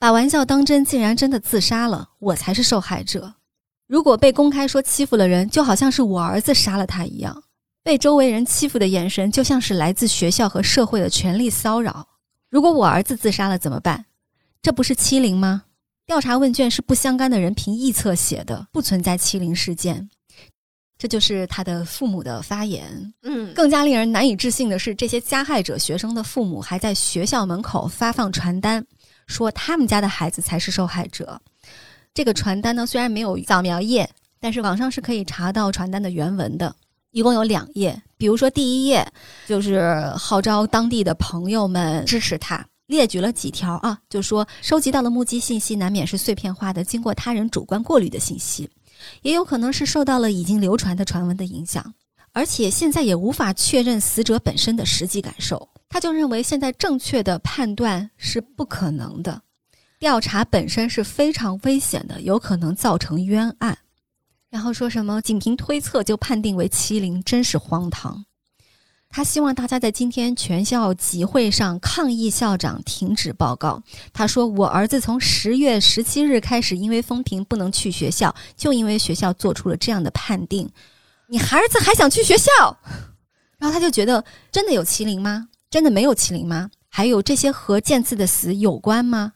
[0.00, 3.34] 把玩笑当真，竟然真的自杀了，我才是受害者。
[3.86, 7.34] 如果被公开说欺负了人，就好像是我儿子杀了他一样；
[7.82, 12.06] 被周围人欺负的眼神，就像是来自学校和社会的权力骚扰。
[12.50, 14.04] 如果我儿子自杀了怎么办？
[14.60, 15.62] 这不是欺凌吗？
[16.04, 20.08] 调查问卷是不相干的人凭臆测写的，不存在欺凌事件。
[20.98, 23.12] 这就是他的父母的发言。
[23.22, 28.84] 嗯，更加令人难以置信的是，这些加害者学生的父母还在学校门口发放传单，
[29.26, 31.40] 说他们家的孩子才是受害者。
[32.16, 34.08] 这个传单呢，虽然没有扫描页，
[34.40, 36.74] 但是网上是可以查到传单的原文的。
[37.10, 39.06] 一共有两页，比如说第一页
[39.46, 48.70] 就是号召当地的朋友们支持他，列举了几条啊，就说收集到的目击信息难免是碎片化的，经过他人主观过滤的信息，
[49.20, 51.92] 也有可能是受到了已经流传的传闻的影响，
[52.32, 55.68] 而且现在也无法确认死者本身的实际感受。
[55.90, 59.42] 他就认为现在正确的判断是不可能的。
[59.98, 63.78] 调查本身是非常危险的，有可能造成冤案。
[64.50, 68.24] 然后说什么仅凭推测就判定为欺凌，真是荒唐。
[69.08, 73.82] 他希望大家在今天全校集会上抗议校长停止报告。
[74.12, 80.68] 他说：“我儿子从十月十七日开始，因为风评不能去学校，就因为学校做出了这样的判定。
[81.28, 82.50] 你儿子还想去学校？
[83.58, 85.48] 然后他就觉得，真的有欺凌吗？
[85.70, 86.70] 真的没有欺凌吗？
[86.88, 89.34] 还有这些和剑次的死有关吗？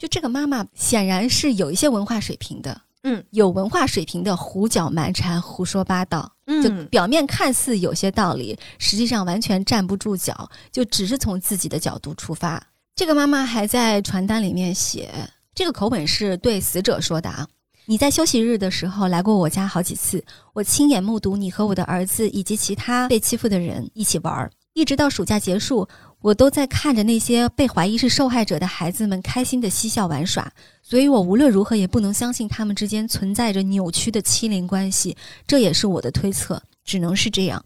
[0.00, 12.60] 就这个妈妈显然是有一些文化水平的，嗯，有文化水平的胡搅蛮缠、胡说八道，嗯，就表面看似有些道理，实际上完全站不住脚，就只是从自己的角度出发。
[12.96, 15.12] 这个妈妈还在传单里面写，
[15.54, 17.46] 这个口吻是对死者说的啊。
[17.84, 20.24] 你在休息日的时候来过我家好几次，
[20.54, 25.86] 我亲眼目睹你和我的儿子以及其他被欺负的人一起玩儿，一直到暑假结束，
[26.22, 30.52] 我都在看着那些被怀疑是受害者的孩子们开心的嬉笑玩耍，
[30.82, 35.16] 所以我无论如何也不能相信他们之间存在着扭曲的欺凌关系，
[35.46, 37.64] 这也是我的推测，只能是这样。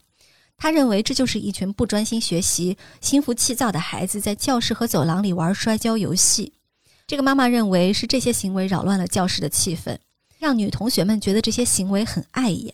[0.56, 6.52] 他认为这就是一群不专心学习、心浮气躁的孩子在教室和走廊里玩摔跤游戏。
[7.06, 9.98] 这个妈妈认为是这些行为扰乱了教室的气氛。
[10.38, 12.72] 让女同学们觉得这些行为很碍眼，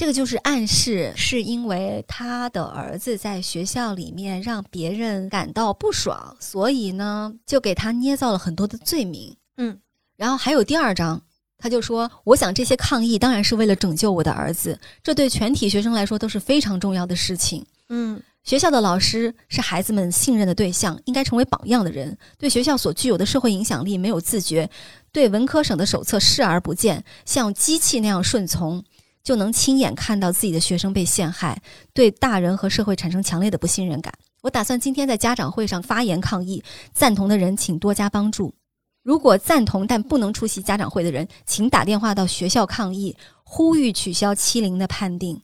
[0.00, 9.36] 这个就是暗示，是因为他的儿子在学校里面让别人感到不爽，所以呢，就给他捏造了很多的罪名。
[9.58, 9.78] 嗯，
[10.16, 11.20] 然后还有第二章，
[11.58, 18.22] 他就说：“我想这些抗议当然是为了拯救我的儿子，这对全体学生来说都是非常重要的事情。”嗯。
[18.42, 22.16] 学校的老师是孩子们信任的对象，应该成为榜样的人。
[22.38, 24.68] 对学校所具有的社会影响力没有自觉，
[25.12, 28.82] 对文科省的手册视而不见，像机器那样顺从，
[29.22, 31.60] 就能亲眼看到自己的学生被陷害，
[31.92, 34.12] 对大人和社会产生强烈的不信任感。
[34.42, 38.54] 我打算今天在家长会上发言抗议，赞同的人请多加帮助。
[39.02, 45.40] 如果赞同但不能出席家长会的人，请打电话到学校抗议，呼吁取消欺凌的判定。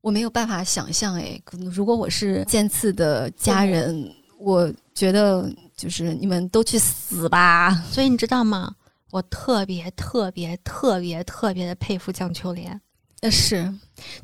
[0.00, 1.40] 我没有办法想象，哎，
[1.72, 7.74] 如果我是剑刺的家人，我觉得就是你们都去死吧。
[7.90, 8.74] 所以你知道吗？
[9.10, 12.80] 我特别特别特别特别的佩服江秋莲。
[13.20, 13.72] 呃，是，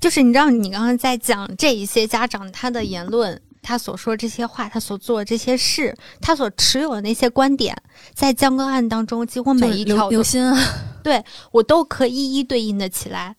[0.01, 7.77] 就是你知道，你刚刚在讲这一些家长他的言论，他所说这些话，他所做的这些事，他所持有的那些观点，
[8.15, 10.57] 在江歌案当中，几乎每一条刘心啊，
[11.05, 13.37] 对我都可以一一对应的起来。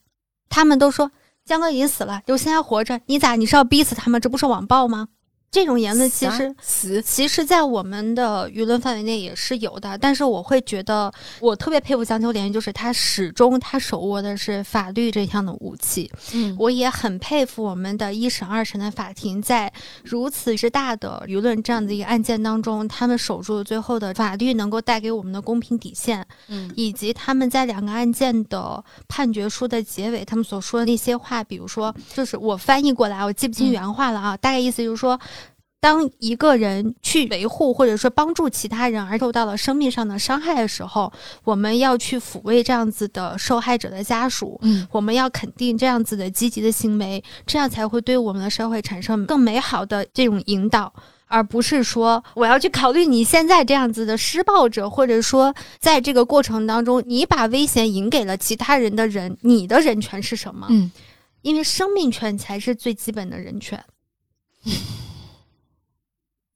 [0.50, 1.12] 他们都说。
[1.48, 3.38] 江哥已经死了，刘鑫还活着，你咋？
[3.38, 4.20] 你是要逼死他吗？
[4.20, 5.08] 这不是网暴吗？
[5.50, 6.30] 这种言论其
[6.62, 9.98] 实，其实，在我们的舆论范围内也是有的。
[9.98, 16.12] 但是，我会觉得我特别佩服江秋莲，就是他始终他手握的是法律这项的武器。
[16.34, 19.72] 嗯，我也很佩服我们的一审、二审的法庭，在
[20.04, 26.24] 如此之大的舆论这样的一个案件当中，他们守住了最后的法律能够带给我们的公平底线。
[26.50, 35.18] 嗯，以及他们在两个案件的判决书的结尾，他们所说的那些话，比如说，就是我翻译过来，我记不清原话了啊，大概意思就是说。
[35.88, 41.10] 当一个人去维护或者说帮助其他人而受到了生命上的伤害的时候，
[41.46, 50.92] 我们要去抚慰这样子的受害者的家属，嗯，我们要肯定这样子的积极的行为，这样才会对我们的社会产生更美好的这种引导，
[51.28, 60.68] 而不是说我要去考虑你现在这样子的施暴者，或者说在这个过程当中你把危险引给了其他人的人，你的人权是什么？
[60.70, 60.92] 嗯，
[61.44, 63.82] 因为生命权才是最基本的人权。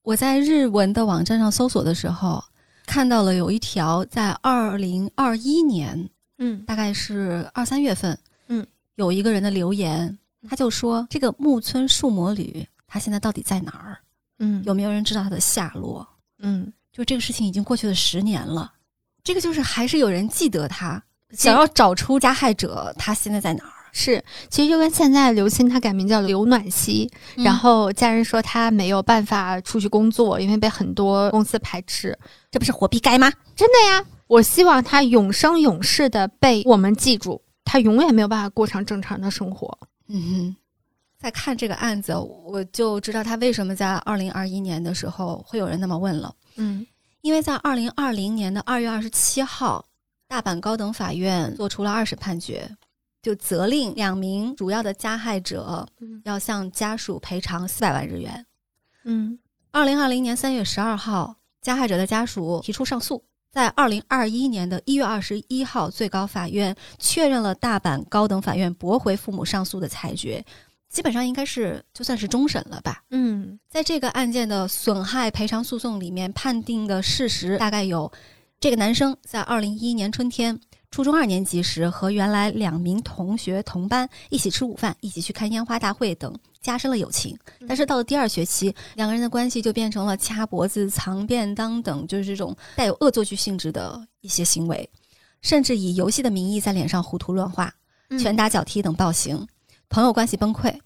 [0.03, 2.44] 我在日文的网站上搜索的时候，
[2.86, 6.10] 看到了有一条在二零二一年，
[6.40, 8.18] 嗯，大概是二三月份，
[8.48, 8.65] 嗯，
[8.95, 10.18] 有一个人的留言，
[10.49, 13.99] 他就说这个木村树魔女他现在到底在哪儿？
[14.40, 16.07] 嗯，有没有人知道他的下落？
[16.40, 18.73] 嗯，就这个事情已经过去了十年了，
[19.23, 23.80] 这个就是还是有人记得他，想要找出加害者，他现在在哪儿？
[23.91, 32.18] 是，其实就跟现在刘星他改名叫刘暖熙，然后家人说他没有办法出去工作，因为被很多公司排斥，
[32.49, 33.31] 这不是活逼该吗？
[33.55, 34.05] 真的呀！
[34.27, 39.77] 我希望他永生永世的被我们记住，他永远没有办法过上正常的生活。
[40.07, 40.55] 嗯哼，
[41.19, 46.34] 在看这个案子，我就知道他为什么在二零二一年的时候会有人那么问了。
[46.55, 46.88] 嗯，
[47.19, 49.84] 因为在二零二零年的二月二十七号，
[50.30, 52.69] 大阪高等法院做出了二审判决。
[53.22, 55.88] 就责令两名主要的加害者
[56.23, 58.45] 要向家属赔偿四百万日元。
[59.03, 59.38] 嗯，
[59.72, 70.43] 二零二零年三月十二号，加害者的家属提出上诉，在二零二一年的一月二十一号，最高法院确认了大阪高等法院驳回父母上诉的裁决，
[70.89, 73.03] 基本上应该是就算是终审了吧。
[73.11, 78.11] 嗯，在这个案件的损害赔偿诉讼里面，判定的事实大概有：
[78.60, 80.60] 这个男生在二零一一年春天。
[80.91, 87.35] 初中二年级时，和原来两名同学同班，一起吃午饭，一起去看烟花大会等，加深了友情。
[87.65, 94.88] 但是到了第二学期，两个人的关系就变成了掐脖子、藏便当等，就是这种带有恶作剧性质的一些行为，
[95.41, 97.73] 甚至以游戏的名义在脸上胡涂乱画。
[98.19, 99.47] 拳打脚踢等暴行，
[99.88, 100.77] 朋友关系崩溃。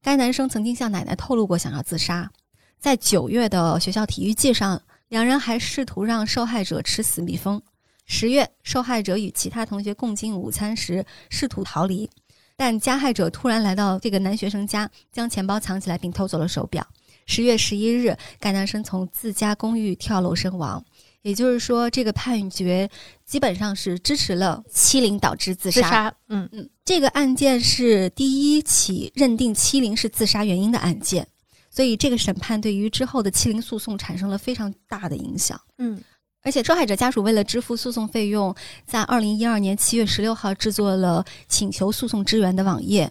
[0.00, 2.30] 该男生曾经向奶奶透露过想要自杀。
[2.78, 7.60] 在九月的学校体育季上，两人还试图让受害者吃死蜜蜂。
[8.06, 12.08] 十月，受害者与其他同学共进午餐时试图逃离，
[12.56, 16.86] 但加害者突然来到这个男学生家，将钱包藏起来并偷走了手表。
[17.26, 20.84] 十月十一日，该男生从自家公寓跳楼身亡。
[21.22, 22.86] 也就是说，这个判决
[23.24, 26.14] 基本上是支持了欺凌导致自杀。
[26.28, 31.26] 嗯嗯，这个案件是第一起认定欺凌是自杀原因的案件，
[31.70, 35.58] 所以这个审判对于之后的欺凌诉讼产生了非常大的影响。
[35.78, 35.98] 嗯，
[36.44, 38.54] 而且受害者家属为了支付诉讼费用，
[38.86, 43.10] 在二零一二年七月十六号制作了请求诉讼支援的网页，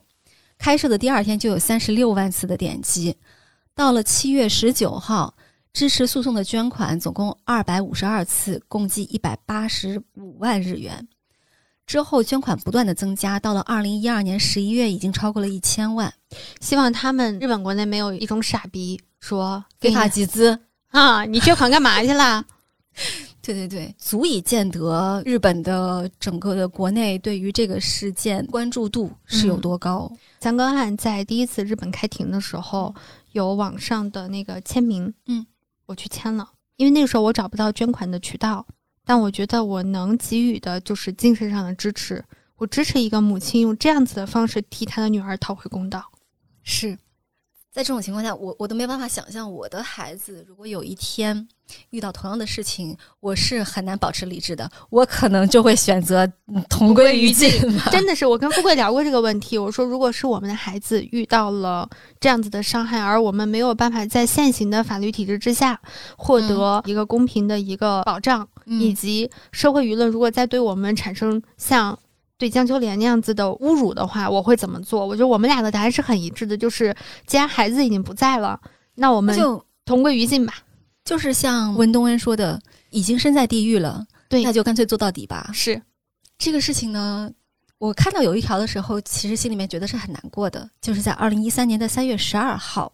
[0.57, 3.17] 开设的第二天就有三十六万次的点击，
[3.75, 5.35] 到了七月十九号。
[5.73, 11.07] 支持诉讼的捐款总共二百五十二次，共计一百八十五万日元。
[11.87, 16.13] 之后捐款不断的增加，到了二零一二年十一月，已经超过了一千万。
[16.61, 21.25] 希望他们日本国内没有一种傻逼说非法集资啊！
[21.25, 22.45] 你捐款干嘛去了？
[23.41, 30.11] 对对对，足以见得日本的整个的国内对于这个事件关注度是有多高。
[30.39, 32.93] 三个案在第一次日本开庭的时候，
[33.31, 35.45] 有网上的那个签名，嗯。
[35.85, 38.65] 我去签了，因为那个时候我找不到捐款的渠道，
[39.03, 42.23] 但我觉得我能给予的就是精神上的支持。
[42.55, 46.09] 我支持一个母亲用这样子的方式替她的女儿讨回公道。
[46.63, 46.97] 是。
[47.73, 51.47] 在这种情况下，我我都没办法想象我的孩子如果有一天
[51.89, 54.69] 遇到同样的事情，我是很难保持理智的。
[54.91, 56.31] 我可能就会选择
[56.69, 57.49] 同归于尽。
[57.91, 59.57] 真的是，我跟富贵聊过这个问题。
[59.57, 61.89] 我说，如果是我们的孩子遇到了
[62.19, 65.81] 这样子的伤害，而我们没有办法在现行的法律体制之下
[66.15, 71.97] 获得一个公平的一个保障，以及社会舆论如果再对我们产生像。
[72.37, 75.05] 对江秋莲那样子的侮辱的话，我会怎么做？
[75.05, 76.93] 我觉得我们俩的答案是很一致的，就是
[77.25, 78.59] 既然孩子已经不在了，
[78.95, 80.53] 那我们就同归于尽吧。
[81.05, 85.49] 就是像文东恩说的，已经身在地狱了，对，那就干脆做到底吧。
[85.53, 85.81] 是
[86.37, 87.29] 这个事情呢，
[87.77, 90.69] 我看到有一条的时候，其实心里面觉得是很难过的。
[90.81, 92.91] 就是在二零一三年的三月十二号，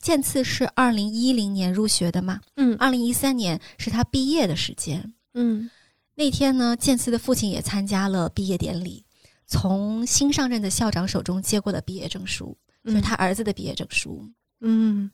[0.00, 2.40] 剑次是二零一零年入学的嘛？
[2.56, 5.12] 嗯，二零一三年是他毕业的时间。
[5.34, 5.70] 嗯。
[6.18, 9.04] 那天呢，健次的父亲也参加了毕业典礼，
[9.46, 14.24] 从新上任的校长手中接过了毕业证书，就是他儿子的毕业证书。
[14.62, 15.10] 嗯，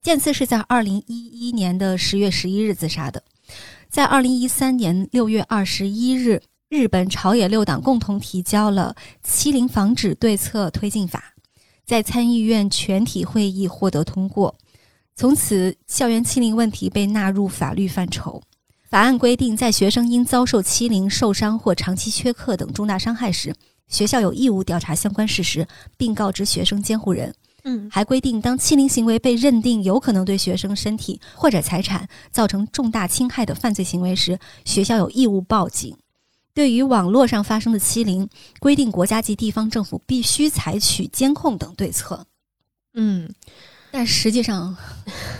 [0.00, 3.22] 健次是在二零一一年的十月十一日自杀的，
[3.90, 11.34] 在二零一三年六月二十一日，日本朝野六党共同提交了《欺凌防止对策推进法》，
[11.84, 14.56] 在参议院全体会议获得通过，
[15.14, 18.42] 从此校园欺凌问题被纳入法律范畴。
[18.94, 23.52] 法案规定，在学生因遭受欺凌、受伤或长期缺课等重大伤害时，
[23.88, 25.66] 学校有义务调查相关事实，
[25.96, 27.34] 并告知学生监护人。
[27.64, 35.96] 嗯，还规定，当欺凌行为被认定有可能对学生身体或者财产造成重大侵害的犯罪行为时，学校有义务报警。
[36.54, 38.28] 对于网络上发生的欺凌，
[38.60, 42.24] 规定国家及地方政府必须采取监控等对策。
[42.92, 43.28] 嗯，
[43.90, 44.76] 但实际上，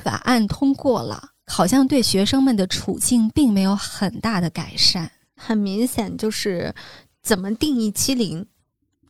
[0.03, 1.31] 法案通过了。
[1.47, 6.75] 好像对学生们的处境并没有很大的改善，很明显就是
[7.23, 8.47] 怎么定义欺凌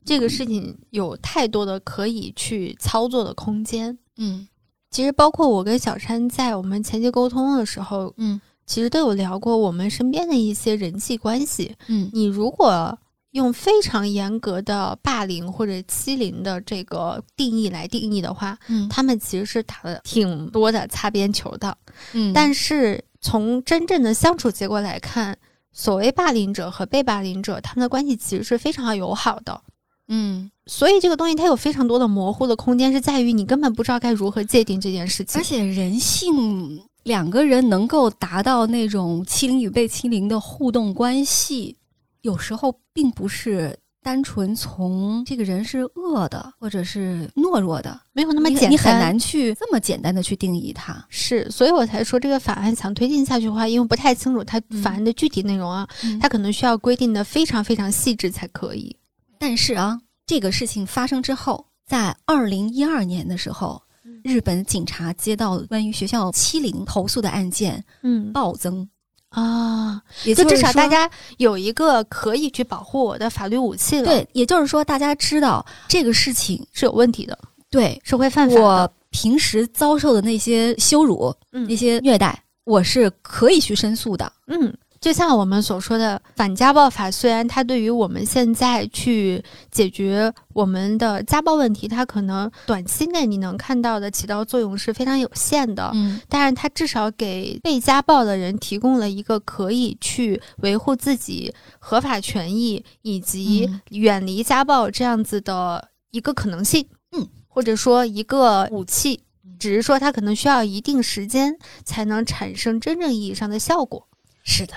[0.05, 3.97] 这个事情有太多的可以去操作的空间。
[4.17, 4.47] 嗯，
[4.91, 11.75] 其实包括我跟小山在我们前期沟通的时候，嗯，其实都有聊过我们身边的一些人际关系。
[11.89, 12.99] 嗯，你如果。
[13.35, 21.77] 用非常严格的霸凌或者欺凌的这个定义来定义的话，嗯，他们其实是打了挺多的擦边球的，
[22.13, 25.37] 嗯，但是从真正的相处结果来看，
[25.73, 29.61] 所谓霸凌者和被霸凌者他们的关系其实是非常友好的，
[30.07, 41.77] 嗯，所以这个东西它有非常多的模糊的空间，是在于你根本不知道该如何界定这件事情，而且人性两个人能够达到那种欺凌与被欺凌的互动关系。
[42.25, 51.05] 有时候并不是单纯从这个人是恶的，或者是懦弱的，没有那么简单，你很难去这么简单的去定义它。
[51.11, 55.87] 是，所以我才说这个法案想推进下去的话，因为不太清楚它法案的具体内容啊，
[56.19, 58.97] 它可能需要规定的非常非常细致才可以。
[59.39, 63.83] 但是啊，这个事情发生之后，在二零一二年的时候，
[64.23, 68.89] 日本警察接到关于学校欺凌投诉的案件，嗯，暴增。
[69.35, 74.07] 啊，也就至少大家有一个可以去保护我的法律武器了。
[74.07, 77.39] 对，也就是说，大家知道这个事情是有问题的，
[77.71, 78.61] 对，是会犯法。
[78.61, 84.33] 我平时遭受的那些羞辱、嗯，那些虐待，我是可以去申诉的。
[84.47, 84.73] 嗯，
[85.05, 109.21] 就像我们所说的反家暴法，虽然它对于我们现在去解决我们的家暴问题，它可能短期内你能看到的起到作用是非常有限的，嗯，但是它至少给被家暴的人提供了一个可以去维护自己合法权益以及远离家暴这样子的一个可能性，嗯，或者说一个武器，
[109.59, 114.09] 只是说它可能需要一定时间才能产生真正意义上的效果。
[114.43, 114.73] 是的。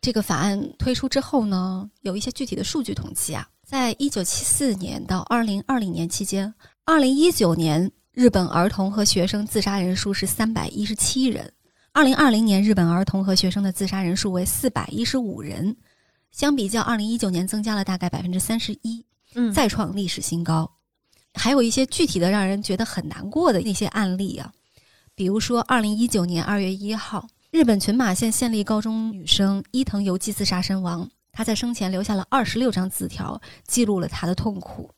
[0.00, 6.54] 这个法案推出之后呢，有一些具体的数据统计啊，在一九七四年到二零二零年期间，
[6.84, 11.52] 二零一九年日本儿童和学生自杀人数是三百一十七人，
[11.92, 15.76] 二零二零年日本儿童和学生的自杀人数为四百一十五人，
[16.30, 19.04] 相比较二零一九年增加了大概百分之三十一，
[19.34, 20.70] 嗯，再创历史新高。
[21.34, 24.52] 还有一些具体的让人觉得很难过的那些案例啊，
[25.16, 27.26] 比如说二零一九年二月一号。
[27.50, 31.08] 日本群马县县立高中女生伊藤由纪自杀身亡。
[31.32, 34.90] 她在生前留下了二十六张字条，记录了她的痛苦。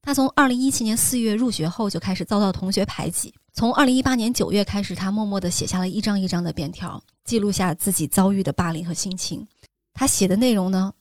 [0.00, 3.34] 她从二零一七年四月入学后就开始遭到同学排挤。
[3.52, 9.46] 从二零一八年九月开始，她默默地写下了一张一张的便条，记录下自己遭遇的霸凌和心情。
[9.92, 10.94] 她写的内容呢，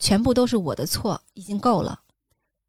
[0.00, 2.00] 全部都是我的错，已经够了，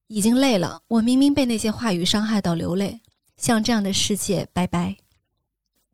[0.08, 0.84] 已经累了。
[0.88, 3.02] 我明明被那些话语伤害到流泪，
[3.38, 4.98] 像这样的世界，拜拜。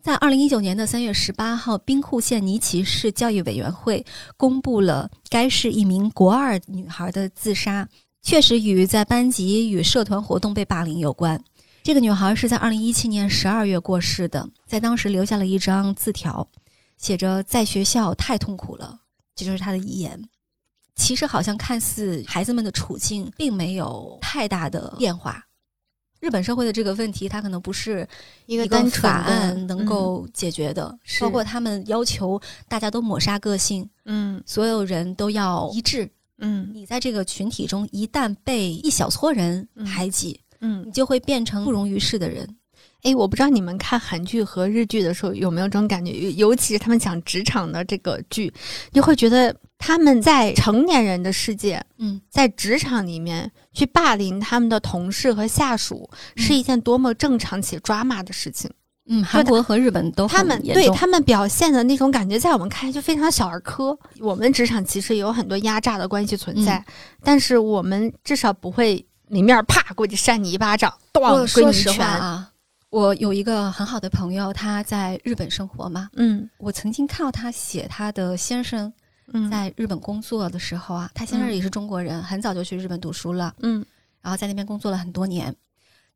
[0.01, 4.03] 在二零一九年的三月十八号，兵库县尼崎市教育委员会
[4.35, 7.87] 公布了该市一名国二女孩的自杀，
[8.23, 11.39] 确实与在班级与社团活动被霸凌有关。
[11.83, 16.47] 这个女孩是在二零一七年十二月过世的，在当时留下了一张字条，
[16.97, 19.01] 写着“在学校太痛苦了”，
[19.35, 20.19] 这就是她的遗言。
[20.95, 25.43] 其实，好像看似孩子们的处境并没有太大的变化。
[26.21, 28.07] 日本社会的这个问题，它可能不是
[28.45, 32.39] 一个单法案能够解决的，包括他们要求
[32.69, 36.07] 大家都抹杀个性，嗯，所有人都要一致，
[36.37, 42.47] 嗯，你在这个群体中一旦被一小撮人排挤，嗯，你就会变成不容于世的人。
[43.03, 48.53] 哎，我不知道你们看韩剧和日剧的时候有没有这种感觉，尤其是他们讲职场的这个剧，
[48.91, 49.55] 就会觉得。
[49.83, 58.69] 他们在成年人的世界，嗯，在职场里面去霸凌他们的同事和下属，是一件多么正常且抓马的事情。
[59.07, 63.97] 嗯，韩国和日本都他们对他们表现的那种感觉，在我们看来就非常小儿科。
[64.19, 66.85] 我们职场其实有很多压榨的关系存在，
[67.23, 72.50] 但是我们至少不会里面啪过去扇你一巴掌，咣给你一拳啊！
[72.91, 78.93] 我有一个很好的朋友，他在日本生活嘛，嗯，我曾经看到他写他的先生。
[79.49, 83.55] 在日本工作的时候啊，他先生也是中国人，很早就去日本读书了。
[83.61, 83.85] 嗯，
[84.21, 85.55] 然后在那边工作了很多年，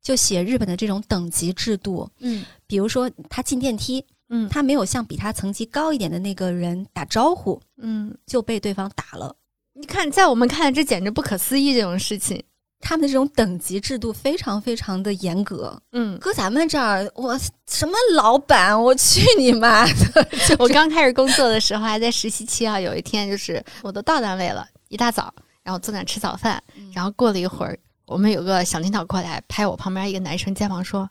[0.02, 2.10] 就写日本的这种等级制度。
[2.19, 9.34] 嗯，比如说他进电梯，嗯，他没有向比他层级高一点的那个人打招呼，嗯，就被对方打了。
[9.72, 12.43] 你看，在我们看来，这简直不可思议这种事情。
[12.87, 17.35] 他们的这种等级制度非常非常的严格，嗯，搁咱们这儿，我
[17.65, 20.27] 什么老板，我去你妈的！
[20.59, 25.33] 我刚开始工作的时候还在实习期啊，有一天就是我都到单位了，一大早，
[25.63, 26.61] 然后坐那吃早饭，
[26.93, 27.75] 然后过了一会儿，
[28.05, 31.09] 我们有个小领导过来拍我旁边一个男生肩膀说：“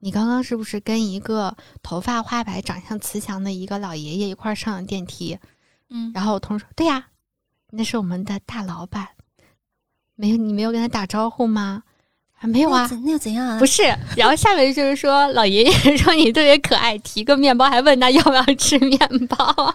[0.00, 5.38] 你刚刚是不是跟一个头发花白、长相慈祥的一个老爷爷一块上了电梯？”
[5.90, 7.08] 嗯，然后我同事说：“对呀，
[7.72, 9.06] 那是我们的大老板。”
[10.20, 11.82] 没有，你没有跟他打招呼吗？
[12.40, 13.58] 啊，没有啊，那又怎样啊？
[13.58, 13.82] 不是，
[14.16, 18.98] 然后下面就是说，老爷爷说你特别可爱，提个面包，还问他要不要吃面
[19.28, 19.74] 包。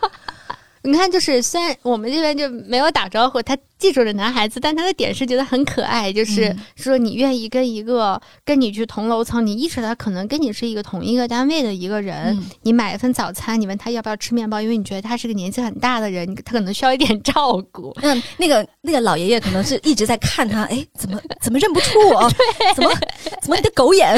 [0.85, 3.57] 你看，就是虽然我们这边就没有打招呼，他。
[3.77, 17.93] 记住了男孩子，但他的点是觉得很可爱，就是说你愿意跟一个跟你去同楼层，你意识到他可能跟你是一个同一个单位的一个人，你买一份早餐，你问他要不要吃面包，因为你觉得他是个年纪很大的人，他可能需要一点照顾。
[18.01, 22.31] 嗯，那个那个老爷爷可能是一直在看他，哎，怎么怎么认不出我？
[22.73, 22.89] 怎么
[23.41, 24.17] 怎么你的狗眼？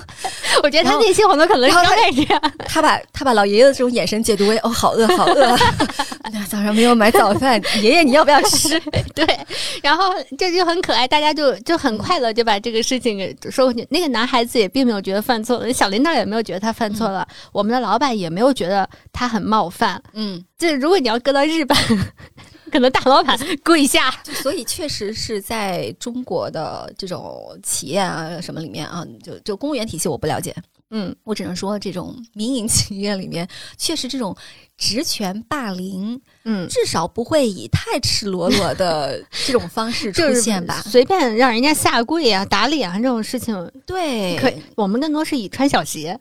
[0.62, 2.26] 我觉得他内心可能可能刚开始，
[2.66, 5.56] 他把他把老爷爷的这种眼神解读为哦，好饿，好饿，
[6.48, 8.78] 早上没有买早饭，爷爷你要不要吃？
[9.14, 9.26] 对，
[9.82, 13.86] 然后这就很可爱，大家就就很快乐，就把这个事情给说过去。
[13.90, 20.02] 那个男孩子也并没有觉得犯错了，小领导也没有觉得他犯错了，我们的老板也没有觉得他很冒犯。
[20.14, 21.76] 嗯，就如果你要搁到日本，
[22.72, 24.14] 可能大老板跪下。
[24.24, 30.54] 所以确实是在中国的这种企业啊什么里面啊，就就公务员体系我不了解。
[30.90, 33.46] 嗯，我只能说这种民营企业里面，
[33.76, 34.36] 确实这种
[34.76, 40.80] 职权霸凌，嗯，至少不会以太赤裸裸的 这种方式出现吧？
[40.86, 46.18] 随便让人家下跪啊、打脸啊这种事情，对，可我们更多是以穿小鞋。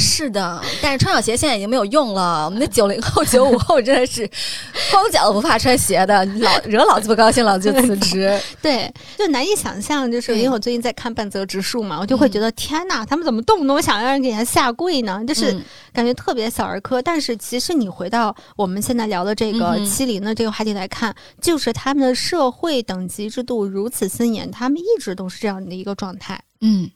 [0.00, 2.46] 是的，但是穿小鞋现在已经没有用了。
[2.46, 4.28] 我们的九零后、九五后真的是
[4.90, 8.40] 光脚不怕穿鞋的，老惹老子不高兴，老子就辞职。
[8.62, 15.22] 对，就难以想象，就是因为我最近在看半泽直树嘛，我就会觉得天哪，他们怎么动不动想让人给他下跪呢？
[15.28, 15.54] 就是
[15.92, 17.02] 感觉特别小儿科。
[17.02, 26.40] 但是其实你回到我们现在聊的这个欺凌的这个话题来看，就是他们的社会等级制度如此森严，他们一直都是这样的一个状态。
[26.60, 26.90] 嗯，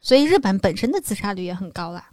[0.00, 2.06] 所以日本本身的自杀率也很高啦。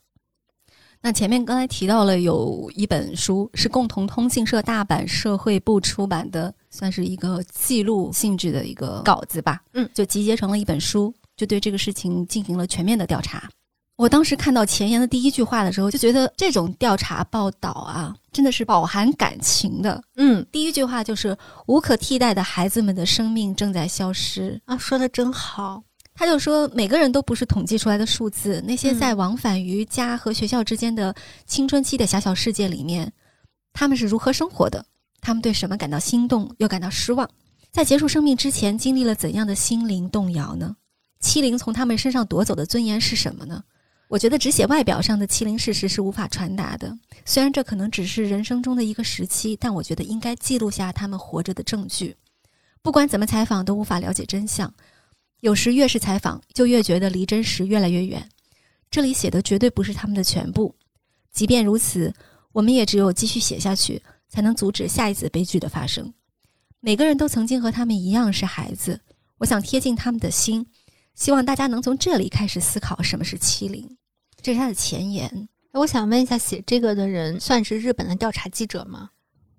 [1.03, 9.61] 那前面刚才提到了有一本书是共同通信社大阪社会部出版的，算是一个记录性质的一个稿子吧。
[9.73, 13.49] 嗯，就集结成了一本书，就对这个事情进行了全面的调查。
[13.97, 20.03] 我当时看到前言的第一句话的时候，就觉得这种调查报道啊，真的是饱含感情的。
[20.15, 21.37] 嗯，第一句话就是
[21.67, 25.83] “无可替代的孩子们的生命正在消失”啊，说的真好。
[26.13, 28.61] 他就说，每个人都不是统计出来的数字。
[28.67, 31.15] 那些在往返于家和学校之间的
[31.45, 33.11] 青春期的狭小世界里面，
[33.73, 34.85] 他们是如何生活的？
[35.21, 37.29] 他们对什么感到心动，又感到失望？
[37.71, 40.75] 在结束生命之前，经历了怎样的心灵动摇呢？
[41.19, 43.63] 欺凌从他们身上夺走的尊严是什么呢？
[44.09, 46.93] 我觉得只写外表上的欺凌事实是无法传达的。
[47.23, 52.15] 虽然这可能只是人生中的一个时期，但我觉得应该记录下他们活着的证据。
[52.81, 54.73] 不管怎么采访，都无法了解真相。
[55.41, 58.27] 有时越是采访，就越觉得离真实越来越远。
[58.89, 60.73] 这里写的绝对不是他们的全部。
[61.31, 62.13] 即便如此，
[62.51, 66.13] 我们也只有继续写下去，才能阻止下一次悲剧的发生。
[66.79, 68.99] 每个人都曾经和他们一样是孩子。
[69.37, 70.65] 我想贴近他们的心，
[71.15, 73.97] 希望大家能从这里开始思考什么是欺凌。
[74.41, 75.47] 这是他的前言。
[75.71, 79.09] 我想问一下，写这个的人算是日本的调查记者吗？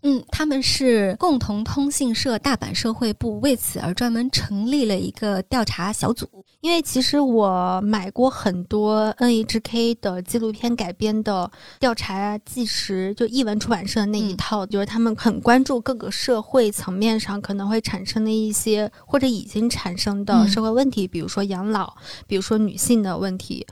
[0.04, 6.28] 嗯，他们是共同通信社大阪社会部为此而专门成立了一个调查小组。
[6.60, 21.94] 因为其实我买过很多 NHK 的纪录片改编的调查纪实，就译文出版社那一套，就是他们很关注各个社会层面上可能会产生的一些或者已经产生的社会问题，比如说养老，
[22.26, 23.66] 比如说女性的问题。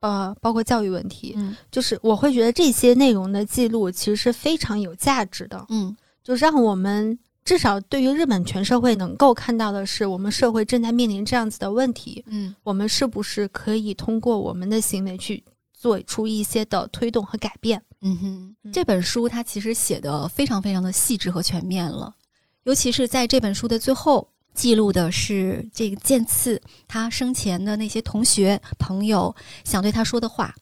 [0.00, 15.42] 呃，包括教育问题，嗯，就是我会觉得这些内容的记录其实是非常有价值的，嗯，就让我们至少对于日本全社会能够看到的是，我们社会正在面临这样子的问题，嗯，我们是不是可以通过我们的行为去
[15.72, 17.82] 做出一些的推动和改变？
[18.02, 18.16] 嗯
[18.62, 22.14] 哼，这本书它其实写的非常非常的细致和全面了，
[22.62, 24.28] 尤其是在这本书的最后。
[24.58, 29.32] 记录的是这个剑次他生前的那些同学朋友
[29.62, 30.52] 想对他说的话，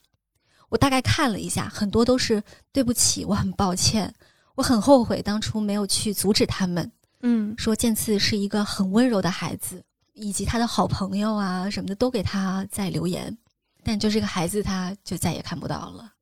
[0.68, 2.42] 我大概看了一下，很多都是
[2.72, 4.12] 对不起，我很抱歉，
[4.54, 6.92] 我很后悔当初没有去阻止他们。
[7.22, 9.82] 嗯，说剑次是一个很温柔的孩子，
[10.12, 13.34] 以及他的好朋友啊什么的都给他在留言，
[13.82, 16.12] 但就这个孩子他就再也看不到了。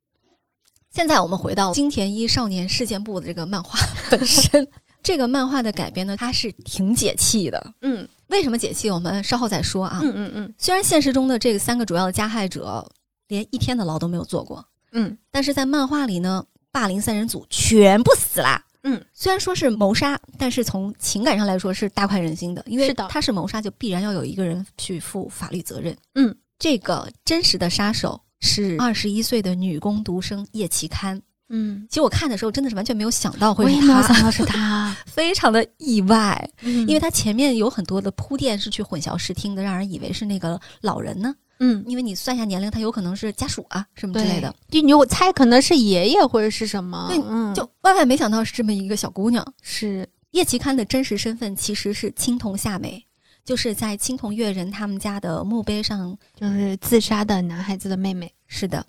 [0.93, 3.77] 现在我们回到金田一少年事件簿的这个漫画
[4.13, 4.69] 本身。
[5.05, 7.75] 这个漫画的改编呢，它是挺解气的。
[7.83, 8.91] 嗯，为什么解气？
[8.91, 10.01] 我们稍后再说啊。
[10.03, 10.55] 嗯嗯嗯。
[10.59, 12.85] 虽然现实中的这个三个主要的加害者
[13.29, 18.65] 连一天的牢都没有坐过，嗯，但是在漫画里呢，霸凌三人组全部死啦。
[18.83, 25.97] 嗯，虽然说是谋杀，但是从情感上来说是大快人心的，因为他是谋杀，就必然要有一个人去负法律责任。
[26.15, 31.21] 嗯，这个真实的杀手是二十一岁的女工读生叶奇刊。
[31.49, 41.35] 嗯，其实我看的时候真的是完全没有想到会是他，想到是他， 非常的意外，因为他前面有很多的铺垫是去混淆视听的，让人以为是那个老人呢。
[41.61, 44.53] 嗯，因为你算一下年龄，他有可能是家属啊什么之类的。
[44.71, 47.19] 就你我猜可能是爷爷或者是什么，对
[47.55, 49.47] 就万万没想到是这么一个小姑娘。
[49.63, 53.05] 是叶奇刊的真实身份其实是青铜夏美，
[53.45, 58.33] 就是在青铜月人他们家的墓碑上就是自杀的男孩子的妹妹。
[58.49, 58.85] 是的。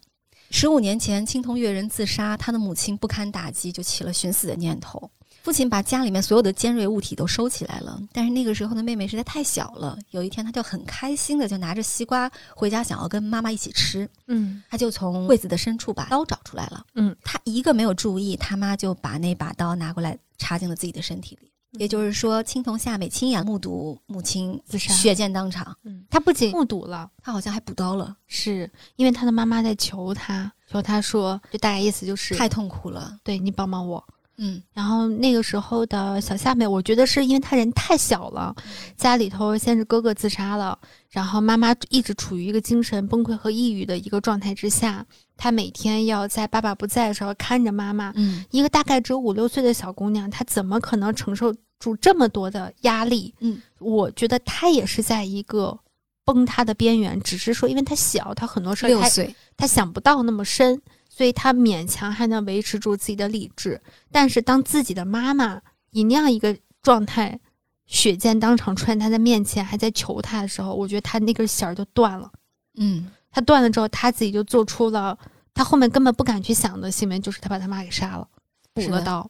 [0.50, 5.10] 十五年前，青铜月人自杀，他的母亲不堪打击，就起了寻死的念头。
[5.44, 9.96] 父亲把家里面所有的尖锐物体都收起来了，但是那个时候的妹妹实在太小了。
[10.10, 14.10] 有一天，他就很开心的就拿着西瓜回家，想要跟妈妈一起吃。
[14.26, 16.84] 嗯，他就从柜子的深处把刀找出来了。
[16.96, 21.52] 嗯，他一个没有注意，他妈就把那把刀拿过来插进了自己的身体里。
[21.78, 25.76] 也就是说，青铜夏美亲眼目睹母亲自杀，血溅当场。
[25.84, 34.04] 嗯，他不仅目睹了，他好像还补刀了，是因为他的妈妈在求他，求他说，就大概意思就是太痛苦了，对你帮帮我。
[34.38, 38.54] 嗯，然后那个时候的小夏美，我觉得是因为她人太小了，
[38.98, 40.78] 家里头先是哥哥自杀了，
[41.10, 45.06] 然后妈妈一直处于一个精神崩溃和抑郁的一个状态之下，
[45.38, 48.12] 她每天要在爸爸不在的时候看着妈妈。
[48.18, 51.56] 嗯，一个大概只有五六岁的小姑娘，她怎么可能承受？
[51.80, 55.78] 住这么多的压力，嗯，我觉得他也是在一个
[56.24, 63.80] 崩塌的边缘，只是说因为他小，他很多事儿六岁，他想不到那么深，所以他勉强还能维持住自己的理智。
[64.12, 65.62] 但是当自己的妈妈
[65.92, 67.40] 以那样一个状态，
[67.86, 72.32] 血溅当场出现他的面前，还在求他的时候，我觉得他那根弦儿就断了。
[72.78, 75.18] 嗯，他断了之后，他自己就做出了
[75.54, 78.28] 他后面根本不敢去想的行为，就是他把他妈给杀了，
[78.74, 79.30] 补了刀。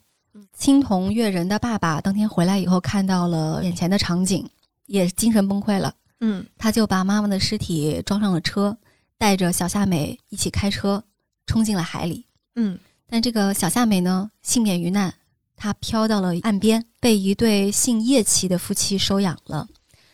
[0.54, 4.48] 青铜月人的爸爸当天回来以后，看到了眼前的场景，
[4.86, 5.94] 也精神崩溃了。
[6.20, 8.78] 嗯，他就把妈妈的尸体装上了车，
[9.18, 11.04] 带着小夏美一起开车
[11.46, 12.26] 冲进了海里。
[12.56, 15.14] 嗯，但这个小夏美呢，幸免于难，
[15.56, 19.68] 她飘到了岸边，被一对姓叶奇的夫妻收养了。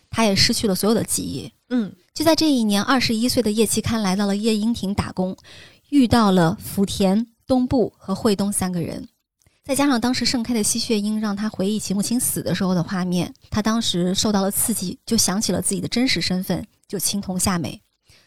[0.10, 1.52] 她也失去了所有的记忆。
[1.70, 5.38] 嗯，就在这一年，二十一岁的叶奇刊来到了叶英亭打工，
[5.90, 9.08] 遇到了福田、东部和惠东三个人。
[9.64, 13.32] 再加上当时盛开的吸血樱，让他回忆起母亲死的时候的画面。
[13.50, 17.80] 他当时受到了刺激，就想起了自己的真实身份，就青铜夏美。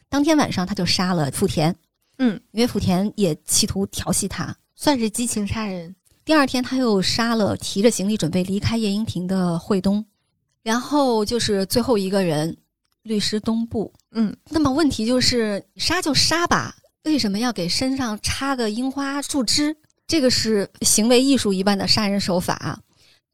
[0.09, 1.75] 当天晚上，他就杀了福田。
[2.19, 5.97] 嗯，因为福田也企图调戏他，算是激情杀人。
[6.25, 10.05] 第二天，他又杀了提着行李准备离开夜莺亭的惠东。
[10.63, 12.57] 然后就是最后一个人，
[13.03, 13.93] 律师东部。
[14.13, 19.77] 嗯，那么问题就是，杀就杀吧，为什么要给身上插个樱花树枝？
[20.07, 22.81] 这个是行为艺术一般的杀人手法。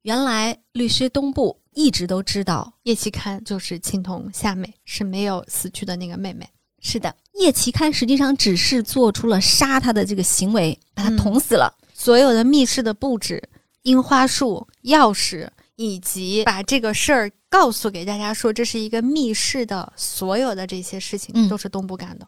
[0.02, 6.48] 原来律师东部一直都知道叶奇刊就是青铜夏美是没有死去的那个妹妹。
[6.80, 11.76] 是的，叶奇刊实际上只是做出了杀他的这个行为，把他捅死了。
[11.92, 13.42] 所有的密室的布置、
[13.82, 22.26] 樱花树、钥匙，以及把这个事儿告诉给大家说这是一个密室的所有的这些事情，都是东部干的。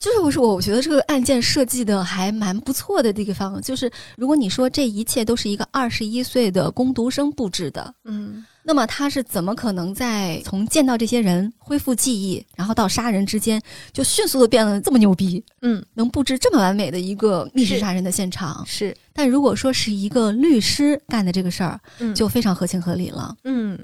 [0.00, 13.60] 就是我说，我觉得这个案件设计的还蛮不错的地方，就是如果你说这一切都是一个二十一岁的工读生布置的，嗯，那么他是怎么可能在从见到这些人恢复记忆，然后到杀人之间
[13.92, 15.44] 就迅速的变得这么牛逼？
[15.60, 18.64] 嗯，能布置这么完美的一个密室杀人的现场？
[18.66, 18.96] 是。
[19.12, 23.36] 但如果说是一个律师干的这个事儿，嗯，就非常合情合理了。
[23.44, 23.78] 嗯，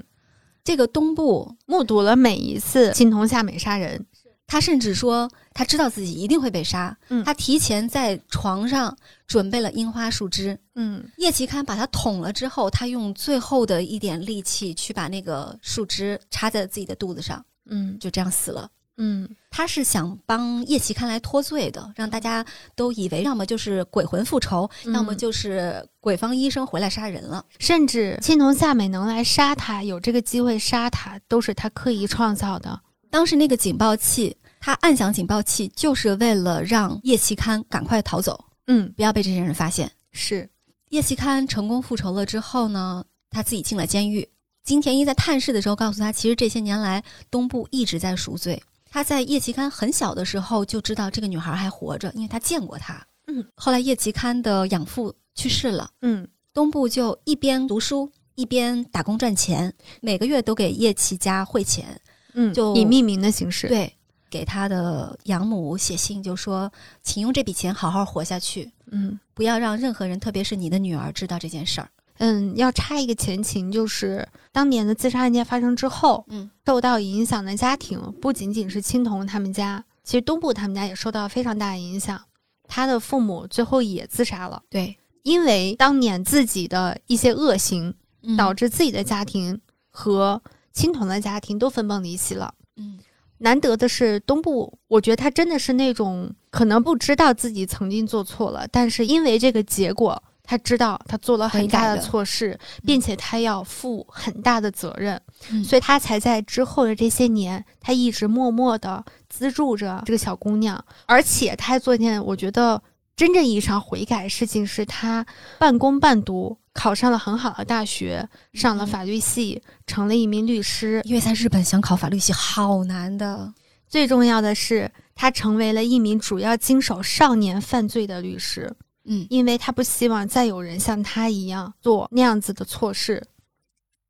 [0.63, 4.03] 这个东部目睹了每一次青铜夏美杀人。
[4.47, 6.97] 他甚至说，他知道自己一定会被杀。
[7.09, 8.97] 嗯，他提前在床上
[9.27, 10.57] 准备了樱花树枝。
[10.75, 17.43] 嗯，叶奇刊把他捅了之后，他用最后的一点力气去把那个树枝插在了自己的肚子上。
[17.69, 18.69] 嗯，就这样死了。
[18.99, 22.43] 嗯，他是想帮叶奇刊来脱罪的，让大家
[22.73, 27.45] 都以为要么就是鬼魂复仇，要么就是鬼方医生回来杀人了。
[27.59, 32.81] 甚至青铜夏美能来杀他，有这个机会杀他，都是他刻意创造的。
[33.09, 39.91] 当时那个警报器，他按响警报器，就是为了让叶奇刊赶快逃走，嗯，不要被这些人发现。
[40.11, 40.49] 是
[40.89, 44.27] 叶奇刊成功复仇了之后呢，他自己进了监狱。
[44.63, 48.61] 金田一在探视的时候告诉他，其实这些年来东部一直在赎罪。
[48.89, 53.05] 他在叶奇刊很小的时候就知道这个女孩还活着，因为他见过她。
[53.27, 61.99] 嗯，后来叶奇刊的养父去世了，嗯，东部就一边读书一边打工赚钱，每个月都给叶奇家汇钱。
[62.39, 63.91] 嗯，就以匿名的形式，对，
[64.29, 71.89] 给他的养母写信，就说，请用这笔钱好好活下去，嗯，不要让任何人，特别是你的女儿知道这件事儿。
[72.19, 82.21] 嗯，要插一个前情，就是当年的自杀案件发生之后，嗯，受到影响的家庭不仅仅是青铜他们家，其实东部他们家也受到非常大的影响，
[82.67, 84.61] 他的父母最后也自杀了。
[84.69, 87.95] 对，因为当年自己的一些恶行，
[88.37, 89.59] 导致自己的家庭
[89.89, 90.39] 和。
[90.77, 92.53] 青铜的家庭都分崩离析了。
[92.75, 92.99] 嗯，
[93.39, 105.19] 难得的是东部，我觉得他真的是那种可能不知道自己曾经做错了，但是因为这个结果，他知道他做了很大的错事，并且他要负很大的责任，
[105.65, 112.79] 所以他才在之后的这些年，他一直默默的资助着这个小姑娘，而且他还做一件我觉得
[113.15, 115.25] 真正意义上悔改的事情，是他
[115.57, 116.57] 半工半读。
[116.77, 121.01] 考上了很好的大学，上了法律系，成了一名律师。
[121.05, 123.51] 因为在日本想考法律系好难的。
[123.89, 128.71] 最重要的是，他成为了一名主要经手少年犯罪的律师。
[129.05, 133.25] 嗯，因为他不希望再有人像他一样做那样子的错事。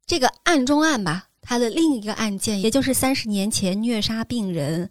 [0.06, 4.89] 这个案中案吧，他的另一个案件，也就是三十年前虐杀病人、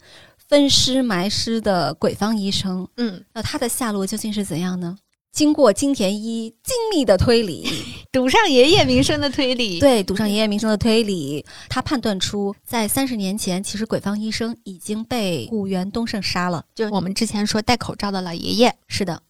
[0.48, 2.88] 分尸埋尸的鬼方医生。
[2.96, 4.96] 嗯，那他的下落究竟是怎样呢？
[5.36, 7.68] 经过金田一精密的推理，
[8.10, 16.64] 赌上爷爷名声的推理，对，赌上爷爷名声的推理，他判断出，在三十年前，其实鬼方医生已经被古原东胜杀了。
[16.74, 19.20] 就是我们之前说戴口罩的老爷爷，是的，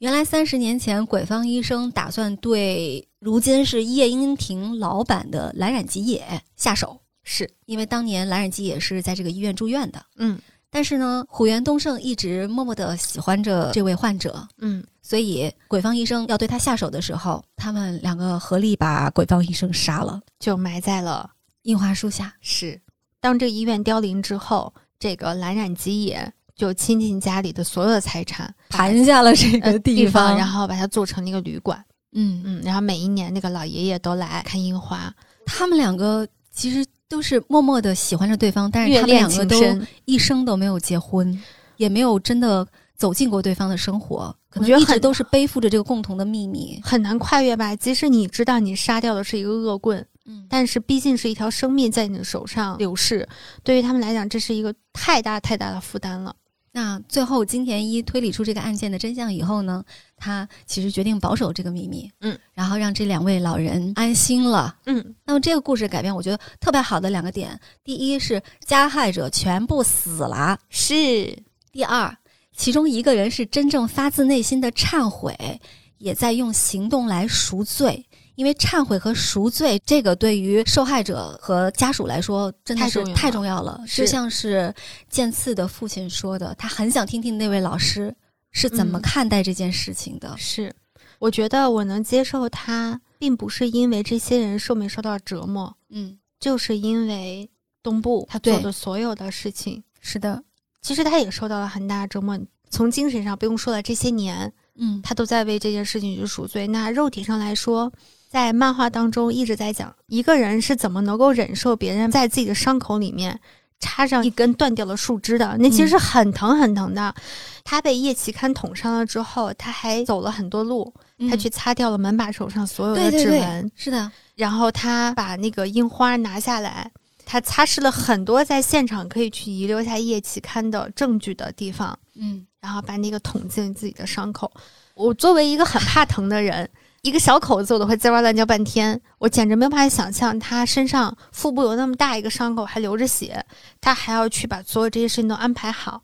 [0.00, 7.50] 原来三十年前，鬼方医生打算对如今是夜莺亭老板的蓝染吉野下手，是。
[7.64, 10.04] 因为当年蓝染吉野是在这个医院住院的。
[10.18, 10.38] 嗯。
[10.74, 21.30] 但是呢，虎原东胜一直默默的喜欢着这位患者，嗯，所以鬼方医生要对他下手的时候，他们两个合力把鬼方医生杀了，就埋在了
[21.62, 22.34] 樱花树下。
[22.40, 22.80] 是，
[23.20, 31.80] 当这个医院凋零之后，这个蓝染吉野就倾尽家里的所有的财产，盘下了这个地方，然后把它做成了一个旅馆。
[32.16, 35.14] 嗯嗯，然后每一年那个老爷爷都来看樱花。
[35.46, 39.56] 他们两个其实都是默默的喜欢着对方，但是他们两个都
[40.04, 41.40] 一生都没有结婚，
[41.76, 42.66] 也没有真的
[42.96, 44.34] 走进过对方的生活。
[44.54, 47.74] 我觉得一直都是背负着这个共同的秘密，很难跨越吧。
[47.74, 53.28] 即使你知道你杀掉的是一个恶棍，嗯，但是毕竟是一条生命在你的手上流逝，
[53.64, 56.34] 对于他们来讲，这是一个太大太大的负担了。
[56.76, 59.84] 那最后金田一推理出这个案件的真相以后呢，
[60.16, 65.14] 他其实决定保守这个秘密，嗯，然后让这两位老人安心了，嗯。
[65.24, 71.32] 那么这个故事改编，我觉得特别好的两个点，第一是加害者全部死了，是；
[71.70, 72.12] 第二，
[72.56, 75.60] 其中一个人是真正发自内心的忏悔，
[75.98, 78.04] 也在用行动来赎罪。
[78.36, 83.80] 因为忏悔和赎罪，这个对于受害者和家属来说真的是太重要了。
[83.86, 84.74] 就像是
[85.08, 88.12] 剑次的父亲说的，他很想听听那位老师
[88.50, 90.34] 是怎么看待这件事情的。
[90.36, 90.74] 是，
[91.20, 97.48] 我觉得我能接受他，并不是因为这些人受没受到折磨，嗯，就是因为
[97.84, 99.84] 东部他做的所有的事情。
[100.00, 100.42] 是的，
[100.82, 102.36] 其实他也受到了很大折磨，
[102.68, 106.66] 从精神上不用说了，这些年，嗯，他都在为这件事情去赎罪。
[106.66, 107.92] 那肉体上来说。
[108.34, 113.38] 在漫画当中一直在讲一个人是怎么能够忍受别人在自己的伤口里面
[113.78, 117.14] 插上一根断掉的树枝的，那其实是很疼很疼的。
[117.62, 120.92] 他被叶奇刊捅伤了之后，他还走了很多路，
[121.30, 124.10] 他去擦掉了门把手上所有的指纹，是的。
[124.34, 126.90] 然后他把那个樱花拿下来，
[127.24, 134.50] 他擦拭了很多在现场可以去遗留下叶奇刊的证据的地方，嗯，然后把那个捅进自己的伤口。
[134.96, 136.68] 我作为一个很怕疼的人。
[137.04, 143.44] 一个小口子我都会滋哇乱叫半天，我简直没有办法想象他身上腹部有那么大一个伤口还流着血，
[143.78, 146.02] 他还要去把所有这些事情都安排好。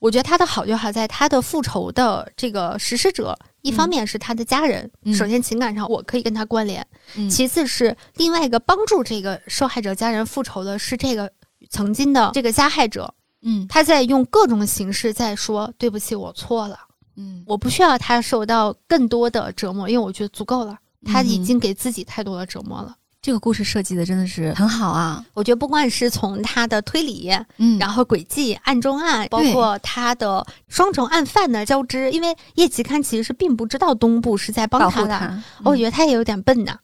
[0.00, 6.86] 我觉得他的好就好在他的复仇的这个实施者，一方面是他的家人，首先情感上我可以跟他关联，
[7.30, 11.30] 其次是另外一个帮助这个受害者家人复仇的是这个
[11.68, 13.12] 曾经的这个加害者，
[13.42, 16.78] 嗯，他在用各种形式在说对不起，我错了。
[17.16, 20.76] 嗯，我不需要他受到更多的折磨，因为我觉得足够了。
[21.04, 22.96] 他已经给自己太多的折磨了。
[23.22, 25.24] 这个故事设计的真的是很好啊！
[25.34, 36.78] 我觉得不管是从他的推理，嗯，然后轨迹、暗中案，包括他的双重案犯的交织，因为叶吉看其实是并不知道东部是在帮他的，我觉得他也有点笨呢。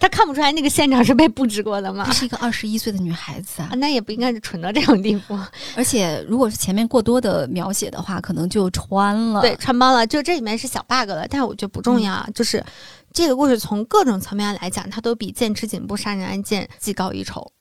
[0.00, 2.04] 他看不出来那个现场是被布置过的吗？
[2.04, 5.38] 她是一个二十一岁的女孩子啊，那也不应该是蠢到这种地步。
[5.76, 9.40] 而且，如果是前面过多的描写的话，可能就穿了。
[9.40, 10.06] 对，穿帮了。
[10.06, 12.24] 就这里面是小 bug 了，但是我觉得不重要。
[12.34, 12.64] 就是
[13.12, 17.52] 这个故事从各种层面来讲，它都比剑池警部杀人案件技高一筹。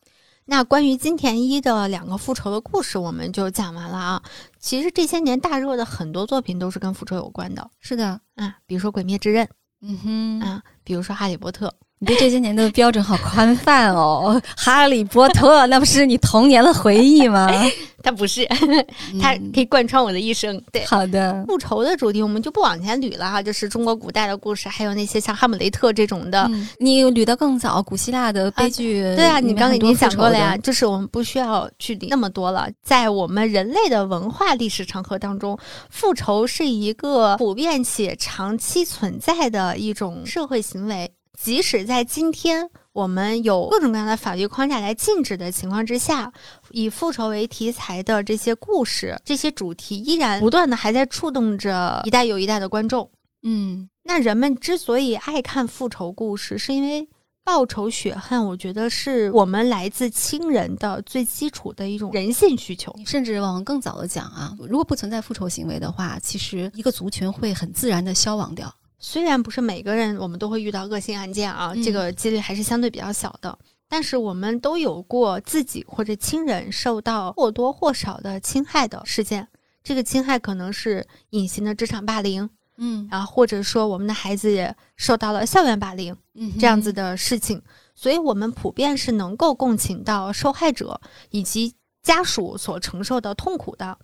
[0.46, 4.24] 那关于金田一的两个复仇的故事，我们就讲完了啊。
[4.60, 7.70] 其实这些年大热的很多作品都是跟复仇有关的。
[7.82, 9.46] 是的，啊，比如说《鬼灭之刃》，
[9.82, 11.68] 嗯哼，啊，比如说《哈利波特》。
[12.00, 17.50] 你对这些年的标准好宽泛哦，《哈利波特》那不是你童年的回忆吗？
[18.04, 18.46] 它不是，
[19.20, 20.62] 它可以贯穿我的一生。
[20.72, 21.44] 对，好的。
[21.48, 26.50] 复仇的主题我们就不往前捋了哈，就是中国古代的故事，还有那些像《哈姆雷特》这种的。
[26.78, 29.02] 你捋得更早，古希腊的悲剧。
[29.16, 32.70] 对啊，你刚刚已经讲过了呀，就是我们不需要去理那么多了。
[32.84, 35.58] 在我们人类的文化历史长河当中，
[35.90, 41.12] 复仇是一个普遍且长期存在的一种社会行为。
[41.40, 46.34] 即使在今天，我们有各种各样的法律框架来禁止的情况之下，
[46.72, 53.10] 以复仇为题材的这些故事、这些主题，依然不断的还在触动着一代又一代的观众。
[53.44, 57.08] 嗯，那人们之所以爱看复仇故事，是因为
[57.46, 62.94] 报仇雪恨，我觉得是我们来自亲人的最基础的一种人性需求。
[63.06, 68.74] 甚至往更早的讲啊，如果不存在复仇行为的话，其实一个族群会很自然的消亡掉。
[69.00, 73.58] 虽然不是每个人我们都会遇到恶性案件啊，这个几率还是相对比较小的。
[73.90, 79.48] 但是我们都有过自己或者亲人受到或多或少的侵害的事件。
[79.82, 87.62] 这个侵害可能是隐形的职场霸凌，嗯，然后或者说我们的孩子也受到了校园霸凌，嗯，这样子的事情。
[87.96, 91.00] 所以我们普遍是能够共情到受害者
[91.30, 93.98] 以及家属所承受的痛苦的。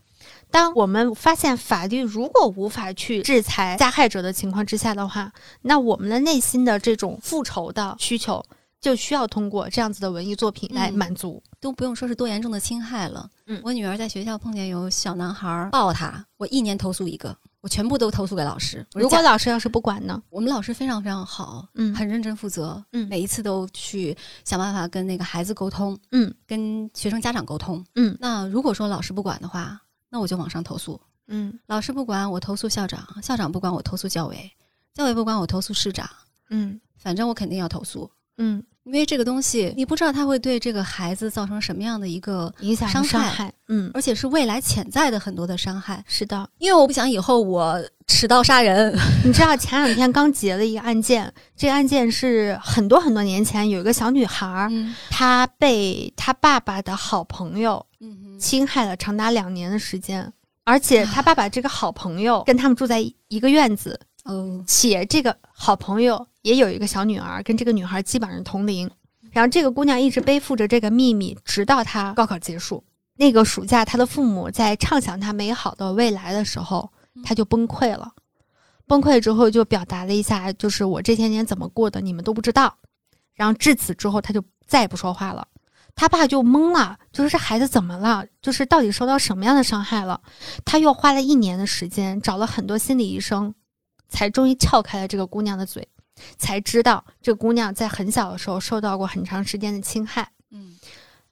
[0.52, 5.32] 当我们发现法律如果无法去制裁加害者的情况之下的话，
[5.62, 8.44] 那我们的内心的这种复仇的需求
[8.80, 13.30] 就需要通过这样子的文艺作品来满足，都不用说是多严重的侵害了。
[13.48, 18.86] 嗯，我女儿在学校碰见有小男孩抱她，我一年投诉一个，我全部都投诉给老师。
[18.94, 20.22] 如果老师要是不管呢？
[20.30, 28.18] 我们老师非常非常好，嗯，很认真负责，嗯，每一次都去想办法跟那个孩子沟通，嗯，跟学生家长沟通，嗯。
[28.20, 29.80] 那如果说老师不管的话，
[30.14, 34.52] 那我就网上投诉，嗯，老师不管我投诉校长，校长不管我投诉教委，
[34.94, 36.08] 教委不管我投诉市长，
[36.52, 38.64] 嗯，反正我肯定要投诉，嗯。
[38.86, 46.04] 因为这个东西，你不知道它会对这个孩子造成什么样的一个影响、伤害，嗯，而且是未来潜在的很多的伤害。
[46.08, 48.94] 是的，因为我不想以后我持刀杀人。
[49.24, 54.70] 你知道前两天刚结了一个案件，这个案件是很多很多年前有一个小女孩，
[55.10, 57.86] 她被她爸爸的好朋友
[58.38, 60.34] 侵害了长达两年的时间，
[60.66, 63.00] 而且她爸爸这个好朋友跟他们住在
[63.30, 63.98] 一个院子。
[64.26, 68.90] 哦，且这个好朋友也有一个小女儿，跟这个女孩基本上同龄。
[69.32, 72.84] 然后这个姑娘一直背负着这个秘密，直到她高考结束。
[73.16, 76.92] 那个暑假，她的父母在畅想她美好的未来的时候，
[77.24, 78.12] 她就崩溃了。
[78.86, 82.78] 崩溃之后，就表达了一下，就是我这些年怎么过的，你们都不知道。
[83.34, 85.48] 然后至此之后，她就再也不说话了。
[85.96, 88.26] 他爸就懵了，就说这孩子怎么了？
[88.42, 90.20] 就是到底受到什么样的伤害了？
[90.66, 93.54] 他又花了一年的时间，找了很多心理医生。
[94.10, 95.88] 才终于撬开了这个姑娘的嘴，
[96.38, 100.32] 才知道这姑娘在很小的时候受到过很长时间的侵害。
[100.52, 100.78] 嗯，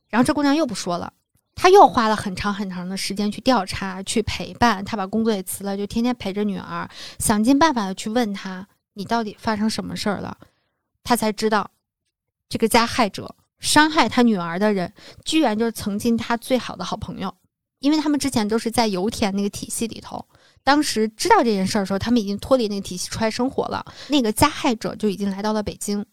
[0.09, 1.13] 然后这姑娘又不说了，
[1.55, 4.83] 她又花了很长很长的时间去调查、去陪伴。
[4.83, 6.89] 她把工作也辞了，就天天陪着女儿，
[7.19, 10.37] 想尽办法的去问她：“你到底发生什么事儿了？”
[11.03, 11.69] 她才知道，
[12.49, 14.93] 这个加害者伤害她女儿的人，
[15.23, 17.35] 居然就是曾经她最好的好朋友，
[17.79, 20.25] 因为他们之前都是在油田那个体系里头。
[20.63, 23.85] 当时知道这件事儿的时候，他们已经脱离那个体系出来生活了。
[24.07, 26.05] 那个加害者就已经来到了北京。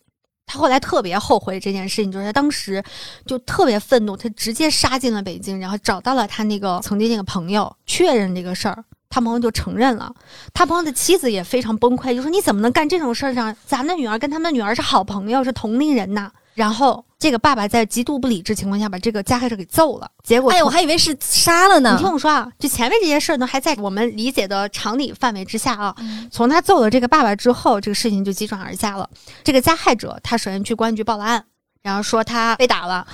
[0.47, 2.83] 他后来特别后悔这件事情，就是他当时
[3.27, 8.85] 就特别愤怒，他直接杀进了北京，然后找到了他那个曾经那个朋友，确认这个事儿。
[9.11, 10.15] 他朋友就承认了，
[10.53, 13.57] 他朋友的妻子也非常崩溃，就说：“你怎么能干这种事儿呢？
[13.67, 17.05] 咱的女儿跟他们女儿是好朋友，是同龄人呐。”然后。
[17.21, 21.97] 这个爸爸在极度不理智情况下把这个加害者给揍了，结果哎，我还以为是杀了呢。
[21.97, 25.93] 你听我说啊，就前面这些事儿呢，还在我们理解的常理范围之下啊。
[26.31, 29.11] 从他揍了这个爸爸之后，这个事情就急转而下了。
[29.43, 31.45] 这个加害者他首先去公安局报了案，
[31.83, 33.05] 然后说他被打了，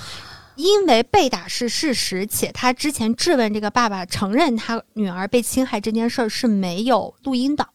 [0.57, 7.67] 因为被打是事实，且他之前质问这个爸爸承认他女儿被侵害这件事儿是没有录音的，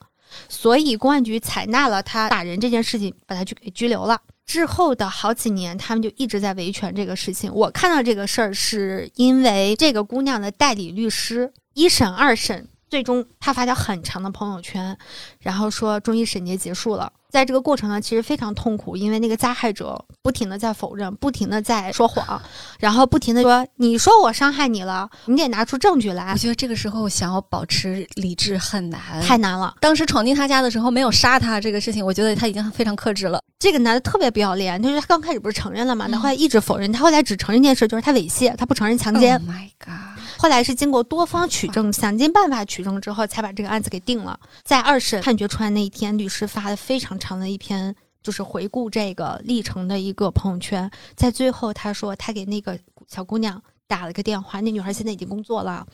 [0.47, 4.21] 所以公安局采纳了他打人这件事情，把他去给拘留了。
[4.49, 7.53] 之后的好几年，他们就一直在维权这个事情。
[7.53, 14.97] 我看到这个事儿，是因为这个姑娘的代理律师一审、二审，最终她发条很长的朋友圈，
[15.39, 17.13] 然后说终于审结结束了。
[17.29, 22.41] 在这个过程呢，其实非常痛苦，因为那个加害者不停的在否认，不停的在说谎，
[22.79, 29.75] 然后不停的说：“你说我伤害你了，你得拿出证据来。”我觉得这个时候想要保持理智很难，太难了。
[29.79, 33.39] 当时闯进他家的时候没有杀他这个事情，我觉得他已经非常克制了。
[33.59, 36.07] 这个男的特别不要脸，就是他刚开始不是承认了吗？
[36.07, 39.35] 他后来一直否认，他后来只承认一件事，就是他猥亵，他不承认强奸。
[39.35, 40.18] Oh my god！
[40.41, 44.39] 后来是经过多方取证，想尽办法取证之后，才把这个案子给定了。
[44.63, 47.93] 在二审判决出来那一天，律师发了非常长的一篇，
[48.23, 50.89] 就是回顾这个历程的一个朋友圈。
[51.13, 52.79] 在最后，他说他给那个
[53.09, 55.85] 小姑娘打了个电话，那女孩现在已经工作了，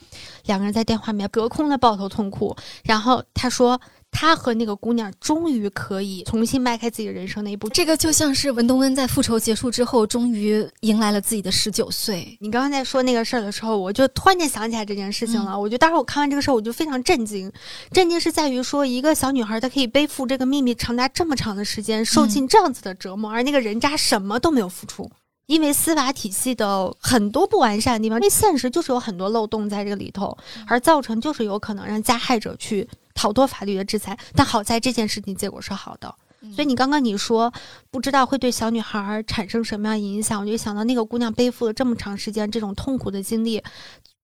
[0.45, 2.55] 两个人在电话里面隔空的抱头痛哭。
[2.83, 3.81] 然后他说。
[4.17, 12.37] 他和那个姑娘终于可以重新迈开自己的人生那一步，这个就像是文东恩在复仇结束之后，终于迎来了自己的十九岁。
[12.39, 15.59] 你刚刚在说那个事儿的时候，我就突然间想起来这件事情了。
[15.59, 17.51] 我觉得当时我看完这个事儿，我就非常震惊。
[17.91, 25.11] 震惊是在于说，一个小女孩她可以背负这个秘密长达这么长的时间，受尽这样子的折磨，而那个人渣什么都没有付出，
[25.45, 32.87] 因为司法体系的很多不完善的地方，因为现实就是有很多漏洞在这个里头，而造成就是有可能让加害者去。
[33.17, 36.13] 逃脱法律的制裁，但好在这件事情结果是好的。
[36.53, 37.51] 所以你刚刚你说
[37.89, 43.63] 不知道会对小女孩产生什么样影响，我就想到那个姑娘背负了这么长时间这种痛苦的经历，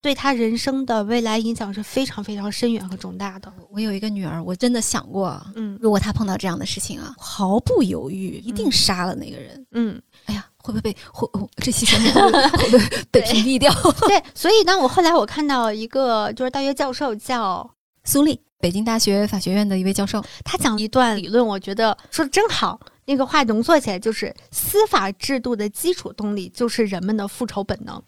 [0.02, 3.52] 对她人生的未来影响是非常非常深远和重大的。
[3.70, 9.66] 我有一个女儿，我真的想过，嗯，如果她碰到这样的事情啊，毫不犹豫一定杀了那个人。
[9.72, 11.28] 嗯，哎呀，会不会被会
[11.58, 13.74] 这期节目会不会被屏蔽掉？
[14.08, 17.70] 对，所以呢，我后来我看到一个就是大学教授叫
[18.04, 18.40] 苏丽。
[18.60, 22.80] 北京大学法学院的一位教授，他讲一段理论，我觉得说的真好。
[23.06, 28.02] 那个话浓缩起来就是：司法制度的基础动力就是人们的复仇本能。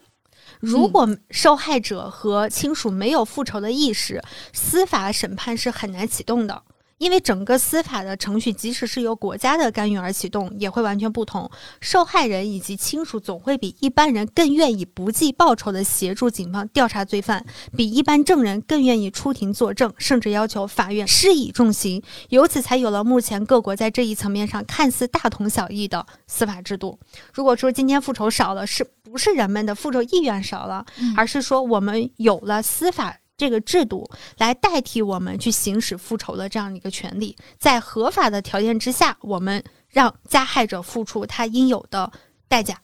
[0.60, 4.22] 如果受害者和亲属没有复仇的意识，
[4.52, 6.62] 司法审判是很难启动的。
[7.04, 11.50] 因为整个司法的程序，即使是由国家的干预而启动，也会完全不同。
[11.78, 17.44] 受害人以及亲属总会比一般人更愿意不计报酬的协助警方调查罪犯，
[17.76, 22.02] 比一般证人更愿意出庭作证，甚至要求法院施以重刑。
[22.30, 26.98] 由此才有了目前各国在这一层面上看似大同小异的司法制度。
[27.34, 33.18] 如果说今天复仇少了，是不是人们的复仇意愿少了，而是说我们有了司法？
[33.36, 34.08] 这个制度
[34.38, 42.10] 来代替我们去行使复仇的这样一个权利，在合法的条件之下，我们让加害者付出他应有的
[42.48, 42.80] 代价。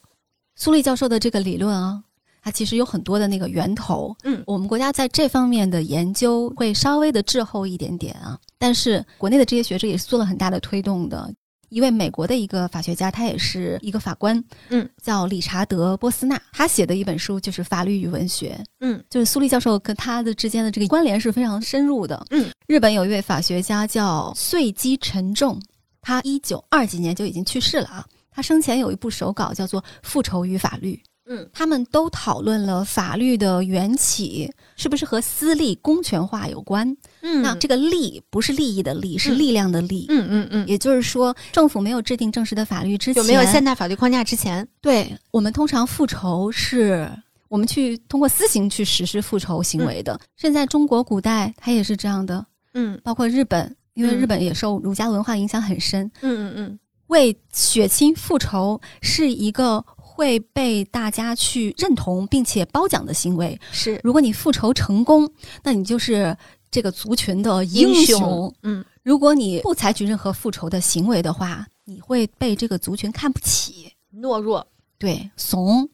[0.57, 2.03] 苏立教授的这个理论啊，
[2.43, 4.15] 它其实有很多的那个源头。
[4.25, 11.33] 嗯，我们国家在这方面的研究会稍微的滞后一点点啊，但是国内的这些学者也是做了很大的推动的。
[11.71, 22.51] 一位美国的一个法学家，他也是一个法官，嗯，叫理查德·波斯纳，他写的一本书就是《法律与文学》，嗯，就是苏立教授跟他的之间的这个关联是非常深入的，嗯。
[22.67, 25.61] 日本有一位法学家叫穗基沉重，
[26.01, 28.05] 他一九二几年就已经去世了啊。
[28.31, 30.95] 他生前有一部手稿叫做《复仇与法律》。
[31.33, 36.97] 嗯，他们都讨论了法律的缘起是不是和私利公权化有关。
[37.23, 40.07] 嗯，那这个利不是利益的利，是力量的利。
[40.09, 47.11] 嗯嗯嗯，也就是说，政府没有制定正式的法律之前，就没有现代法律框架之前，对我们通常复仇是
[47.49, 50.19] 我们去通过私刑去实施复仇行为的。
[50.37, 52.45] 现在中国古代它也是这样的。
[52.75, 56.11] 嗯，包括日本，因为日本也受儒家文化影响很深。
[56.21, 56.79] 嗯嗯嗯，
[57.09, 59.85] 为血亲复仇是一个。
[60.13, 65.27] 会被大家去认同并且褒奖的行为是，如果你复仇成功，
[65.63, 66.37] 那你就是
[66.71, 68.55] 这个族群的英雄。
[68.63, 74.67] 嗯，如果你不采取任何复仇的行为的话，你会被这个族群看不起，懦弱，
[74.99, 75.89] 对，怂。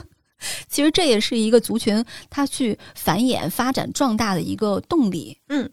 [0.68, 5.38] 其实这也是一个族群它去繁衍、发展、壮大的一个动力。
[5.48, 5.70] 嗯。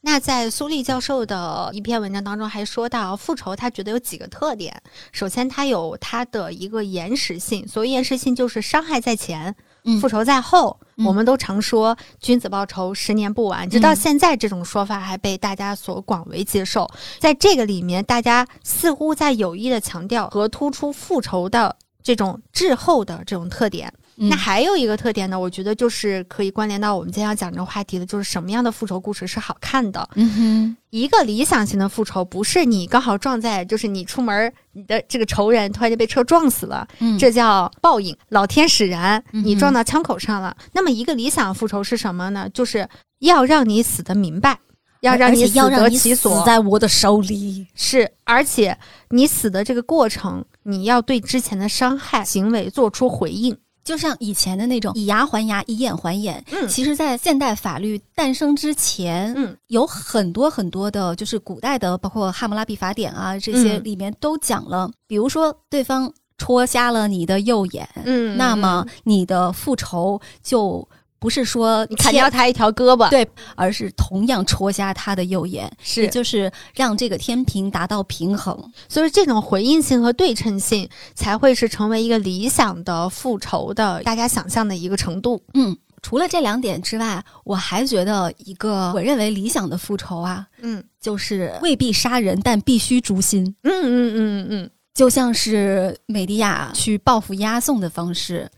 [0.00, 4.80] 那在苏利教授的一篇文章当中还说到，复仇他觉得有几个特点。
[5.10, 9.54] 首先，它有它的一个延时性，所谓延时性就是伤害在前，
[10.00, 10.78] 复仇在后。
[11.04, 16.90] 我们都常说“君子报仇，十年不晚”，直到现在这种说法还被大家所广为接受。
[17.20, 23.92] 在这个里面，大家似乎在有意的强调和突出复仇的这种滞后的这种特点。
[24.20, 30.08] 那还有一个特点呢，我觉得就是可以关联到我们今天要讲这个话题的，就是什么样的复仇故事是好看的。
[30.16, 36.86] 嗯哼，一个理想型的复仇不是你刚好撞在，就是你出门，你的这个仇人突然就被车撞死了，
[37.18, 40.56] 这叫报应，老天使然，你撞到枪口上了。
[40.72, 42.48] 那么一个理想复仇是什么呢？
[42.52, 42.88] 就是
[43.20, 44.58] 要让你死的明白，
[45.02, 47.68] 要让你死得其所，死在我的手里。
[47.76, 48.76] 是，而且
[49.10, 53.56] 你死的这个过程，你要对之前的伤害行为做出回应。
[53.88, 56.44] 就像以前的那种以牙还牙，以眼还眼。
[56.52, 64.90] 嗯，其实，在现代法律诞生之前，嗯，有很多很多的，就是古代的，包括《汉谟拉比法典》啊，这些里面都讲了。
[65.06, 70.86] 比如说，对方戳瞎了你的右眼，嗯，那么你的复仇就。
[71.18, 78.56] 不是说你砍掉他一条胳膊，对，而是同样戳瞎他的右眼，是就是让这个天平达到平衡。
[78.88, 85.42] 所以这种回应性和对称性才会是成为一个理想的复仇的大家想象的一个程度。
[85.54, 93.44] 嗯，除了这两点之外，我还觉得一个我认为理想的复仇啊，嗯，就是未必杀人，但必须诛心。
[93.64, 98.48] 嗯嗯嗯嗯，就像是美迪亚去报复押送的方式。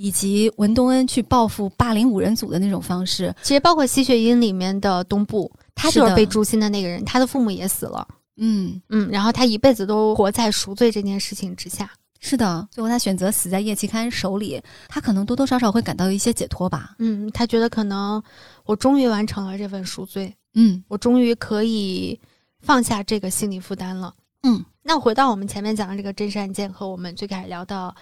[0.00, 8.06] 以及文东恩去报复霸凌五人组的那种方式，其实包括吸血鹰里面的东部，他就是被诛心的那个人，他的父母也死了。
[8.36, 11.90] 嗯嗯，然后他一辈子都活在赎罪这件事情之下。
[12.20, 16.94] 是的，最后他选择死在叶奇刊手里，他可能多多少少会感到一些解脱吧。
[17.00, 18.22] 嗯，他觉得可能
[18.66, 20.32] 我终于完成了这份赎罪。
[20.54, 22.18] 嗯，我终于可以
[22.60, 24.14] 放下这个心理负担了。
[24.44, 27.92] 嗯，那回到我们前面讲的这个真实案件和我们最开始聊的。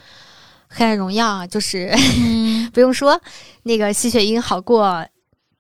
[0.69, 1.93] 黑暗荣耀啊，就是
[2.73, 3.21] 不用说，
[3.63, 5.07] 那个吸血鹰好过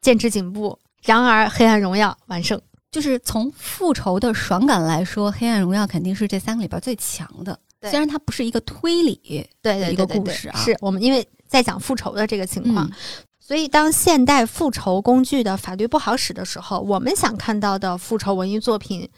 [0.00, 0.78] 剑齿颈部。
[1.04, 2.60] 然而，黑暗荣耀完胜，
[2.90, 7.56] 就是从复仇的爽感来说，黑暗荣耀肯定是这三个里边最强的。
[7.82, 12.90] 虽然它不是一个推理对一个故事啊，是我们因为在讲复仇的这个情况，
[13.38, 19.08] 所以当现代复仇工具的法律不好使的时候，我们想看到的复仇文艺作品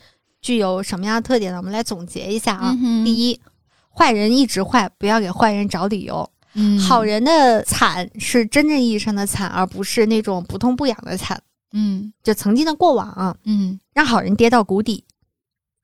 [0.43, 1.57] 具有什么样的特点呢？
[1.57, 2.77] 我们来总结一下啊。
[3.05, 3.41] 第一。
[3.99, 6.31] 坏人一直坏，不要给坏人找理由。
[6.55, 11.43] 嗯，好人的惨是真正意义上的惨，而不是那种不痛不痒的惨。
[11.73, 15.05] 嗯，就曾经的过往，嗯，让好人跌到谷底。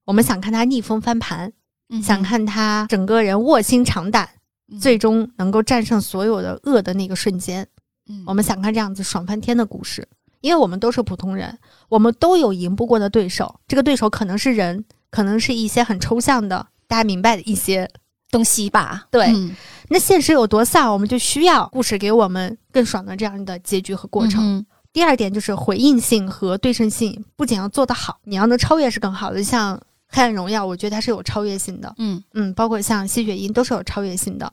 [0.04, 1.52] 我们想看他逆风翻盘，
[2.00, 4.28] 想看他整个人卧薪尝胆，
[4.80, 7.66] 最终能够战胜所有的恶的那个瞬间。
[8.08, 10.06] 嗯，我们想看这样子爽翻天的故事。
[10.40, 11.58] 因为我们都是普通人，
[11.88, 13.60] 我们都有赢不过的对手。
[13.66, 17.90] 这个对手可能是人，可能是一些很抽象的，大家明白的一些
[18.34, 19.06] 东西吧？
[19.10, 19.32] 对。
[19.88, 24.64] 那现实有多丧，我们就需要故事给我们更爽的这样的结局和过程。
[24.92, 29.42] 第二点就是回应性和对称性，不仅要做得好，你要能超越是更好的。
[29.44, 29.76] 像
[30.08, 31.94] 《黑暗荣耀》，我觉得它是有超越性的。
[31.98, 34.52] 嗯嗯，包括像《吸血鹰》都是有超越性的。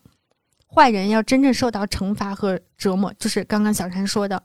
[0.68, 4.42] 坏人要真正受到惩罚和折磨，就是刚刚小山说的。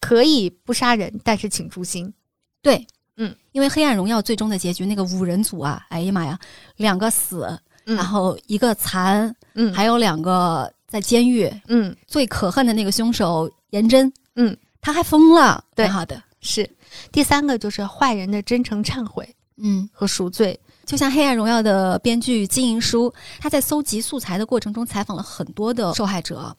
[0.00, 2.12] 可以不杀人，但是请诛心。
[2.60, 2.86] 对，
[3.16, 6.38] 嗯，因为《黑暗荣耀》最终的结局，那个五人组啊，哎呀妈呀，
[6.76, 15.64] 两个死，然后一个残，嗯，还有两个在监狱，嗯，最可恨的那个凶手颜真，嗯，他还疯了。
[15.74, 16.68] 对，好的，是
[17.10, 20.58] 第三个就是坏人的真诚忏悔，嗯，和赎罪。
[20.84, 26.54] 就像《黑暗荣耀》的编剧金银书，他在搜集素材的过程中采访了很多的受害者。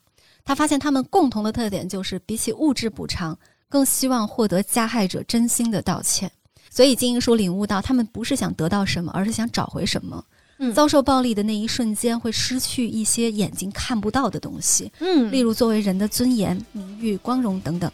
[0.45, 3.37] 他发现他们共同的特点就是，比起物质补偿，
[3.69, 6.31] 更希望获得加害者真心的道歉。
[6.69, 10.23] 所以金银书领悟到，他们不是想得到什么，而是想找回什么。
[10.69, 14.91] 嗯，遭受暴力的那一瞬间，会失去一些眼睛看不到的东西。
[14.99, 17.91] 嗯，例如作为人的尊严、名誉、光荣等等。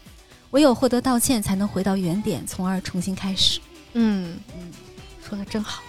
[0.50, 3.60] 唯有获得道歉，才能回到原点，从而重新开始。
[3.94, 4.70] 嗯嗯，
[5.28, 5.82] 说的真好。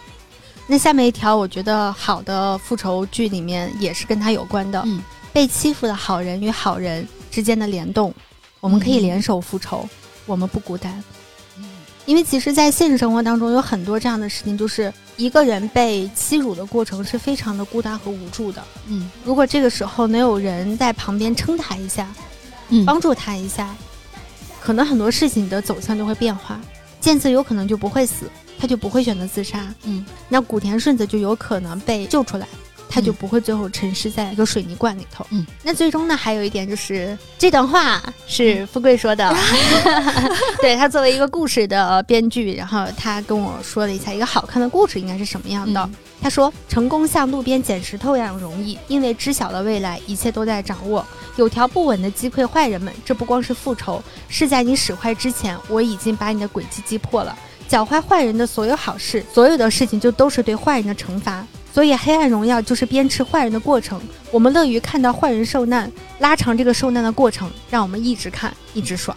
[0.67, 4.81] 那下面一条，我觉得好的复仇剧里面也是跟他有关的。
[4.85, 5.01] 嗯。
[5.33, 8.13] 被欺负的好人与好人之间的联动，
[8.59, 9.87] 我们可以联手复仇，
[10.25, 11.01] 我们不孤单。
[12.11, 18.61] 因为其实，在现实生活当中，有很多这样的事情，就是一个人被欺辱的过程是非常的孤单和无助的。
[18.87, 22.05] 嗯，如果这个时候能有人在旁边撑他一下，
[22.67, 23.73] 嗯，帮助他一下，
[24.59, 26.59] 可能很多事情的走向就会变化。
[26.99, 28.29] 健次有可能就不会死，
[28.59, 29.73] 他就不会选择自杀。
[29.83, 32.45] 嗯，那古田顺子就有可能被救出来。
[32.91, 35.25] 他就不会最后沉尸在一个水泥罐里头。
[35.29, 39.33] 嗯，那最终呢，还有一点就是这段话是富贵说的，
[40.61, 45.89] 对他作为一个故事的编剧，然后他跟我说了一下一个好看的故事应该是什么样的。
[46.21, 51.03] 他说：“成功像路边捡石头一样容易，因为知晓了未来，一切都在掌握。
[51.35, 57.35] 有条不紊的击溃坏人们，这不光是复仇，是在你使坏之前，我已经把你的诡计击破了。
[57.67, 61.43] 搅坏坏人的所有好事，所有的事情就都是对坏人的惩罚。”
[61.73, 64.01] 所以，黑暗荣耀就是鞭笞坏人的过程。
[64.29, 65.89] 我们乐于看到坏人受难，
[66.19, 69.15] 拉长这个受难的过程，让我们一直看，一直爽。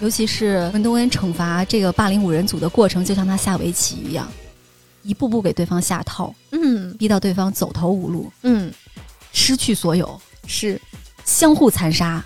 [0.00, 4.26] 尤其是文东恩惩罚这个霸凌五人组的过程，就像他下围棋一样，
[5.02, 8.72] 一步步给对方下套，嗯，逼到对方走投无路，嗯，
[9.32, 10.80] 失去所有，是
[11.24, 12.24] 相互残杀。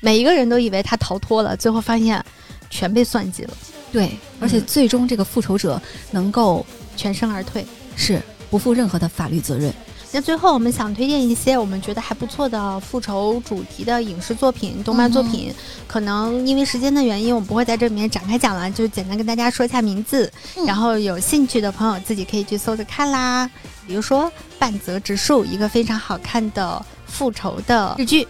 [0.00, 2.22] 每一个人都以为他逃脱了，最后发现
[2.68, 3.56] 全被算计了。
[3.92, 4.10] 对，
[4.40, 5.80] 而且最终这个复仇者
[6.10, 6.66] 能够
[6.96, 7.64] 全身而退，
[7.96, 8.20] 是。
[8.50, 9.72] 不负任何的法律责任。
[10.12, 15.52] 那最后，我们想推荐一些我们觉得还不错的复仇主题的影视作品、动漫作品。
[15.86, 20.32] 可能因为时间的原因，我们不会在这里面展开讲了，就简单跟大家说一下名字。
[20.64, 23.50] 然后有兴趣的朋友自己可以去搜着看啦。
[23.86, 24.24] 比如说
[24.58, 28.24] 《半泽直树》，一个非常好看的复仇的日剧；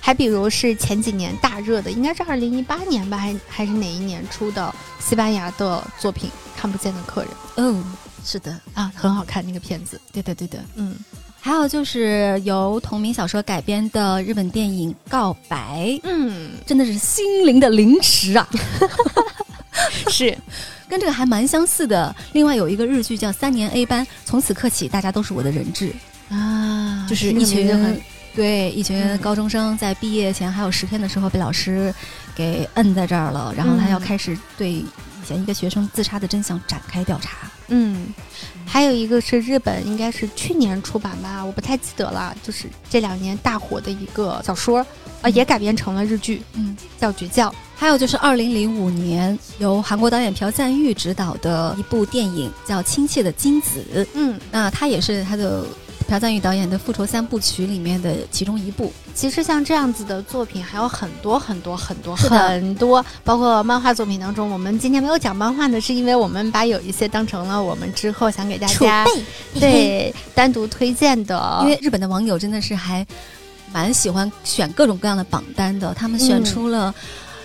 [0.00, 6.30] 还比如是前几年大热的，应该是二零一八年吧，还还是哪一年出的西班牙的作品
[6.60, 7.30] 《看不见的客人》。
[7.56, 7.82] 嗯。
[8.24, 10.00] 是的啊，很好看那个片子。
[10.12, 10.58] 对的，对的。
[10.76, 10.94] 嗯，
[11.40, 15.86] 还有就是由同名小说改编的日本电影《告白》。
[16.04, 18.48] 嗯，真的是心灵的凌迟啊！
[20.08, 20.36] 是，
[20.88, 22.14] 跟这个还蛮相似的。
[22.32, 25.92] 另外有一个日剧叫《三年 A 班》，从此刻起，大家都是我的人质
[26.28, 28.00] 啊，就是一群
[28.34, 31.92] 对一群高中生在毕业前还有十天的时候被老师
[32.34, 34.84] 给摁在这儿了，然后他要开始对。
[35.22, 37.50] 以前一个学生自杀的真相展开调查。
[37.68, 38.08] 嗯，
[38.66, 42.36] 还有一个是日本，应该是去年出版吧，我不太记得了。
[42.42, 44.84] 就是这两年大火的一个小说，
[45.22, 47.48] 啊，也改编成了日剧，嗯，叫《绝教》。
[47.74, 53.84] 还有就是二零零五年由韩国导演朴赞玉执导的一部电影叫《亲切的金子》。
[54.14, 55.64] 嗯，那他也是他的。
[56.02, 69.04] 朴赞郁导演的《复仇三部曲》里面的其中一部，其实像这样子的作品还有很多很多很多很多，包括漫画作品当中，我们今天没有讲漫画呢是因为我们把有一些当成了我们之后想给大家
[69.58, 73.06] 对单独推荐的，因为日本的网友真的是还
[73.72, 76.94] 蛮喜欢选各种各样的榜单的，他们选出了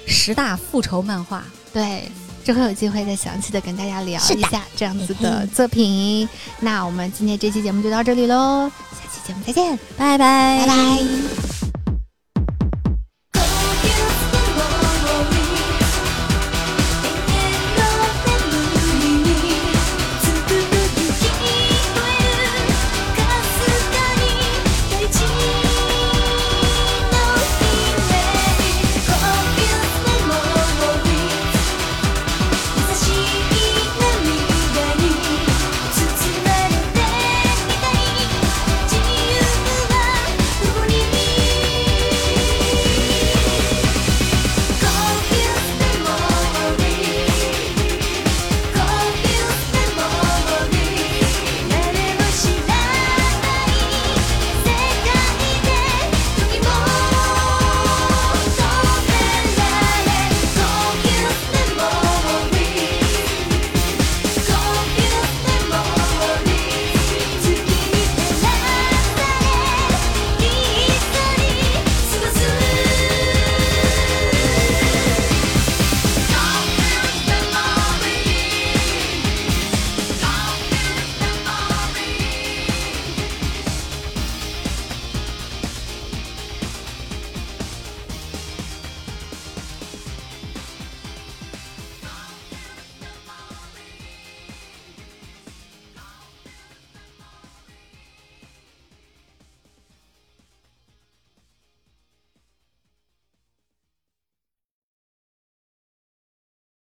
[0.05, 1.43] 十大复仇漫画，
[1.73, 2.03] 对。
[2.47, 6.25] 之后有机会再详细的跟大家聊一下这样子的作品。
[6.61, 11.86] 那我们今天这期节目就到这里喽，下期节目再见，拜拜，拜拜。